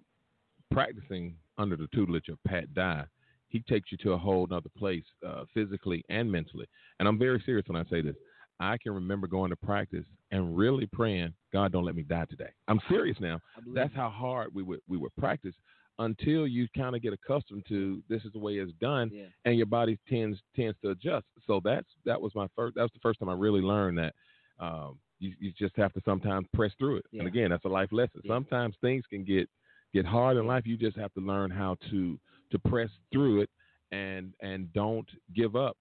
practicing 0.72 1.36
under 1.58 1.76
the 1.76 1.88
tutelage 1.94 2.30
of 2.30 2.38
Pat 2.48 2.74
Dye. 2.74 3.06
He 3.50 3.60
takes 3.62 3.92
you 3.92 3.98
to 4.00 4.12
a 4.12 4.18
whole 4.18 4.46
other 4.52 4.70
place, 4.78 5.06
uh, 5.26 5.46
physically 5.54 6.04
and 6.10 6.30
mentally. 6.30 6.66
And 7.00 7.08
I'm 7.08 7.18
very 7.18 7.42
serious 7.46 7.66
when 7.68 7.78
I 7.78 7.90
say 7.90 8.02
this. 8.02 8.16
I 8.60 8.78
can 8.78 8.94
remember 8.94 9.28
going 9.28 9.50
to 9.52 9.56
practice 9.56 10.06
and 10.32 10.58
really 10.58 10.88
praying, 10.88 11.34
God, 11.54 11.72
don't 11.72 11.86
let 11.86 11.96
me 11.96 12.04
die 12.04 12.26
today. 12.30 12.50
I'm 12.68 12.80
serious 12.90 13.18
now. 13.20 13.40
That's 13.74 13.94
how 13.94 14.10
hard 14.10 14.50
we 14.54 14.64
would 14.64 14.80
we 14.88 14.98
would 14.98 15.16
practice 15.18 15.54
until 16.00 16.46
you 16.48 16.68
kind 16.76 16.96
of 16.96 17.02
get 17.02 17.12
accustomed 17.14 17.66
to 17.68 18.02
this 18.08 18.24
is 18.24 18.32
the 18.34 18.40
way 18.40 18.54
it's 18.54 18.72
done, 18.80 19.10
Yeah. 19.14 19.26
and 19.46 19.58
your 19.58 19.66
body 19.66 19.98
tends 20.08 20.40
tends 20.56 20.78
to 20.84 20.92
adjust. 20.92 21.26
So 21.46 21.60
that's 21.64 21.88
that 22.06 22.20
was 22.22 22.34
my 22.36 22.48
first. 22.56 22.76
That 22.76 22.82
was 22.84 22.92
the 22.94 23.00
first 23.02 23.20
time 23.20 23.30
I 23.30 23.34
really 23.34 23.62
learned 23.62 23.98
that 24.00 24.14
um, 24.60 25.00
you 25.20 25.34
you 25.40 25.52
just 25.58 25.76
have 25.78 25.94
to 25.94 26.02
sometimes 26.06 26.48
press 26.54 26.72
through 26.80 26.98
it. 26.98 27.06
And 27.14 27.28
again, 27.28 27.50
that's 27.52 27.66
a 27.66 27.70
life 27.70 27.90
lesson. 27.92 28.22
Yeah. 28.24 28.36
Sometimes 28.36 28.76
things 28.82 29.04
can 29.10 29.24
get 29.24 29.50
get 29.94 30.06
hard 30.06 30.38
in 30.38 30.46
life. 30.48 30.66
You 30.66 30.78
just 30.78 30.98
have 30.98 31.14
to 31.14 31.22
learn 31.22 31.50
how 31.52 31.78
to 31.92 32.20
to 32.52 32.60
press 32.60 32.90
through 33.12 33.42
it 33.42 33.50
and 33.92 34.34
and 34.42 34.72
don't 34.74 35.08
give 35.36 35.56
up. 35.56 35.78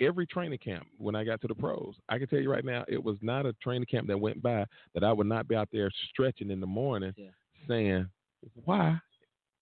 Every 0.00 0.26
training 0.26 0.58
camp 0.58 0.86
when 0.98 1.14
I 1.14 1.24
got 1.24 1.40
to 1.40 1.46
the 1.48 1.54
pros, 1.54 1.94
I 2.08 2.18
can 2.18 2.28
tell 2.28 2.38
you 2.38 2.50
right 2.50 2.64
now, 2.64 2.84
it 2.86 3.02
was 3.02 3.16
not 3.22 3.46
a 3.46 3.54
training 3.54 3.86
camp 3.90 4.06
that 4.08 4.18
went 4.18 4.42
by 4.42 4.64
that 4.94 5.02
I 5.02 5.12
would 5.12 5.26
not 5.26 5.48
be 5.48 5.54
out 5.54 5.68
there 5.72 5.90
stretching 6.10 6.50
in 6.50 6.60
the 6.60 6.66
morning, 6.66 7.14
Yeah. 7.16 7.30
saying, 7.66 8.06
"Why 8.64 8.98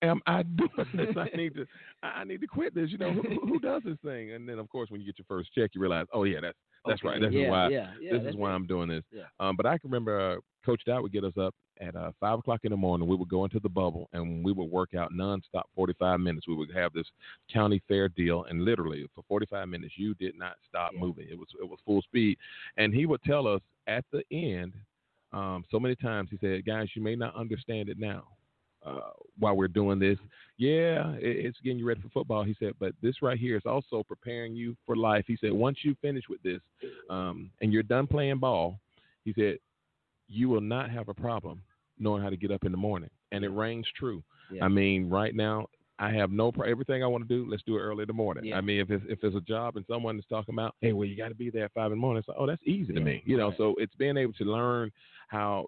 am 0.03 0.20
I 0.26 0.43
doing 0.57 0.89
this? 0.93 1.16
I 1.16 1.28
need 1.37 1.55
to, 1.55 1.66
I 2.03 2.24
need 2.24 2.41
to 2.41 2.49
quit 2.49 2.74
this. 2.74 2.91
You 2.91 2.99
know, 2.99 3.12
who, 3.12 3.22
who 3.47 3.61
does 3.61 3.82
this 3.85 3.99
thing?" 4.05 4.32
And 4.32 4.49
then, 4.49 4.59
of 4.59 4.68
course, 4.68 4.91
when 4.91 5.01
you 5.01 5.07
get 5.07 5.18
your 5.18 5.26
first 5.28 5.53
check, 5.55 5.70
you 5.74 5.80
realize, 5.80 6.07
"Oh 6.12 6.24
yeah, 6.24 6.41
that's 6.41 6.59
that's 6.85 7.01
Okay, 7.03 7.09
right. 7.09 7.20
This 7.20 7.32
yeah, 7.32 7.41
is 7.45 7.51
why. 7.51 7.68
yeah, 7.70 7.93
this 8.11 8.22
is 8.28 8.37
why 8.37 8.51
it. 8.51 8.55
I'm 8.55 8.66
doing 8.66 8.89
this." 8.89 9.05
Um, 9.39 9.57
but 9.57 9.66
I 9.66 9.78
can 9.78 9.91
remember 9.91 10.18
uh, 10.32 10.37
Coach 10.66 10.82
Dowd 10.85 11.03
would 11.03 11.12
get 11.12 11.24
us 11.24 11.37
up 11.39 11.55
at 11.81 11.97
uh, 11.97 12.12
five 12.20 12.39
o'clock 12.39 12.61
in 12.64 12.70
the 12.70 12.77
morning. 12.77 13.09
We 13.09 13.16
would 13.16 13.29
go 13.29 13.45
into 13.45 13.61
the 13.61 13.68
bubble 13.68 14.09
and 14.12 14.45
we 14.45 14.53
would 14.53 14.70
work 14.70 14.95
out 14.95 15.12
nonstop, 15.12 15.64
45 15.75 16.20
minutes. 16.20 16.49
We 16.49 16.55
would 16.55 16.75
have 16.75 16.93
this 16.93 17.07
county 17.53 17.83
fair 17.89 18.09
deal, 18.09 18.45
and 18.45 18.64
literally 18.64 19.07
for 19.14 19.25
45 19.29 19.68
minutes, 19.68 19.95
you 19.97 20.14
did 20.14 20.39
not 20.39 20.55
stop 20.68 20.93
moving. 20.97 21.27
It 21.31 21.39
was 21.39 21.49
it 21.61 21.68
was 21.68 21.79
full 21.85 22.03
speed, 22.03 22.39
and 22.77 22.95
he 22.95 23.07
would 23.07 23.22
tell 23.22 23.47
us 23.47 23.61
at 23.87 24.05
the 24.12 24.22
end. 24.31 24.72
Um, 25.33 25.64
so 25.70 25.81
many 25.81 25.97
times 25.97 26.29
he 26.31 26.39
said, 26.39 26.64
"Guys, 26.64 26.89
you 26.95 27.03
may 27.03 27.16
not 27.16 27.35
understand 27.35 27.89
it 27.89 27.99
now, 27.99 28.25
uh, 28.85 29.11
while 29.39 29.57
we're 29.57 29.68
doing 29.68 29.99
this. 29.99 30.18
Yeah, 30.59 31.12
it, 31.14 31.47
it's 31.47 31.61
getting 31.61 31.79
you 31.79 31.87
ready 31.87 32.01
for 32.01 32.09
football." 32.11 32.45
He 32.45 32.55
said, 32.59 32.75
"But 32.79 32.93
this 33.03 33.20
right 33.20 33.39
here 33.39 33.57
is 33.57 33.66
also 33.66 34.05
preparing 34.05 34.55
you 34.55 34.77
for 34.87 34.97
life." 34.97 35.25
He 35.27 35.37
said, 35.41 35.53
"Once 35.53 35.79
you 35.83 35.97
finish 36.01 36.25
with 36.29 36.43
this, 36.43 36.61
um, 37.11 37.51
and 37.61 37.72
you're 37.72 37.83
done 37.83 38.07
playing 38.07 38.39
ball," 38.39 38.79
he 39.25 39.33
said, 39.33 39.59
"you 40.29 40.49
will 40.49 40.61
not 40.61 40.91
have 40.91 41.09
a 41.09 41.14
problem 41.14 41.62
knowing 41.99 42.22
how 42.22 42.31
to 42.31 42.37
get 42.37 42.51
up 42.51 42.64
in 42.64 42.72
the 42.72 42.79
morning." 42.79 43.11
And 43.33 43.45
it 43.45 43.51
rings 43.51 43.87
true. 43.97 44.22
Yeah. 44.51 44.64
I 44.64 44.68
mean, 44.68 45.09
right 45.09 45.35
now. 45.35 45.66
I 46.01 46.11
have 46.11 46.33
no 46.33 46.51
pro- 46.51 46.68
everything 46.68 47.05
I 47.05 47.07
want 47.07 47.22
to 47.29 47.33
do. 47.33 47.49
Let's 47.49 47.62
do 47.62 47.77
it 47.77 47.81
early 47.81 48.03
in 48.03 48.09
the 48.09 48.12
morning. 48.12 48.47
Yeah. 48.47 48.57
I 48.59 48.61
mean, 48.61 48.81
if 48.81 48.91
it's 48.91 49.05
if 49.09 49.20
there's 49.20 49.37
a 49.37 49.41
job 49.41 49.77
and 49.77 49.87
someone 49.87 50.18
is 50.18 50.25
talking 50.29 50.53
about, 50.53 50.75
hey, 50.81 50.93
well, 50.93 51.07
you 51.07 51.16
got 51.16 51.29
to 51.29 51.37
be 51.37 51.51
there 51.51 51.66
at 51.66 51.72
five 51.72 51.87
in 51.87 51.91
the 51.93 51.97
morning. 52.01 52.18
It's 52.18 52.27
like, 52.27 52.37
oh, 52.37 52.47
that's 52.47 52.61
easy 52.66 52.93
to 52.95 53.01
me, 53.01 53.22
you 53.25 53.37
know. 53.37 53.51
right. 53.51 53.57
So 53.57 53.77
it's 53.79 53.95
being 53.95 54.16
able 54.16 54.33
to 54.33 54.45
learn 54.45 54.91
how 55.29 55.66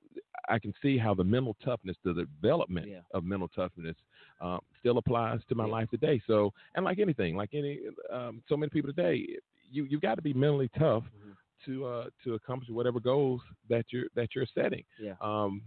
I 0.48 0.58
can 0.58 0.74
see 0.82 0.98
how 0.98 1.14
the 1.14 1.22
mental 1.22 1.54
toughness, 1.64 1.96
the 2.02 2.12
development 2.12 2.88
Yeah. 2.88 3.02
of 3.14 3.22
mental 3.22 3.46
toughness, 3.54 3.94
um, 4.40 4.58
still 4.80 4.98
applies 4.98 5.44
to 5.48 5.54
my 5.54 5.64
Yeah. 5.66 5.70
life 5.70 5.90
today. 5.90 6.20
So, 6.26 6.52
and 6.74 6.84
like 6.84 6.98
anything, 6.98 7.36
like 7.36 7.50
any, 7.54 7.82
um, 8.10 8.42
so 8.48 8.56
many 8.56 8.70
people 8.70 8.92
today, 8.92 9.24
you 9.70 9.84
you 9.84 10.00
got 10.00 10.16
to 10.16 10.22
be 10.22 10.34
mentally 10.34 10.70
tough 10.76 11.04
Mm-hmm. 11.04 11.25
To 11.66 11.86
uh, 11.86 12.04
to 12.24 12.34
accomplish 12.34 12.70
whatever 12.70 13.00
goals 13.00 13.40
that 13.68 13.84
you're 13.90 14.06
that 14.14 14.34
you're 14.34 14.46
setting. 14.54 14.84
Yeah. 15.00 15.14
Um, 15.20 15.62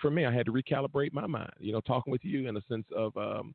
for 0.00 0.10
me, 0.10 0.26
I 0.26 0.32
had 0.32 0.46
to 0.46 0.52
recalibrate 0.52 1.12
my 1.12 1.26
mind. 1.26 1.52
You 1.58 1.72
know, 1.72 1.80
talking 1.80 2.10
with 2.10 2.24
you 2.24 2.48
in 2.48 2.56
a 2.56 2.62
sense 2.68 2.86
of 2.94 3.16
um, 3.16 3.54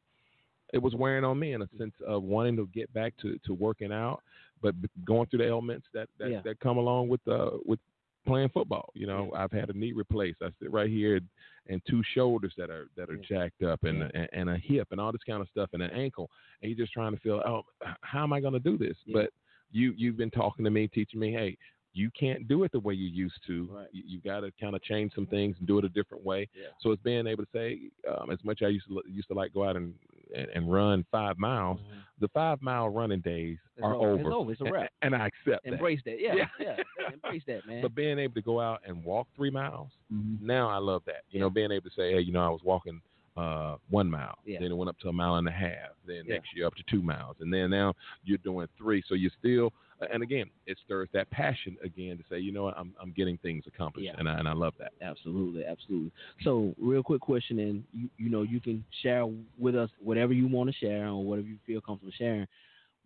it 0.73 0.81
was 0.81 0.95
wearing 0.95 1.23
on 1.23 1.37
me 1.37 1.53
in 1.53 1.61
a 1.61 1.69
sense 1.77 1.93
of 2.07 2.23
wanting 2.23 2.55
to 2.55 2.67
get 2.73 2.91
back 2.93 3.13
to, 3.21 3.37
to 3.45 3.53
working 3.53 3.91
out, 3.91 4.21
but 4.61 4.73
going 5.05 5.27
through 5.27 5.39
the 5.39 5.47
elements 5.47 5.85
that 5.93 6.07
that, 6.19 6.31
Yeah. 6.31 6.41
that 6.45 6.59
come 6.59 6.77
along 6.77 7.09
with 7.09 7.21
uh 7.27 7.51
with 7.65 7.79
playing 8.25 8.49
football. 8.49 8.89
You 8.93 9.07
know, 9.07 9.31
I've 9.35 9.51
had 9.51 9.69
a 9.69 9.73
knee 9.73 9.93
replaced. 9.93 10.41
I 10.41 10.49
sit 10.61 10.71
right 10.71 10.89
here 10.89 11.19
and 11.67 11.81
two 11.87 12.01
shoulders 12.15 12.53
that 12.57 12.69
are 12.69 12.87
that 12.97 13.09
are 13.09 13.17
jacked 13.17 13.61
up 13.63 13.83
and, 13.83 14.03
and 14.03 14.27
and 14.33 14.49
a 14.49 14.57
hip 14.57 14.87
and 14.91 14.99
all 15.01 15.11
this 15.11 15.21
kind 15.27 15.41
of 15.41 15.49
stuff 15.49 15.69
and 15.73 15.81
an 15.83 15.91
ankle. 15.91 16.29
And 16.61 16.71
you're 16.71 16.79
just 16.83 16.93
trying 16.93 17.13
to 17.13 17.19
feel, 17.19 17.41
oh, 17.45 17.63
how 18.01 18.23
am 18.23 18.33
I 18.33 18.39
going 18.39 18.53
to 18.53 18.59
do 18.59 18.77
this? 18.77 18.95
Yeah. 19.05 19.21
But 19.21 19.29
you 19.71 19.93
you've 19.97 20.17
been 20.17 20.31
talking 20.31 20.65
to 20.65 20.71
me, 20.71 20.87
teaching 20.87 21.19
me, 21.19 21.31
hey, 21.31 21.57
you 21.93 22.09
can't 22.17 22.47
do 22.47 22.63
it 22.63 22.71
the 22.71 22.79
way 22.79 22.93
you 22.93 23.07
used 23.09 23.39
to. 23.47 23.67
Right. 23.69 23.87
You, 23.91 24.03
you 24.05 24.21
got 24.21 24.39
to 24.41 24.51
kind 24.61 24.75
of 24.77 24.81
change 24.83 25.11
some 25.13 25.25
things 25.25 25.57
and 25.59 25.67
do 25.67 25.77
it 25.77 25.83
a 25.83 25.89
different 25.89 26.23
way. 26.23 26.47
Yeah. 26.55 26.67
So 26.79 26.91
it's 26.91 27.01
being 27.03 27.27
able 27.27 27.43
to 27.43 27.49
say, 27.53 27.79
um, 28.09 28.31
as 28.31 28.39
much 28.45 28.61
as 28.61 28.67
I 28.67 28.69
used 28.69 28.87
to 28.87 29.01
used 29.09 29.27
to 29.27 29.33
like 29.33 29.53
go 29.53 29.65
out 29.67 29.75
and 29.75 29.93
and, 30.33 30.47
and 30.55 30.71
run 30.71 31.05
five 31.11 31.37
miles, 31.37 31.79
the 32.21 32.29
five 32.29 32.61
mile 32.61 32.87
running 32.87 33.19
days 33.19 33.57
It's 33.75 33.83
are 33.83 33.93
over. 33.95 34.07
over. 34.11 34.21
It's 34.21 34.29
over. 34.31 34.51
It's 34.53 34.61
a 34.61 34.63
And- 34.65 34.73
wrap. 34.73 34.91
And, 35.01 35.13
I 35.15 35.25
accept 35.27 35.65
that. 35.65 35.73
Embrace 35.73 35.99
that. 36.05 36.21
Yeah, 36.21 36.35
Yeah. 36.35 36.45
yeah. 36.57 36.75
yeah, 36.99 37.13
Embrace 37.13 37.43
that, 37.47 37.67
man. 37.67 37.81
But 37.81 37.93
being 37.95 38.17
able 38.17 38.35
to 38.35 38.41
go 38.41 38.61
out 38.61 38.79
and 38.87 39.03
walk 39.03 39.27
three 39.35 39.49
miles, 39.49 39.89
Mhm. 40.13 40.39
now 40.41 40.69
I 40.69 40.77
love 40.77 41.03
that. 41.07 41.23
You 41.31 41.41
know, 41.41 41.49
being 41.49 41.71
able 41.73 41.89
to 41.89 41.95
say, 41.95 42.13
hey, 42.13 42.21
you 42.21 42.31
know, 42.31 42.39
I 42.45 42.47
was 42.49 42.61
walking 42.63 43.01
uh, 43.37 43.77
one 43.89 44.09
mile, 44.09 44.37
Yeah. 44.45 44.59
then 44.59 44.71
it 44.71 44.75
went 44.75 44.89
up 44.89 44.99
to 44.99 45.09
a 45.09 45.13
mile 45.13 45.35
and 45.35 45.47
a 45.47 45.51
half, 45.51 45.91
then 46.05 46.25
Yeah. 46.25 46.33
next 46.35 46.53
year 46.55 46.65
up 46.67 46.75
to 46.75 46.83
two 46.83 47.01
miles, 47.01 47.37
and 47.39 47.53
then 47.53 47.69
now 47.69 47.93
you're 48.23 48.37
doing 48.39 48.67
three. 48.77 49.01
So 49.07 49.15
you're 49.15 49.31
still, 49.39 49.71
and 50.11 50.21
again, 50.21 50.49
it 50.65 50.77
stirs 50.83 51.07
that 51.13 51.29
passion 51.29 51.77
again 51.83 52.17
to 52.17 52.23
say, 52.29 52.39
you 52.39 52.51
know 52.51 52.63
what, 52.63 52.77
I'm 52.77 52.93
I'm 52.99 53.11
getting 53.11 53.37
things 53.37 53.65
accomplished, 53.67 54.05
Yeah. 54.07 54.15
and 54.17 54.27
I 54.27 54.37
and 54.39 54.47
I 54.49 54.53
love 54.53 54.73
that. 54.79 54.91
Absolutely, 55.01 55.63
absolutely. 55.65 56.11
So, 56.43 56.75
real 56.77 57.03
quick 57.03 57.21
question, 57.21 57.59
and 57.59 57.83
you 57.93 58.09
you 58.17 58.29
know 58.29 58.41
you 58.41 58.59
can 58.59 58.83
share 59.01 59.25
with 59.57 59.75
us 59.75 59.89
whatever 59.99 60.33
you 60.33 60.47
want 60.47 60.69
to 60.69 60.75
share 60.75 61.07
or 61.07 61.23
whatever 61.23 61.47
you 61.47 61.57
feel 61.65 61.79
comfortable 61.81 62.11
sharing. 62.17 62.47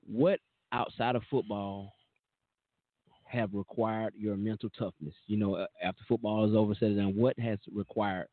What 0.08 0.40
outside 0.72 1.16
of 1.16 1.24
football 1.30 1.94
have 3.26 3.54
required 3.54 4.14
your 4.18 4.38
mental 4.38 4.70
toughness? 4.70 5.14
You 5.28 5.38
know, 5.38 5.68
after 5.84 6.04
football 6.08 6.48
is 6.50 6.56
over, 6.56 6.74
said 6.76 6.92
and 6.92 7.16
what 7.16 7.38
has 7.40 7.60
required 7.74 8.28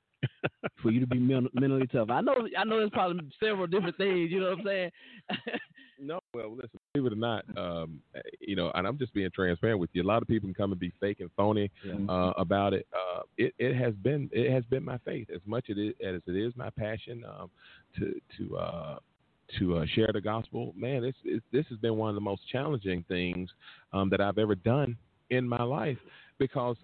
for 0.83 0.91
you 0.91 1.01
to 1.01 1.07
be 1.07 1.19
men- 1.19 1.49
mentally 1.55 1.87
tough? 1.87 2.11
I 2.11 2.21
know, 2.21 2.49
I 2.57 2.65
know, 2.65 2.79
there's 2.79 2.91
probably 2.91 3.21
several 3.41 3.67
different 3.67 3.97
things. 3.97 4.31
You 4.31 4.41
know 4.41 4.51
what 4.51 4.59
I'm 4.61 4.67
saying? 4.67 4.91
No, 6.05 6.19
well, 6.35 6.51
listen, 6.51 6.81
believe 6.93 7.07
it 7.07 7.13
or 7.13 7.17
not, 7.17 7.45
um, 7.57 8.01
you 8.41 8.57
know, 8.57 8.73
and 8.75 8.89
I'm 8.89 8.99
just 8.99 9.15
being 9.15 9.31
transparent 9.33 9.79
with 9.79 9.91
you. 9.93 10.03
A 10.03 10.05
lot 10.05 10.21
of 10.21 10.27
people 10.27 10.49
can 10.49 10.55
come 10.55 10.73
and 10.73 10.81
be 10.81 10.93
fake 10.99 11.21
and 11.21 11.31
phony 11.37 11.71
uh, 12.09 12.33
about 12.37 12.73
it. 12.73 12.89
Uh, 12.93 13.21
it. 13.39 13.55
It 13.59 13.77
has 13.77 13.95
been 13.95 14.29
it 14.33 14.51
has 14.51 14.65
been 14.65 14.85
my 14.85 14.99
faith 15.05 15.29
as 15.33 15.41
much 15.47 15.67
as 15.71 15.77
it 15.79 15.81
is, 15.81 15.95
as 16.05 16.21
it 16.27 16.37
is 16.37 16.55
my 16.57 16.71
passion 16.71 17.25
um, 17.25 17.51
to 17.99 18.21
to 18.37 18.57
uh, 18.57 18.99
to 19.59 19.79
uh, 19.79 19.87
share 19.95 20.11
the 20.13 20.21
gospel. 20.21 20.73
Man, 20.77 21.05
it's, 21.05 21.19
it's 21.25 21.45
this 21.53 21.67
has 21.69 21.79
been 21.79 21.97
one 21.97 22.09
of 22.09 22.17
the 22.17 22.21
most 22.21 22.43
challenging 22.51 23.05
things 23.07 23.49
um, 23.93 24.11
that 24.11 24.21
I've 24.21 24.39
ever 24.39 24.57
done 24.57 24.97
in 25.31 25.49
my 25.49 25.63
life 25.63 25.99
because 26.39 26.77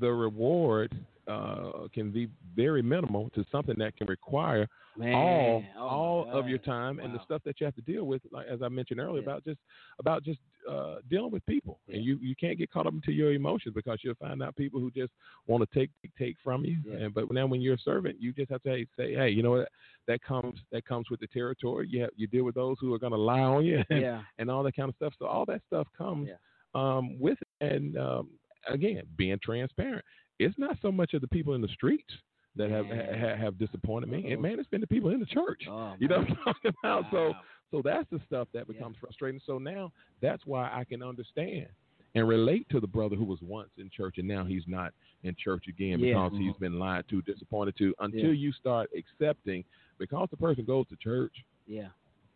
the 0.00 0.10
reward 0.10 0.92
uh, 1.28 1.88
can 1.92 2.10
be 2.10 2.28
very 2.54 2.82
minimal 2.82 3.30
to 3.34 3.44
something 3.50 3.74
that 3.78 3.96
can 3.96 4.06
require 4.06 4.68
Man, 4.98 5.12
all 5.14 5.64
oh 5.76 5.80
all 5.80 6.30
of 6.38 6.48
your 6.48 6.58
time 6.58 7.00
and 7.00 7.14
the 7.14 7.22
stuff 7.24 7.42
that 7.44 7.60
you 7.60 7.66
have 7.66 7.74
to 7.74 7.82
deal 7.82 8.04
with, 8.04 8.22
like 8.32 8.46
as 8.46 8.62
I 8.62 8.68
mentioned 8.68 8.98
earlier, 9.00 9.20
Yeah. 9.22 9.28
about 9.30 9.44
just 9.44 9.58
about 9.98 10.22
just 10.24 10.38
uh, 10.70 10.96
dealing 11.10 11.30
with 11.30 11.44
people, 11.46 11.80
and 11.92 12.02
you 12.02 12.16
you 12.22 12.34
can't 12.34 12.56
get 12.56 12.70
caught 12.70 12.86
up 12.86 12.94
into 12.94 13.12
your 13.12 13.32
emotions 13.32 13.74
because 13.74 13.98
you'll 14.02 14.14
find 14.14 14.42
out 14.42 14.56
people 14.56 14.80
who 14.80 14.90
just 14.90 15.12
want 15.46 15.68
to 15.68 15.78
take 15.78 15.90
take 16.18 16.36
from 16.42 16.64
you. 16.64 16.78
Yeah. 16.86 16.96
And 17.06 17.14
but 17.14 17.30
now 17.30 17.46
when 17.46 17.60
you're 17.60 17.74
a 17.74 17.78
servant, 17.78 18.16
you 18.20 18.32
just 18.32 18.50
have 18.50 18.62
to 18.62 18.68
say, 18.70 18.86
say 18.96 19.14
hey, 19.14 19.28
you 19.28 19.42
know 19.42 19.50
what? 19.50 19.68
That 20.06 20.22
comes 20.22 20.58
that 20.72 20.86
comes 20.86 21.10
with 21.10 21.20
the 21.20 21.26
territory. 21.26 21.88
You 21.90 22.02
have, 22.02 22.10
you 22.16 22.26
deal 22.26 22.44
with 22.44 22.54
those 22.54 22.76
who 22.80 22.94
are 22.94 22.98
going 22.98 23.12
to 23.12 23.18
lie 23.18 23.40
on 23.40 23.64
you, 23.66 23.82
and, 23.90 24.00
Yeah. 24.00 24.22
and 24.38 24.50
all 24.50 24.62
that 24.62 24.76
kind 24.76 24.88
of 24.88 24.94
stuff. 24.96 25.12
So 25.18 25.26
all 25.26 25.44
that 25.46 25.60
stuff 25.66 25.88
comes 25.98 26.28
Yeah. 26.28 26.36
um, 26.74 27.18
with 27.20 27.38
it. 27.42 27.72
And 27.72 27.98
um, 27.98 28.30
again, 28.68 29.02
being 29.16 29.38
transparent. 29.42 30.04
It's 30.38 30.58
not 30.58 30.76
so 30.82 30.92
much 30.92 31.14
of 31.14 31.20
the 31.20 31.28
people 31.28 31.54
in 31.54 31.60
the 31.60 31.68
streets 31.68 32.12
that 32.56 32.70
have 32.70 32.86
ha, 32.86 33.36
have 33.36 33.58
disappointed 33.58 34.08
me. 34.10 34.24
And 34.30 34.38
oh. 34.38 34.40
man, 34.40 34.58
it's 34.58 34.68
been 34.68 34.80
the 34.80 34.86
people 34.86 35.10
in 35.10 35.20
the 35.20 35.26
church. 35.26 35.62
Oh, 35.68 35.94
you 35.98 36.08
know 36.08 36.18
what 36.18 36.28
I'm 36.28 36.36
talking 36.36 36.72
about? 36.82 37.04
So 37.10 37.32
so 37.70 37.82
that's 37.84 38.08
the 38.10 38.20
stuff 38.26 38.48
that 38.54 38.68
becomes 38.68 38.96
frustrating. 39.00 39.40
So 39.46 39.58
now 39.58 39.92
that's 40.22 40.42
why 40.46 40.70
I 40.72 40.84
can 40.84 41.02
understand 41.02 41.66
and 42.14 42.26
relate 42.26 42.66
to 42.70 42.80
the 42.80 42.86
brother 42.86 43.14
who 43.14 43.24
was 43.24 43.38
once 43.42 43.68
in 43.76 43.90
church 43.94 44.14
and 44.16 44.26
now 44.26 44.44
he's 44.44 44.62
not 44.66 44.92
in 45.22 45.36
church 45.42 45.64
again 45.68 46.00
Yeah. 46.00 46.14
because 46.14 46.32
he's 46.32 46.52
mm-hmm. 46.52 46.64
been 46.64 46.78
lied 46.78 47.04
to, 47.10 47.20
disappointed 47.22 47.76
to, 47.76 47.94
until 48.00 48.32
Yeah. 48.32 48.32
you 48.32 48.52
start 48.52 48.88
accepting 48.96 49.64
because 49.98 50.28
the 50.30 50.36
person 50.36 50.64
goes 50.64 50.88
to 50.88 50.96
church 50.96 51.44
Yeah. 51.66 51.88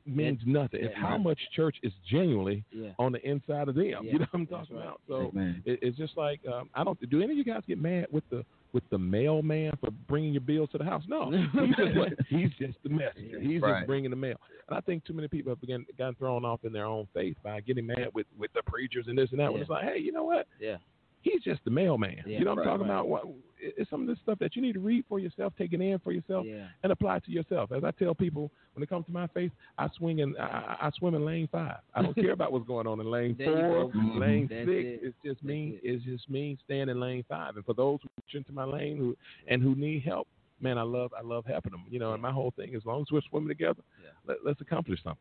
Means 0.07 0.41
nothing. 0.47 0.81
It's 0.85 0.95
yeah, 0.97 1.03
how 1.03 1.11
right. 1.17 1.21
much 1.23 1.39
church 1.55 1.77
is 1.83 1.93
genuinely 2.11 2.65
Yeah. 2.73 2.91
on 2.99 3.13
the 3.13 3.21
inside 3.29 3.69
of 3.69 3.75
them. 3.75 3.85
Yeah, 3.85 4.01
You 4.03 4.19
know 4.21 4.27
what 4.31 4.41
I'm 4.41 4.47
talking 4.47 4.77
right. 4.77 4.83
about? 4.87 5.01
So 5.09 5.31
it, 5.65 5.79
it's 5.83 5.97
just 5.97 6.17
like 6.17 6.41
um, 6.47 6.71
I 6.75 6.85
don't. 6.85 6.99
Do 7.11 7.21
any 7.23 7.33
of 7.33 7.39
you 7.39 7.45
guys 7.45 7.63
get 7.67 7.79
mad 7.81 8.07
with 8.11 8.25
the 8.31 8.45
with 8.73 8.85
the 8.91 8.99
mailman 8.99 9.73
for 9.81 9.91
bringing 10.09 10.33
your 10.33 10.41
bills 10.43 10.69
to 10.73 10.79
the 10.79 10.85
house? 10.85 11.03
No, 11.09 11.31
he's 11.53 11.77
just 11.77 11.97
like, 11.97 12.13
he's 12.29 12.51
just 12.59 12.79
the 12.85 12.89
messenger. 12.89 13.41
He's 13.41 13.61
Right. 13.61 13.81
just 13.81 13.87
bringing 13.89 14.11
the 14.11 14.17
mail. 14.17 14.37
And 14.69 14.77
I 14.77 14.81
think 14.81 15.05
too 15.05 15.13
many 15.13 15.27
people 15.27 15.51
have 15.51 15.61
begun, 15.61 15.85
gotten 15.99 16.15
thrown 16.15 16.45
off 16.45 16.61
in 16.65 16.73
their 16.73 16.85
own 16.87 17.09
faith 17.13 17.37
by 17.43 17.61
getting 17.61 17.87
mad 17.87 18.09
with 18.15 18.27
with 18.39 18.53
the 18.55 18.63
preachers 18.63 19.07
and 19.09 19.19
this 19.19 19.31
and 19.33 19.41
that. 19.41 19.53
When 19.53 19.61
it's 19.61 19.71
like, 19.71 19.85
hey, 19.85 19.99
you 19.99 20.13
know 20.13 20.25
what? 20.25 20.47
Yeah. 20.61 20.77
He's 21.23 21.43
just 21.43 21.61
the 21.65 21.71
mailman. 21.71 22.17
Yeah, 22.27 22.39
you 22.39 22.45
know 22.45 22.53
what 22.55 22.59
right, 22.61 22.67
I'm 22.69 22.79
talking 22.79 22.89
right. 22.89 22.95
about? 22.95 23.09
What, 23.09 23.25
it's 23.63 23.91
some 23.91 24.01
of 24.01 24.07
this 24.07 24.17
stuff 24.23 24.39
that 24.39 24.57
you 24.57 24.63
need 24.63 24.73
to 24.73 24.81
read 24.81 25.05
for 25.07 25.19
yourself, 25.19 25.53
take 25.59 25.75
it 25.75 25.81
in 25.83 25.99
for 25.99 26.13
yourself, 26.13 26.47
Yeah. 26.47 26.69
and 26.83 26.91
apply 26.93 27.19
it 27.19 27.25
to 27.27 27.31
yourself. 27.31 27.73
As 27.73 27.85
I 27.85 27.91
tell 27.91 28.15
people, 28.15 28.51
when 28.73 28.83
it 28.83 28.89
comes 28.89 29.05
to 29.05 29.13
my 29.13 29.27
faith, 29.29 29.53
I 29.77 29.89
swing 29.99 30.21
in, 30.21 30.35
I, 30.39 30.45
I 30.81 30.87
I 30.87 30.91
swim 30.99 31.15
in 31.15 31.25
lane 31.27 31.47
five. 31.53 31.77
I 31.95 32.01
don't 32.01 32.15
care 32.15 32.33
about 32.39 32.53
what's 32.53 32.67
going 32.67 32.87
on 32.87 33.01
in 33.01 33.11
lane 33.11 33.35
There 33.37 33.49
you 33.49 33.75
four, 33.75 33.93
go. 33.93 33.99
Mhm. 33.99 34.19
lane 34.19 34.47
That's 34.51 34.67
six. 34.67 34.71
it. 34.71 35.01
It's 35.03 35.17
just 35.25 35.45
me. 35.45 35.79
It's 35.83 36.03
just 36.05 36.31
me 36.31 36.57
staying 36.65 36.89
in 36.89 36.99
lane 37.01 37.25
five. 37.29 37.57
And 37.57 37.65
for 37.67 37.75
those 37.75 37.99
who 38.03 38.09
reach 38.23 38.35
into 38.35 38.53
my 38.53 38.65
lane 38.65 38.97
who 38.97 39.15
and 39.47 39.63
who 39.63 39.75
need 39.75 40.03
help, 40.05 40.27
man, 40.61 40.79
I 40.79 40.83
love 40.83 41.13
I 41.17 41.21
love 41.23 41.45
helping 41.45 41.73
them. 41.73 41.85
You 41.91 41.99
know, 41.99 42.15
and 42.15 42.23
my 42.23 42.33
whole 42.33 42.53
thing, 42.57 42.75
as 42.75 42.87
long 42.87 43.03
as 43.03 43.09
we're 43.13 43.21
swimming 43.29 43.49
together, 43.49 43.83
let, 44.27 44.39
let's 44.45 44.61
accomplish 44.63 45.03
something. 45.03 45.21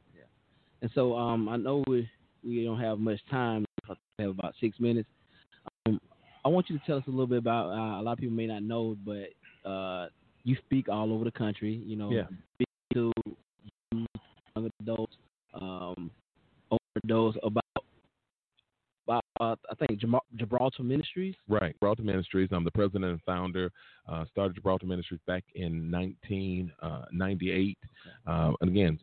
And 0.81 0.89
so 0.95 1.13
um, 1.17 1.49
I 1.49 1.57
know 1.57 1.83
we 1.87 2.09
we 2.41 2.63
don't 2.63 2.79
have 2.79 2.99
much 2.99 3.19
time. 3.29 3.65
We 3.89 4.23
have 4.23 4.31
about 4.31 4.53
six 4.61 4.79
minutes. 4.79 5.09
Um, 6.43 6.51
I 6.51 6.53
want 6.53 6.69
you 6.69 6.77
to 6.77 6.85
tell 6.85 6.97
us 6.97 7.03
a 7.07 7.09
little 7.09 7.27
bit 7.27 7.37
about. 7.39 7.69
Uh, 7.69 7.99
a 7.99 8.03
lot 8.03 8.13
of 8.13 8.17
people 8.19 8.35
may 8.35 8.47
not 8.47 8.63
know, 8.63 8.97
but 9.05 9.69
uh, 9.69 10.07
you 10.43 10.55
speak 10.65 10.89
all 10.89 11.11
over 11.13 11.23
the 11.23 11.31
country. 11.31 11.81
You 11.85 11.95
know, 11.95 12.11
Yeah. 12.11 12.27
to 12.93 13.11
young 13.93 14.69
adults, 14.81 15.15
um, 15.53 16.11
older 16.71 16.83
adults 17.03 17.37
about 17.43 17.63
about 19.07 19.23
uh, 19.41 19.55
I 19.71 19.75
think 19.75 19.99
Gibraltar 20.35 20.83
Ministries. 20.83 21.35
Right, 21.47 21.73
Gibraltar 21.73 22.03
Ministries. 22.03 22.49
I'm 22.51 22.63
the 22.63 22.71
president 22.71 23.05
and 23.05 23.21
founder. 23.23 23.71
Uh, 24.07 24.25
started 24.31 24.53
Gibraltar 24.55 24.85
Ministries 24.85 25.21
back 25.25 25.43
in 25.55 25.89
1998. 25.91 27.77
Uh, 28.27 28.51
and 28.61 28.69
again, 28.69 28.99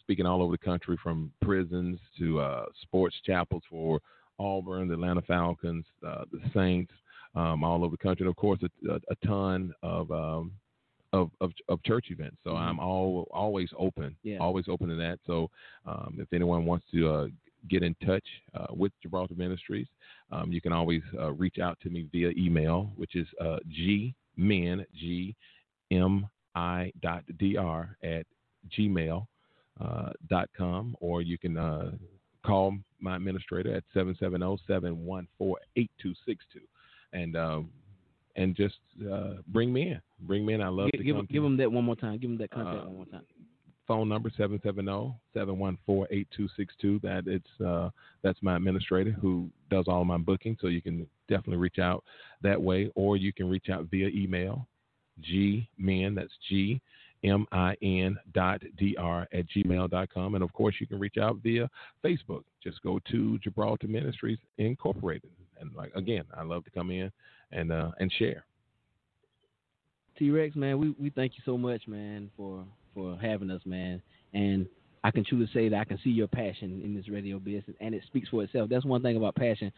speaking 0.00 0.26
all 0.26 0.42
over 0.42 0.52
the 0.52 0.58
country 0.58 0.98
from 1.02 1.32
prisons 1.40 2.00
to 2.18 2.40
uh, 2.40 2.66
sports 2.82 3.14
chapels 3.24 3.62
for 3.70 4.00
Auburn, 4.38 4.88
the 4.88 4.94
Atlanta 4.94 5.22
Falcons, 5.22 5.84
uh, 6.06 6.24
the 6.32 6.40
Saints, 6.52 6.92
um, 7.34 7.64
all 7.64 7.84
over 7.84 7.96
the 7.96 8.02
country. 8.02 8.24
And 8.24 8.30
of 8.30 8.36
course, 8.36 8.60
a, 8.62 8.92
a, 8.92 8.96
a 9.10 9.26
ton 9.26 9.72
of, 9.82 10.10
um, 10.10 10.52
of, 11.12 11.30
of 11.40 11.52
of 11.68 11.82
church 11.84 12.06
events. 12.10 12.38
So 12.42 12.56
I'm 12.56 12.80
all 12.80 13.28
always 13.30 13.70
open, 13.78 14.16
Yeah. 14.24 14.38
always 14.38 14.66
open 14.68 14.88
to 14.88 14.96
that. 14.96 15.20
So 15.26 15.48
um, 15.86 16.16
if 16.18 16.32
anyone 16.32 16.64
wants 16.64 16.86
to 16.92 17.08
uh, 17.08 17.26
get 17.70 17.82
in 17.84 17.94
touch 18.04 18.24
uh, 18.54 18.66
with 18.70 18.92
Gibraltar 19.00 19.34
Ministries, 19.36 19.86
um, 20.32 20.52
you 20.52 20.60
can 20.60 20.72
always 20.72 21.02
uh, 21.18 21.32
reach 21.32 21.58
out 21.60 21.78
to 21.82 21.88
me 21.88 22.08
via 22.10 22.30
email, 22.36 22.90
which 22.96 23.14
is 23.14 23.28
uh, 23.40 23.58
gmin 23.70 24.84
g 24.92 25.34
m 25.92 26.28
i 26.56 26.92
dot 27.00 27.22
dr 27.38 27.96
at 28.02 28.26
gmail 28.76 29.26
uh, 29.80 30.10
dot 30.28 30.48
com, 30.56 30.96
or 31.00 31.22
you 31.22 31.38
can 31.38 31.56
uh, 31.56 31.92
call 32.44 32.76
my 33.00 33.16
administrator 33.16 33.74
at 33.74 33.84
770-714-8262 33.94 35.56
and 37.12 37.36
um, 37.36 37.70
and 38.36 38.56
just 38.56 38.76
uh, 39.12 39.34
bring 39.48 39.72
me 39.72 39.90
in. 39.92 40.00
Bring 40.20 40.44
me 40.44 40.54
in. 40.54 40.60
I 40.60 40.68
love 40.68 40.90
Give, 40.90 40.98
to 41.00 41.04
give, 41.04 41.28
give 41.28 41.42
them 41.42 41.56
that 41.58 41.70
one 41.70 41.84
more 41.84 41.94
time. 41.96 42.18
Give 42.18 42.30
them 42.30 42.38
that 42.38 42.50
contact 42.50 42.82
Uh, 42.82 42.86
one 42.86 42.96
more 42.96 43.06
time. 43.06 43.22
phone 43.86 44.08
number 44.08 44.30
770-714-8262 44.30 47.00
that 47.02 47.24
it's 47.26 47.60
uh 47.64 47.90
that's 48.22 48.38
my 48.42 48.56
administrator 48.56 49.10
who 49.10 49.48
does 49.70 49.84
all 49.88 50.04
my 50.04 50.18
booking 50.18 50.56
so 50.60 50.66
you 50.68 50.82
can 50.82 51.06
definitely 51.28 51.56
reach 51.58 51.78
out 51.78 52.02
that 52.42 52.60
way 52.60 52.90
or 52.94 53.16
you 53.16 53.32
can 53.32 53.48
reach 53.48 53.68
out 53.70 53.86
via 53.90 54.08
email 54.08 54.66
G 55.20 55.68
men. 55.78 56.14
that's 56.14 56.32
g 56.48 56.80
m 57.24 57.46
i 57.52 57.74
n 57.82 58.16
dot 58.32 58.60
dr 58.78 59.28
at 59.32 59.44
gmail 59.48 59.90
dot 59.90 60.08
com 60.12 60.34
and 60.34 60.44
of 60.44 60.52
course 60.52 60.74
you 60.78 60.86
can 60.86 60.98
reach 60.98 61.16
out 61.18 61.36
via 61.42 61.68
facebook 62.04 62.42
just 62.62 62.80
go 62.82 63.00
to 63.10 63.38
gibraltar 63.38 63.88
ministries 63.88 64.38
incorporated 64.58 65.30
and 65.60 65.74
like 65.74 65.92
again 65.94 66.24
i 66.36 66.42
love 66.42 66.64
to 66.64 66.70
come 66.70 66.90
in 66.90 67.10
and 67.52 67.72
uh 67.72 67.90
and 67.98 68.12
share 68.12 68.44
T 70.18 70.30
Rex, 70.30 70.54
man, 70.54 70.78
we, 70.78 70.94
we 70.98 71.10
thank 71.10 71.32
you 71.34 71.42
so 71.44 71.58
much, 71.58 71.88
man, 71.88 72.30
for 72.36 72.64
for 72.94 73.18
having 73.20 73.50
us, 73.50 73.62
man. 73.64 74.00
And 74.32 74.66
I 75.02 75.10
can 75.10 75.24
truly 75.24 75.48
say 75.52 75.68
that 75.68 75.78
I 75.78 75.84
can 75.84 75.98
see 76.04 76.10
your 76.10 76.28
passion 76.28 76.80
in 76.84 76.94
this 76.94 77.08
radio 77.08 77.38
business, 77.38 77.76
and 77.80 77.94
it 77.94 78.02
speaks 78.06 78.28
for 78.28 78.42
itself. 78.44 78.70
That's 78.70 78.84
one 78.84 79.02
thing 79.02 79.16
about 79.16 79.34
passion. 79.34 79.72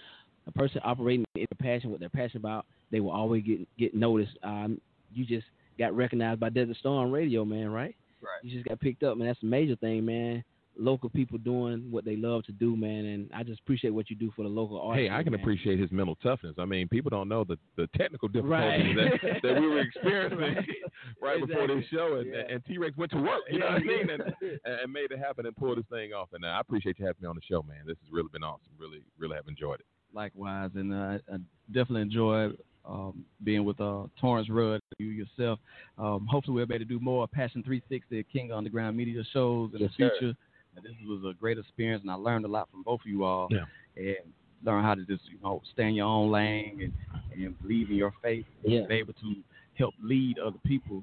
A 0.46 0.52
person 0.52 0.80
operating 0.84 1.24
in 1.34 1.46
their 1.50 1.74
passion, 1.74 1.90
what 1.90 2.00
they're 2.00 2.08
passionate 2.08 2.36
about, 2.36 2.66
they 2.90 3.00
will 3.00 3.10
always 3.10 3.42
get 3.42 3.66
get 3.78 3.94
noticed. 3.94 4.36
Um, 4.42 4.80
you 5.12 5.24
just 5.24 5.46
got 5.78 5.94
recognized 5.96 6.40
by 6.40 6.48
Desert 6.50 6.76
Storm 6.78 7.10
Radio, 7.12 7.44
man, 7.44 7.68
right? 7.70 7.94
Right. 8.22 8.42
You 8.42 8.50
just 8.52 8.66
got 8.68 8.80
picked 8.80 9.02
up, 9.02 9.16
man. 9.16 9.28
That's 9.28 9.42
a 9.42 9.46
major 9.46 9.76
thing, 9.76 10.04
man. 10.04 10.42
Local 10.78 11.08
people 11.08 11.38
doing 11.38 11.86
what 11.90 12.04
they 12.04 12.16
love 12.16 12.44
to 12.44 12.52
do, 12.52 12.76
man, 12.76 13.06
and 13.06 13.30
I 13.34 13.42
just 13.44 13.60
appreciate 13.60 13.90
what 13.90 14.10
you 14.10 14.16
do 14.16 14.30
for 14.36 14.42
the 14.42 14.48
local 14.50 14.78
artists. 14.78 15.08
Hey, 15.08 15.14
I 15.14 15.22
can 15.22 15.32
man. 15.32 15.40
appreciate 15.40 15.78
his 15.78 15.90
mental 15.90 16.16
toughness. 16.16 16.54
I 16.58 16.66
mean, 16.66 16.86
people 16.88 17.08
don't 17.08 17.30
know 17.30 17.44
the, 17.44 17.56
the 17.76 17.86
technical 17.96 18.28
difficulties 18.28 18.94
Right. 18.94 19.10
that, 19.22 19.42
that 19.42 19.58
we 19.60 19.68
were 19.68 19.80
experiencing 19.80 20.38
right, 20.38 20.58
Right. 21.22 21.46
before 21.46 21.66
this 21.68 21.84
show, 21.90 22.16
and, 22.16 22.26
Yeah. 22.30 22.42
and 22.54 22.62
T 22.66 22.76
Rex 22.76 22.94
went 22.98 23.10
to 23.12 23.18
work. 23.22 23.40
You 23.50 23.60
know 23.60 23.66
what 23.68 23.74
I 23.76 23.84
mean? 23.84 24.10
And, 24.10 24.22
and 24.82 24.92
made 24.92 25.12
it 25.12 25.18
happen 25.18 25.46
and 25.46 25.56
pulled 25.56 25.78
this 25.78 25.86
thing 25.90 26.12
off. 26.12 26.28
And 26.34 26.44
uh, 26.44 26.48
I 26.48 26.60
appreciate 26.60 26.98
you 26.98 27.06
having 27.06 27.22
me 27.22 27.28
on 27.28 27.36
the 27.36 27.42
show, 27.48 27.62
man. 27.62 27.78
This 27.86 27.96
has 28.02 28.12
really 28.12 28.28
been 28.30 28.44
awesome. 28.44 28.68
Really, 28.78 29.00
really 29.18 29.36
have 29.36 29.48
enjoyed 29.48 29.80
it. 29.80 29.86
Likewise, 30.12 30.70
and 30.74 30.92
uh, 30.92 31.18
I 31.32 31.36
definitely 31.72 32.02
enjoy 32.02 32.50
um, 32.88 33.24
being 33.44 33.64
with 33.64 33.80
uh, 33.80 34.04
Torrance 34.20 34.48
Rudd, 34.48 34.80
you 34.98 35.08
yourself. 35.08 35.58
Um, 35.98 36.26
hopefully, 36.30 36.54
we'll 36.54 36.66
be 36.66 36.74
able 36.74 36.84
to 36.84 36.88
do 36.88 37.00
more 37.00 37.26
Passion 37.26 37.62
360 37.62 38.24
King 38.32 38.52
Underground 38.52 38.96
Media 38.96 39.22
shows 39.32 39.70
in 39.74 39.80
Yes, 39.80 39.90
the 39.98 40.04
sir. 40.04 40.10
future. 40.18 40.36
And 40.76 40.84
this 40.84 40.92
was 41.06 41.22
a 41.24 41.32
great 41.38 41.58
experience, 41.58 42.02
and 42.02 42.10
I 42.10 42.14
learned 42.14 42.44
a 42.44 42.48
lot 42.48 42.68
from 42.70 42.82
both 42.82 43.00
of 43.00 43.06
you 43.06 43.24
all. 43.24 43.48
Yeah. 43.50 43.64
And 43.96 44.16
learn 44.64 44.82
how 44.82 44.94
to 44.94 45.04
just 45.04 45.22
you 45.30 45.38
know 45.42 45.62
stay 45.72 45.84
in 45.88 45.94
your 45.94 46.06
own 46.06 46.30
lane 46.30 46.92
and, 47.34 47.44
and 47.44 47.62
believe 47.62 47.90
in 47.90 47.96
your 47.96 48.12
faith. 48.22 48.44
Yeah. 48.62 48.80
And 48.80 48.88
be 48.88 48.94
able 48.96 49.14
to 49.14 49.34
help 49.74 49.94
lead 50.02 50.38
other 50.38 50.58
people 50.64 51.02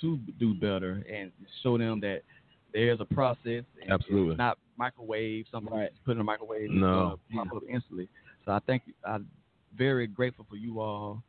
to 0.00 0.16
do 0.38 0.54
better 0.54 1.04
and 1.12 1.30
show 1.62 1.76
them 1.76 2.00
that 2.00 2.22
there's 2.72 3.00
a 3.00 3.04
process. 3.04 3.64
And 3.82 3.90
Absolutely. 3.90 4.30
It's 4.32 4.38
not 4.38 4.58
microwave, 4.76 5.46
something 5.50 5.72
Right. 5.74 5.90
put 6.04 6.12
in 6.12 6.20
a 6.20 6.24
microwave. 6.24 6.70
No. 6.70 7.18
Uh, 7.34 7.36
pop 7.44 7.54
up 7.56 7.62
instantly. 7.68 8.08
So 8.44 8.52
I 8.52 8.60
think 8.60 8.82
I'm 9.04 9.28
very 9.76 10.06
grateful 10.06 10.46
for 10.48 10.56
you 10.56 10.80
all 10.80 11.22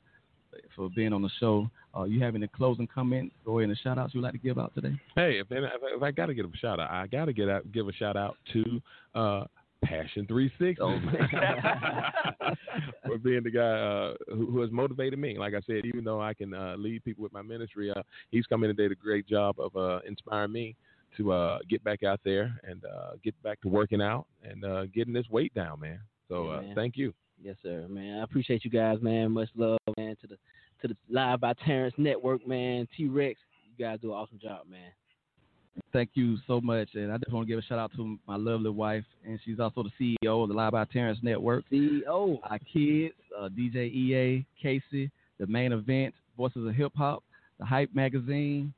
for 0.76 0.90
being 0.90 1.14
on 1.14 1.22
the 1.22 1.30
show. 1.40 1.70
Uh, 1.96 2.04
you 2.04 2.22
have 2.24 2.36
any 2.36 2.48
closing 2.48 2.88
comments 2.88 3.36
or 3.46 3.62
any 3.62 3.76
shout 3.84 3.98
outs 3.98 4.14
you'd 4.14 4.24
like 4.24 4.34
to 4.34 4.40
give 4.40 4.58
out 4.58 4.74
today? 4.74 4.94
Hey, 5.16 5.40
if, 5.40 5.48
if, 5.50 5.64
if 5.82 6.04
I 6.04 6.12
got 6.12 6.28
to 6.28 6.34
give 6.34 6.46
a 6.46 6.58
shout 6.58 6.80
out, 6.80 6.90
I 6.90 7.08
got 7.08 7.26
to 7.26 7.34
get 7.34 7.50
out, 7.50 7.70
give 7.72 7.88
a 7.88 7.94
shout 7.94 8.16
out 8.16 8.38
to 8.54 8.82
uh, 9.14 9.44
Passion 9.84 10.26
360 10.28 10.76
for 13.06 13.18
being 13.18 13.44
the 13.44 13.52
guy 13.52 13.62
uh, 13.62 14.14
who, 14.34 14.52
who 14.52 14.62
has 14.62 14.72
motivated 14.72 15.20
me. 15.20 15.38
Like 15.38 15.54
I 15.54 15.62
said, 15.66 15.86
even 15.86 16.04
though 16.04 16.22
I 16.22 16.34
can 16.34 16.54
uh, 16.54 16.76
lead 16.78 17.04
people 17.04 17.24
with 17.24 17.34
my 17.34 17.42
ministry, 17.42 17.92
uh, 17.92 18.02
he's 18.30 18.46
come 18.46 18.64
in 18.64 18.70
and 18.70 18.78
did 18.78 18.92
a 18.92 18.96
great 18.96 19.28
job 19.28 19.60
of 19.60 19.76
uh, 19.76 20.00
inspiring 20.08 20.52
me 20.52 20.76
to 21.18 21.34
uh, 21.34 21.60
get 21.70 21.84
back 21.84 22.04
out 22.04 22.22
there 22.24 22.60
and 22.64 22.84
uh, 22.86 23.12
get 23.24 23.42
back 23.44 23.60
to 23.62 23.68
working 23.68 24.02
out 24.02 24.28
and 24.44 24.64
uh, 24.64 24.86
getting 24.86 25.14
this 25.14 25.28
weight 25.30 25.54
down, 25.54 25.80
man. 25.80 26.00
So 26.30 26.46
Yeah, 26.46 26.52
uh, 26.52 26.62
man. 26.62 26.76
thank 26.76 26.96
you. 26.96 27.14
Yes, 27.44 27.56
sir, 27.64 27.88
man. 27.90 28.20
I 28.20 28.24
appreciate 28.24 28.64
you 28.64 28.72
guys, 28.72 29.00
man. 29.02 29.32
Much 29.32 29.50
love, 29.56 29.80
man, 29.98 30.16
to 30.22 30.28
the 30.28 30.38
to 30.82 30.88
the 30.88 30.96
Live 31.10 31.42
by 31.42 31.54
Terrence 31.66 31.96
Network, 31.98 32.48
man. 32.48 32.88
T 32.96 33.08
Rex, 33.08 33.40
you 33.66 33.74
guys 33.84 33.98
do 34.02 34.12
an 34.12 34.18
awesome 34.18 34.40
job, 34.42 34.62
man. 34.70 34.92
Thank 35.94 36.10
you 36.14 36.38
so 36.48 36.62
much. 36.62 36.90
And 36.96 37.12
I 37.12 37.18
just 37.18 37.32
want 37.32 37.48
to 37.48 37.52
give 37.52 37.60
a 37.60 37.64
shout 37.64 37.80
out 37.80 37.92
to 37.96 38.20
my 38.28 38.36
lovely 38.36 38.70
wife, 38.70 39.06
and 39.26 39.40
she's 39.44 39.60
also 39.60 39.84
the 39.84 39.90
CEO 40.24 40.44
of 40.44 40.50
the 40.50 40.56
Live 40.56 40.74
by 40.74 40.86
Terrence 40.86 41.18
Network. 41.22 41.64
CEO. 41.72 42.40
Our 42.44 42.60
kids, 42.60 43.16
uh, 43.40 43.50
DJ 43.50 43.92
EA, 43.92 44.46
Casey, 44.62 45.10
the 45.40 45.48
main 45.48 45.72
event, 45.72 46.14
Voices 46.38 46.68
of 46.68 46.76
Hip 46.76 46.92
Hop, 46.96 47.24
the 47.60 47.66
Hype 47.66 47.90
Magazine, 47.96 48.74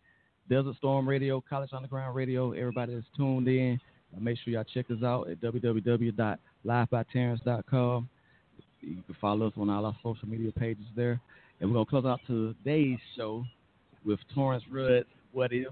Desert 0.50 0.76
Storm 0.78 1.10
Radio, 1.10 1.44
College 1.48 1.70
Underground 1.74 2.16
Radio. 2.16 2.52
Everybody 2.52 2.96
that's 2.96 3.08
tuned 3.18 3.48
in, 3.48 3.80
make 4.20 4.38
sure 4.40 4.54
y'all 4.54 4.66
check 4.74 4.86
us 4.92 5.04
out 5.04 5.30
at 5.30 5.40
www.livebyterrence.com. 5.42 8.10
You 8.84 9.02
can 9.06 9.16
follow 9.22 9.48
us 9.48 9.54
on 9.58 9.70
all 9.70 9.86
our 9.86 9.96
social 10.04 10.28
media 10.28 10.52
pages 10.52 10.86
there. 10.96 11.20
And 11.60 11.70
we're 11.70 11.76
gonna 11.76 11.86
close 11.86 12.06
out 12.06 12.20
today's 12.28 13.00
show 13.16 13.46
with 14.06 14.20
Torrance 14.34 14.64
Rudd. 14.70 15.06
What 15.32 15.54
if? 15.54 15.68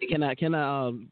Hey, 0.00 0.06
can 0.06 0.22
I 0.22 0.34
can 0.34 0.54
I 0.54 0.86
um, 0.88 1.10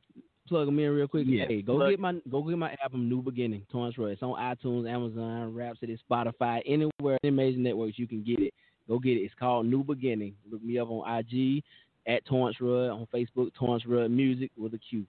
plug 0.48 0.66
them 0.66 0.78
in 0.78 0.90
real 0.90 1.08
quick? 1.08 1.26
Yeah, 1.28 1.44
Hey, 1.46 1.60
go 1.62 1.76
plug- 1.76 1.90
get 1.90 2.00
my 2.00 2.14
go 2.30 2.42
get 2.42 2.56
my 2.56 2.74
album 2.82 3.08
New 3.08 3.20
Beginning, 3.22 3.66
Torrance 3.70 3.98
Roy. 3.98 4.12
It's 4.12 4.22
on 4.22 4.38
iTunes, 4.38 4.88
Amazon, 4.90 5.54
Rhapsody, 5.54 5.98
Spotify, 6.10 6.62
anywhere, 6.66 7.18
any 7.22 7.30
major 7.32 7.58
networks 7.58 7.98
you 7.98 8.06
can 8.06 8.22
get 8.22 8.40
it. 8.40 8.54
Go 8.88 8.98
get 8.98 9.16
it. 9.18 9.22
It's 9.22 9.34
called 9.38 9.66
New 9.66 9.82
Beginning. 9.84 10.34
Look 10.50 10.62
me 10.62 10.78
up 10.78 10.88
on 10.88 11.18
IG 11.18 11.62
at 12.06 12.24
Torrance 12.24 12.56
Rudd 12.60 12.90
on 12.90 13.06
Facebook, 13.12 13.52
Torrance 13.54 13.84
Rudd 13.84 14.10
Music 14.10 14.50
with 14.56 14.72
a 14.74 14.78
Q. 14.78 15.04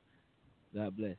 God 0.75 0.97
bless. 0.97 1.15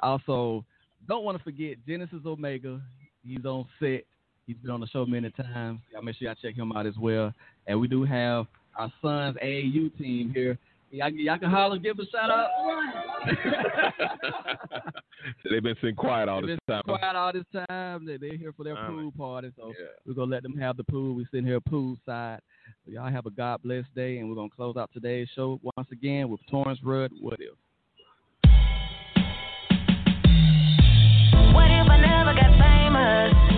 Also, 0.00 0.64
don't 1.08 1.24
want 1.24 1.38
to 1.38 1.44
forget 1.44 1.76
Genesis 1.86 2.20
Omega. 2.26 2.80
He's 3.24 3.44
on 3.44 3.66
set. 3.80 4.04
He's 4.46 4.56
been 4.56 4.70
on 4.70 4.80
the 4.80 4.88
show 4.88 5.06
many 5.06 5.30
times. 5.30 5.80
Y'all 5.92 6.02
make 6.02 6.16
sure 6.16 6.26
y'all 6.26 6.36
check 6.40 6.56
him 6.56 6.72
out 6.72 6.86
as 6.86 6.94
well. 7.00 7.32
And 7.66 7.80
we 7.80 7.86
do 7.86 8.04
have 8.04 8.46
our 8.76 8.92
son's 9.00 9.36
AAU 9.36 9.96
team 9.98 10.32
here. 10.34 10.58
Y'all, 10.90 11.10
y'all 11.10 11.38
can 11.38 11.48
holler, 11.48 11.78
give 11.78 11.98
a 12.00 12.06
shout 12.06 12.28
out. 12.28 12.48
They've 15.50 15.62
been 15.62 15.76
sitting 15.80 15.94
quiet 15.94 16.28
all 16.28 16.40
They've 16.40 16.50
this 16.50 16.58
been 16.66 16.74
time. 16.74 16.82
quiet 16.98 17.16
all 17.16 17.32
this 17.32 17.44
time. 17.66 18.04
They, 18.04 18.16
they're 18.16 18.36
here 18.36 18.52
for 18.54 18.64
their 18.64 18.74
pool 18.74 19.12
party, 19.16 19.52
so 19.56 19.68
yeah. 19.68 19.86
we're 20.04 20.14
gonna 20.14 20.30
let 20.32 20.42
them 20.42 20.56
have 20.58 20.76
the 20.76 20.84
pool. 20.84 21.14
We're 21.14 21.28
sitting 21.30 21.46
here 21.46 21.60
pool 21.60 21.96
side. 22.04 22.40
So 22.84 22.92
y'all 22.92 23.10
have 23.10 23.26
a 23.26 23.30
God 23.30 23.62
bless 23.62 23.84
day, 23.94 24.18
and 24.18 24.28
we're 24.28 24.34
gonna 24.34 24.50
close 24.54 24.76
out 24.76 24.90
today's 24.92 25.28
show 25.34 25.60
once 25.76 25.88
again 25.92 26.28
with 26.28 26.40
Torrance 26.50 26.80
Rudd. 26.82 27.12
What 27.20 27.38
if? 27.40 27.54
What 31.54 31.70
if 31.70 31.88
I 31.88 31.96
never 32.00 32.34
got 32.34 32.58
famous? 32.58 33.51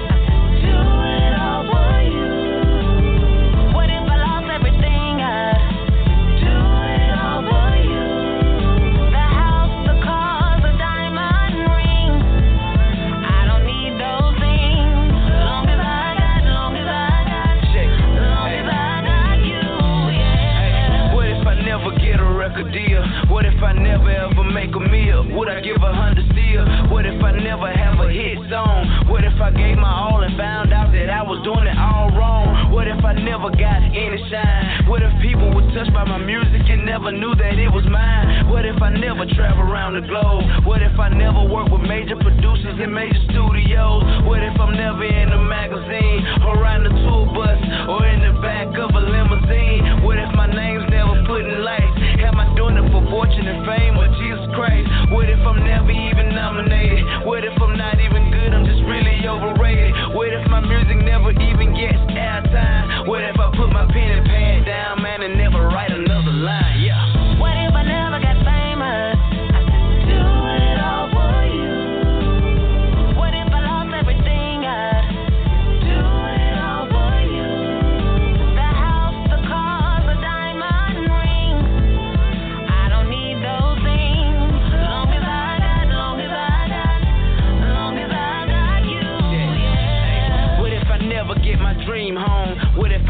If 29.34 29.42
I 29.42 29.50
gave 29.50 29.74
my 29.78 29.90
all 29.90 30.22
and 30.22 30.38
found 30.38 30.70
out 30.70 30.94
that 30.94 31.10
I 31.10 31.22
was 31.26 31.42
doing 31.42 31.66
it 31.66 31.74
all 31.74 32.14
wrong? 32.14 32.70
What 32.70 32.86
if 32.86 33.02
I 33.02 33.18
never 33.18 33.50
got 33.50 33.82
any 33.82 34.18
shine? 34.30 34.86
What 34.86 35.02
if 35.02 35.10
people 35.18 35.50
were 35.50 35.66
touched 35.74 35.90
by 35.90 36.06
my 36.06 36.22
music 36.22 36.62
and 36.70 36.86
never 36.86 37.10
knew 37.10 37.34
that 37.34 37.58
it 37.58 37.66
was 37.66 37.82
mine? 37.90 38.46
What 38.46 38.62
if 38.62 38.78
I 38.78 38.94
never 38.94 39.26
travel 39.34 39.66
around 39.66 39.98
the 39.98 40.06
globe? 40.06 40.62
What 40.62 40.86
if 40.86 40.94
I 41.02 41.10
never 41.10 41.42
work 41.50 41.66
with 41.66 41.82
major 41.82 42.14
producers 42.14 42.78
in 42.78 42.94
major 42.94 43.18
studios? 43.34 44.22
What 44.22 44.38
if 44.46 44.54
I'm 44.54 44.78
never 44.78 45.02
in 45.02 45.28
a 45.34 45.42
magazine 45.42 46.46
or 46.46 46.54
on 46.62 46.86
the 46.86 46.94
tour 47.02 47.26
bus 47.34 47.58
or 47.90 48.06
in 48.06 48.22
the 48.22 48.38
back 48.38 48.70
of 48.78 48.94
a 48.94 49.02
limousine? 49.02 50.06
What 50.06 50.22
if 50.22 50.30
my 50.38 50.46
name's 50.46 50.86
never 50.94 51.26
put 51.26 51.42
in 51.42 51.58
lights? 51.66 51.93
Am 52.24 52.40
I 52.40 52.48
doing 52.56 52.76
it 52.80 52.88
for 52.90 53.04
fortune 53.12 53.46
and 53.46 53.68
fame 53.68 54.00
or 54.00 54.08
Jesus 54.16 54.48
Christ? 54.56 54.88
What 55.12 55.28
if 55.28 55.38
I'm 55.44 55.60
never 55.60 55.92
even 55.92 56.32
nominated? 56.34 57.28
What 57.28 57.44
if 57.44 57.52
I'm 57.60 57.76
not 57.76 58.00
even 58.00 58.32
good? 58.32 58.50
I'm 58.52 58.64
just 58.64 58.80
really 58.88 59.20
overrated. 59.28 59.92
What 60.16 60.32
if 60.32 60.48
my 60.48 60.60
music 60.60 61.04
never 61.04 61.30
even 61.36 61.76
gets 61.76 62.00
airtime? 62.16 63.06
What 63.06 63.22
if 63.22 63.36
I 63.38 63.52
put 63.52 63.68
my 63.68 63.84
pen 63.92 64.10
and 64.10 64.24
pad 64.26 64.64
down, 64.64 65.02
man, 65.02 65.22
and 65.22 65.36
never 65.36 65.68
write 65.68 65.92
another 65.92 66.32
line? 66.32 66.83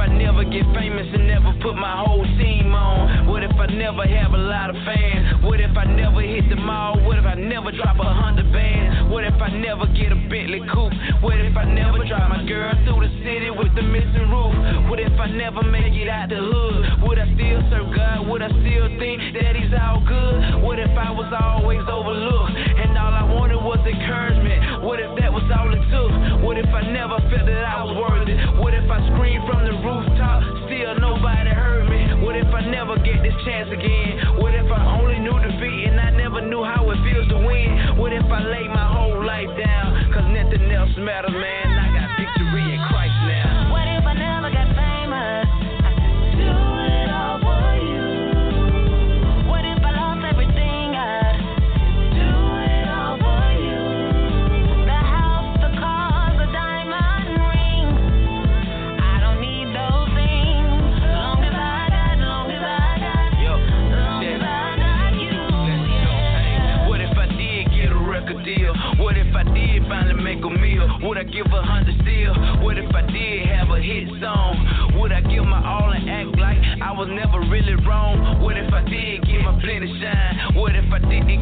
I 0.04 0.08
never 0.12 0.44
get 0.44 0.68
famous 0.76 1.08
and 1.16 1.26
never 1.26 1.56
put 1.64 1.80
my 1.80 2.04
whole 2.04 2.28
team 2.36 2.76
on? 2.76 3.24
What 3.24 3.40
if 3.40 3.56
I 3.56 3.72
never 3.72 4.04
have 4.04 4.36
a 4.36 4.42
lot 4.52 4.68
of 4.68 4.76
fans? 4.84 5.40
What 5.40 5.64
if 5.64 5.72
I 5.80 5.88
never 5.88 6.20
hit 6.20 6.44
the 6.52 6.60
mall? 6.60 7.00
What 7.08 7.16
if 7.16 7.24
I 7.24 7.32
never 7.40 7.72
drop 7.72 7.96
a 7.96 8.12
hundred 8.12 8.52
bands? 8.52 9.08
What 9.08 9.24
if 9.24 9.40
I 9.40 9.48
never 9.48 9.88
get 9.96 10.12
a 10.12 10.20
Bentley 10.28 10.60
coupe? 10.68 10.92
What 11.24 11.40
if 11.40 11.56
I 11.56 11.64
never 11.64 12.04
drive 12.04 12.28
my 12.28 12.44
girl 12.44 12.76
through 12.84 13.08
the 13.08 13.12
city 13.24 13.48
with 13.48 13.72
the 13.72 13.80
missing 13.80 14.28
roof? 14.28 14.52
What 14.92 15.00
if 15.00 15.16
I 15.16 15.32
never 15.32 15.64
make 15.64 15.96
it 15.96 16.12
out 16.12 16.28
the 16.28 16.36
hood? 16.36 17.08
Would 17.08 17.16
I 17.16 17.24
still 17.32 17.64
serve 17.72 17.88
God? 17.96 18.28
Would 18.28 18.44
I 18.44 18.52
still 18.60 18.92
think 19.00 19.24
that 19.40 19.56
He's 19.56 19.72
all 19.72 20.04
good? 20.04 20.60
What 20.60 20.84
if 20.84 20.92
I 20.92 21.16
was 21.16 21.32
always 21.32 21.80
overlooked 21.88 22.52
and 22.52 22.92
all 22.92 23.08
I 23.08 23.24
wanted 23.24 23.56
was 23.56 23.80
encouragement? 23.88 24.84
What 24.84 25.00
if 25.00 25.16
that 25.16 25.32
was 25.32 25.48
all 25.48 25.72
it 25.72 25.80
took? 25.88 26.44
What 26.44 26.60
if 26.60 26.68
I 26.68 26.92
never 26.92 27.16
felt 27.32 27.48
that 27.48 27.64
I 27.64 27.88
was 27.88 27.96
worthy? 27.96 28.13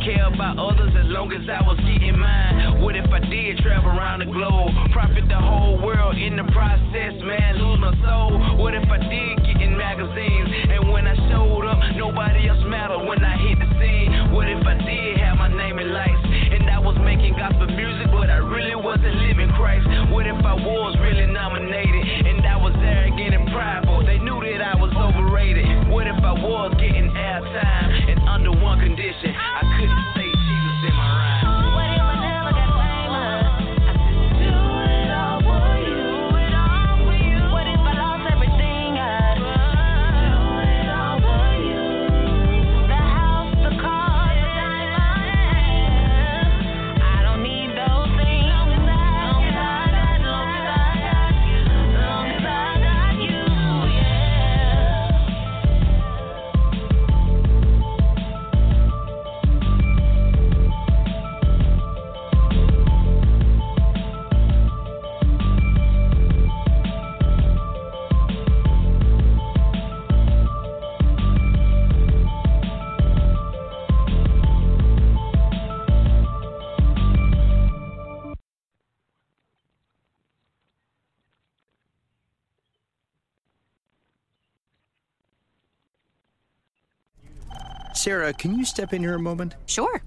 Care 0.04 0.26
about 0.26 0.58
others 0.58 0.90
as 0.98 1.06
long 1.14 1.30
as 1.30 1.46
I 1.46 1.62
was 1.62 1.78
getting 1.86 2.18
mine? 2.18 2.82
What 2.82 2.98
if 2.98 3.06
I 3.06 3.22
did 3.22 3.58
travel 3.62 3.94
around 3.94 4.18
the 4.18 4.30
globe, 4.30 4.74
profit 4.90 5.30
the 5.30 5.38
whole 5.38 5.78
world 5.78 6.18
in 6.18 6.34
the 6.34 6.46
process, 6.50 7.14
man, 7.22 7.62
lose 7.62 7.78
my 7.78 7.94
soul? 8.02 8.58
What 8.58 8.74
if 8.74 8.82
I 8.90 8.98
did 8.98 9.46
get 9.46 9.62
in 9.62 9.78
magazines 9.78 10.50
and 10.74 10.90
when 10.90 11.06
I 11.06 11.14
showed 11.30 11.62
up, 11.70 11.78
nobody 11.94 12.50
else 12.50 12.62
mattered 12.66 13.06
when 13.06 13.22
I 13.22 13.38
hit 13.46 13.62
the 13.62 13.70
scene? 13.78 14.34
What 14.34 14.50
if 14.50 14.66
I 14.66 14.74
did 14.82 15.22
have 15.22 15.38
my 15.38 15.50
name 15.54 15.78
in 15.78 15.94
lights 15.94 16.26
and 16.26 16.66
I 16.66 16.82
was 16.82 16.98
making 16.98 17.38
gospel 17.38 17.70
music, 17.70 18.10
but 18.10 18.26
I 18.26 18.42
really 18.42 18.74
wasn't 18.74 19.14
living 19.22 19.54
Christ? 19.54 19.86
What 20.10 20.26
if 20.26 20.38
I 20.42 20.54
was 20.58 20.98
really 20.98 21.30
nominated 21.30 22.01
Sarah, 88.02 88.32
can 88.32 88.58
you 88.58 88.64
step 88.64 88.92
in 88.92 89.00
here 89.00 89.14
a 89.14 89.20
moment? 89.20 89.54
Sure. 89.66 90.02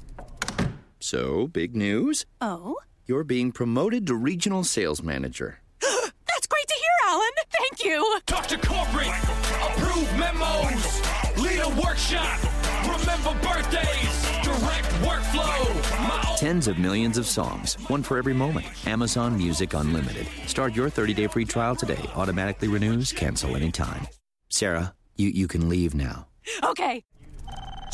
So, 1.00 1.48
big 1.48 1.78
news. 1.78 2.26
Oh? 2.42 2.76
You're 3.06 3.24
being 3.24 3.54
promoted 3.54 4.06
to 4.08 4.16
regional 4.16 4.66
sales 4.66 5.02
manager. 5.02 5.62
That's 5.80 6.46
great 6.46 6.68
to 6.68 6.74
hear, 6.74 7.08
Alan. 7.08 7.30
Thank 7.52 7.86
you. 7.86 8.20
Talk 8.26 8.48
to 8.48 8.58
corporate, 8.58 9.08
approve 9.64 10.12
memos, 10.20 11.02
lead 11.38 11.62
a 11.62 11.70
workshop, 11.82 12.38
remember 12.82 13.32
birthdays, 13.42 14.44
direct 14.44 14.90
workflow. 15.00 16.02
My 16.02 16.36
Tens 16.36 16.68
of 16.68 16.78
millions 16.78 17.18
of 17.18 17.26
songs, 17.26 17.76
one 17.88 18.04
for 18.04 18.18
every 18.18 18.34
moment. 18.34 18.66
Amazon 18.86 19.38
Music 19.38 19.74
Unlimited. 19.74 20.28
Start 20.48 20.76
your 20.76 20.90
30-day 20.90 21.28
free 21.28 21.46
trial 21.46 21.78
today. 21.78 22.10
Automatically 22.14 22.68
renews, 22.68 23.14
cancel 23.14 23.56
anytime. 23.56 24.06
Sarah, 24.50 24.94
you, 25.16 25.30
you 25.30 25.48
can 25.48 25.70
leave 25.70 25.96
now. 25.96 26.28
Okay. 26.62 27.02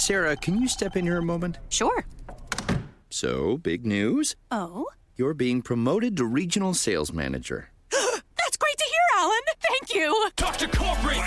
Sarah, 0.02 0.36
can 0.36 0.60
you 0.60 0.68
step 0.68 0.97
in 0.97 1.06
here 1.06 1.20
a 1.20 1.22
moment? 1.22 1.60
Sure. 1.70 2.08
So, 3.12 3.60
big 3.60 3.86
news. 3.86 4.36
Oh? 4.49 4.88
You're 5.16 5.36
being 5.36 5.62
promoted 5.62 6.18
to 6.18 6.26
regional 6.26 6.74
sales 6.74 7.14
manager. 7.14 7.70
That's 7.91 8.58
great 8.58 8.78
to 8.80 8.86
hear, 8.86 9.20
Alan. 9.20 9.39
Thank 9.60 9.93
you. 9.93 10.30
Talk 10.38 10.58
to 10.58 10.68
corporate, 10.70 11.20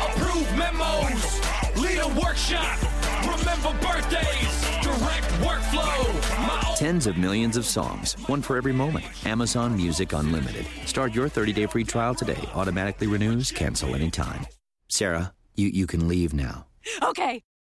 approve 0.00 0.48
memos, 0.56 1.40
lead 1.76 1.98
a 1.98 2.06
workshop, 2.20 2.78
remember 3.22 3.76
birthdays, 3.84 4.62
direct 4.80 5.26
workflow. 5.42 6.76
Tens 6.76 7.08
of 7.08 7.18
millions 7.18 7.56
of 7.56 7.66
songs, 7.66 8.12
one 8.28 8.42
for 8.42 8.56
every 8.56 8.72
moment. 8.72 9.06
Amazon 9.26 9.76
Music 9.76 10.12
Unlimited. 10.12 10.66
Start 10.86 11.16
your 11.16 11.28
30-day 11.28 11.66
free 11.66 11.82
trial 11.84 12.14
today. 12.14 12.38
Automatically 12.54 13.08
renews, 13.08 13.50
cancel 13.50 13.92
anytime. 13.96 14.46
Sarah, 14.86 15.34
you, 15.56 15.66
you 15.66 15.88
can 15.88 16.06
leave 16.06 16.32
now. 16.32 16.66
Okay. 17.02 17.42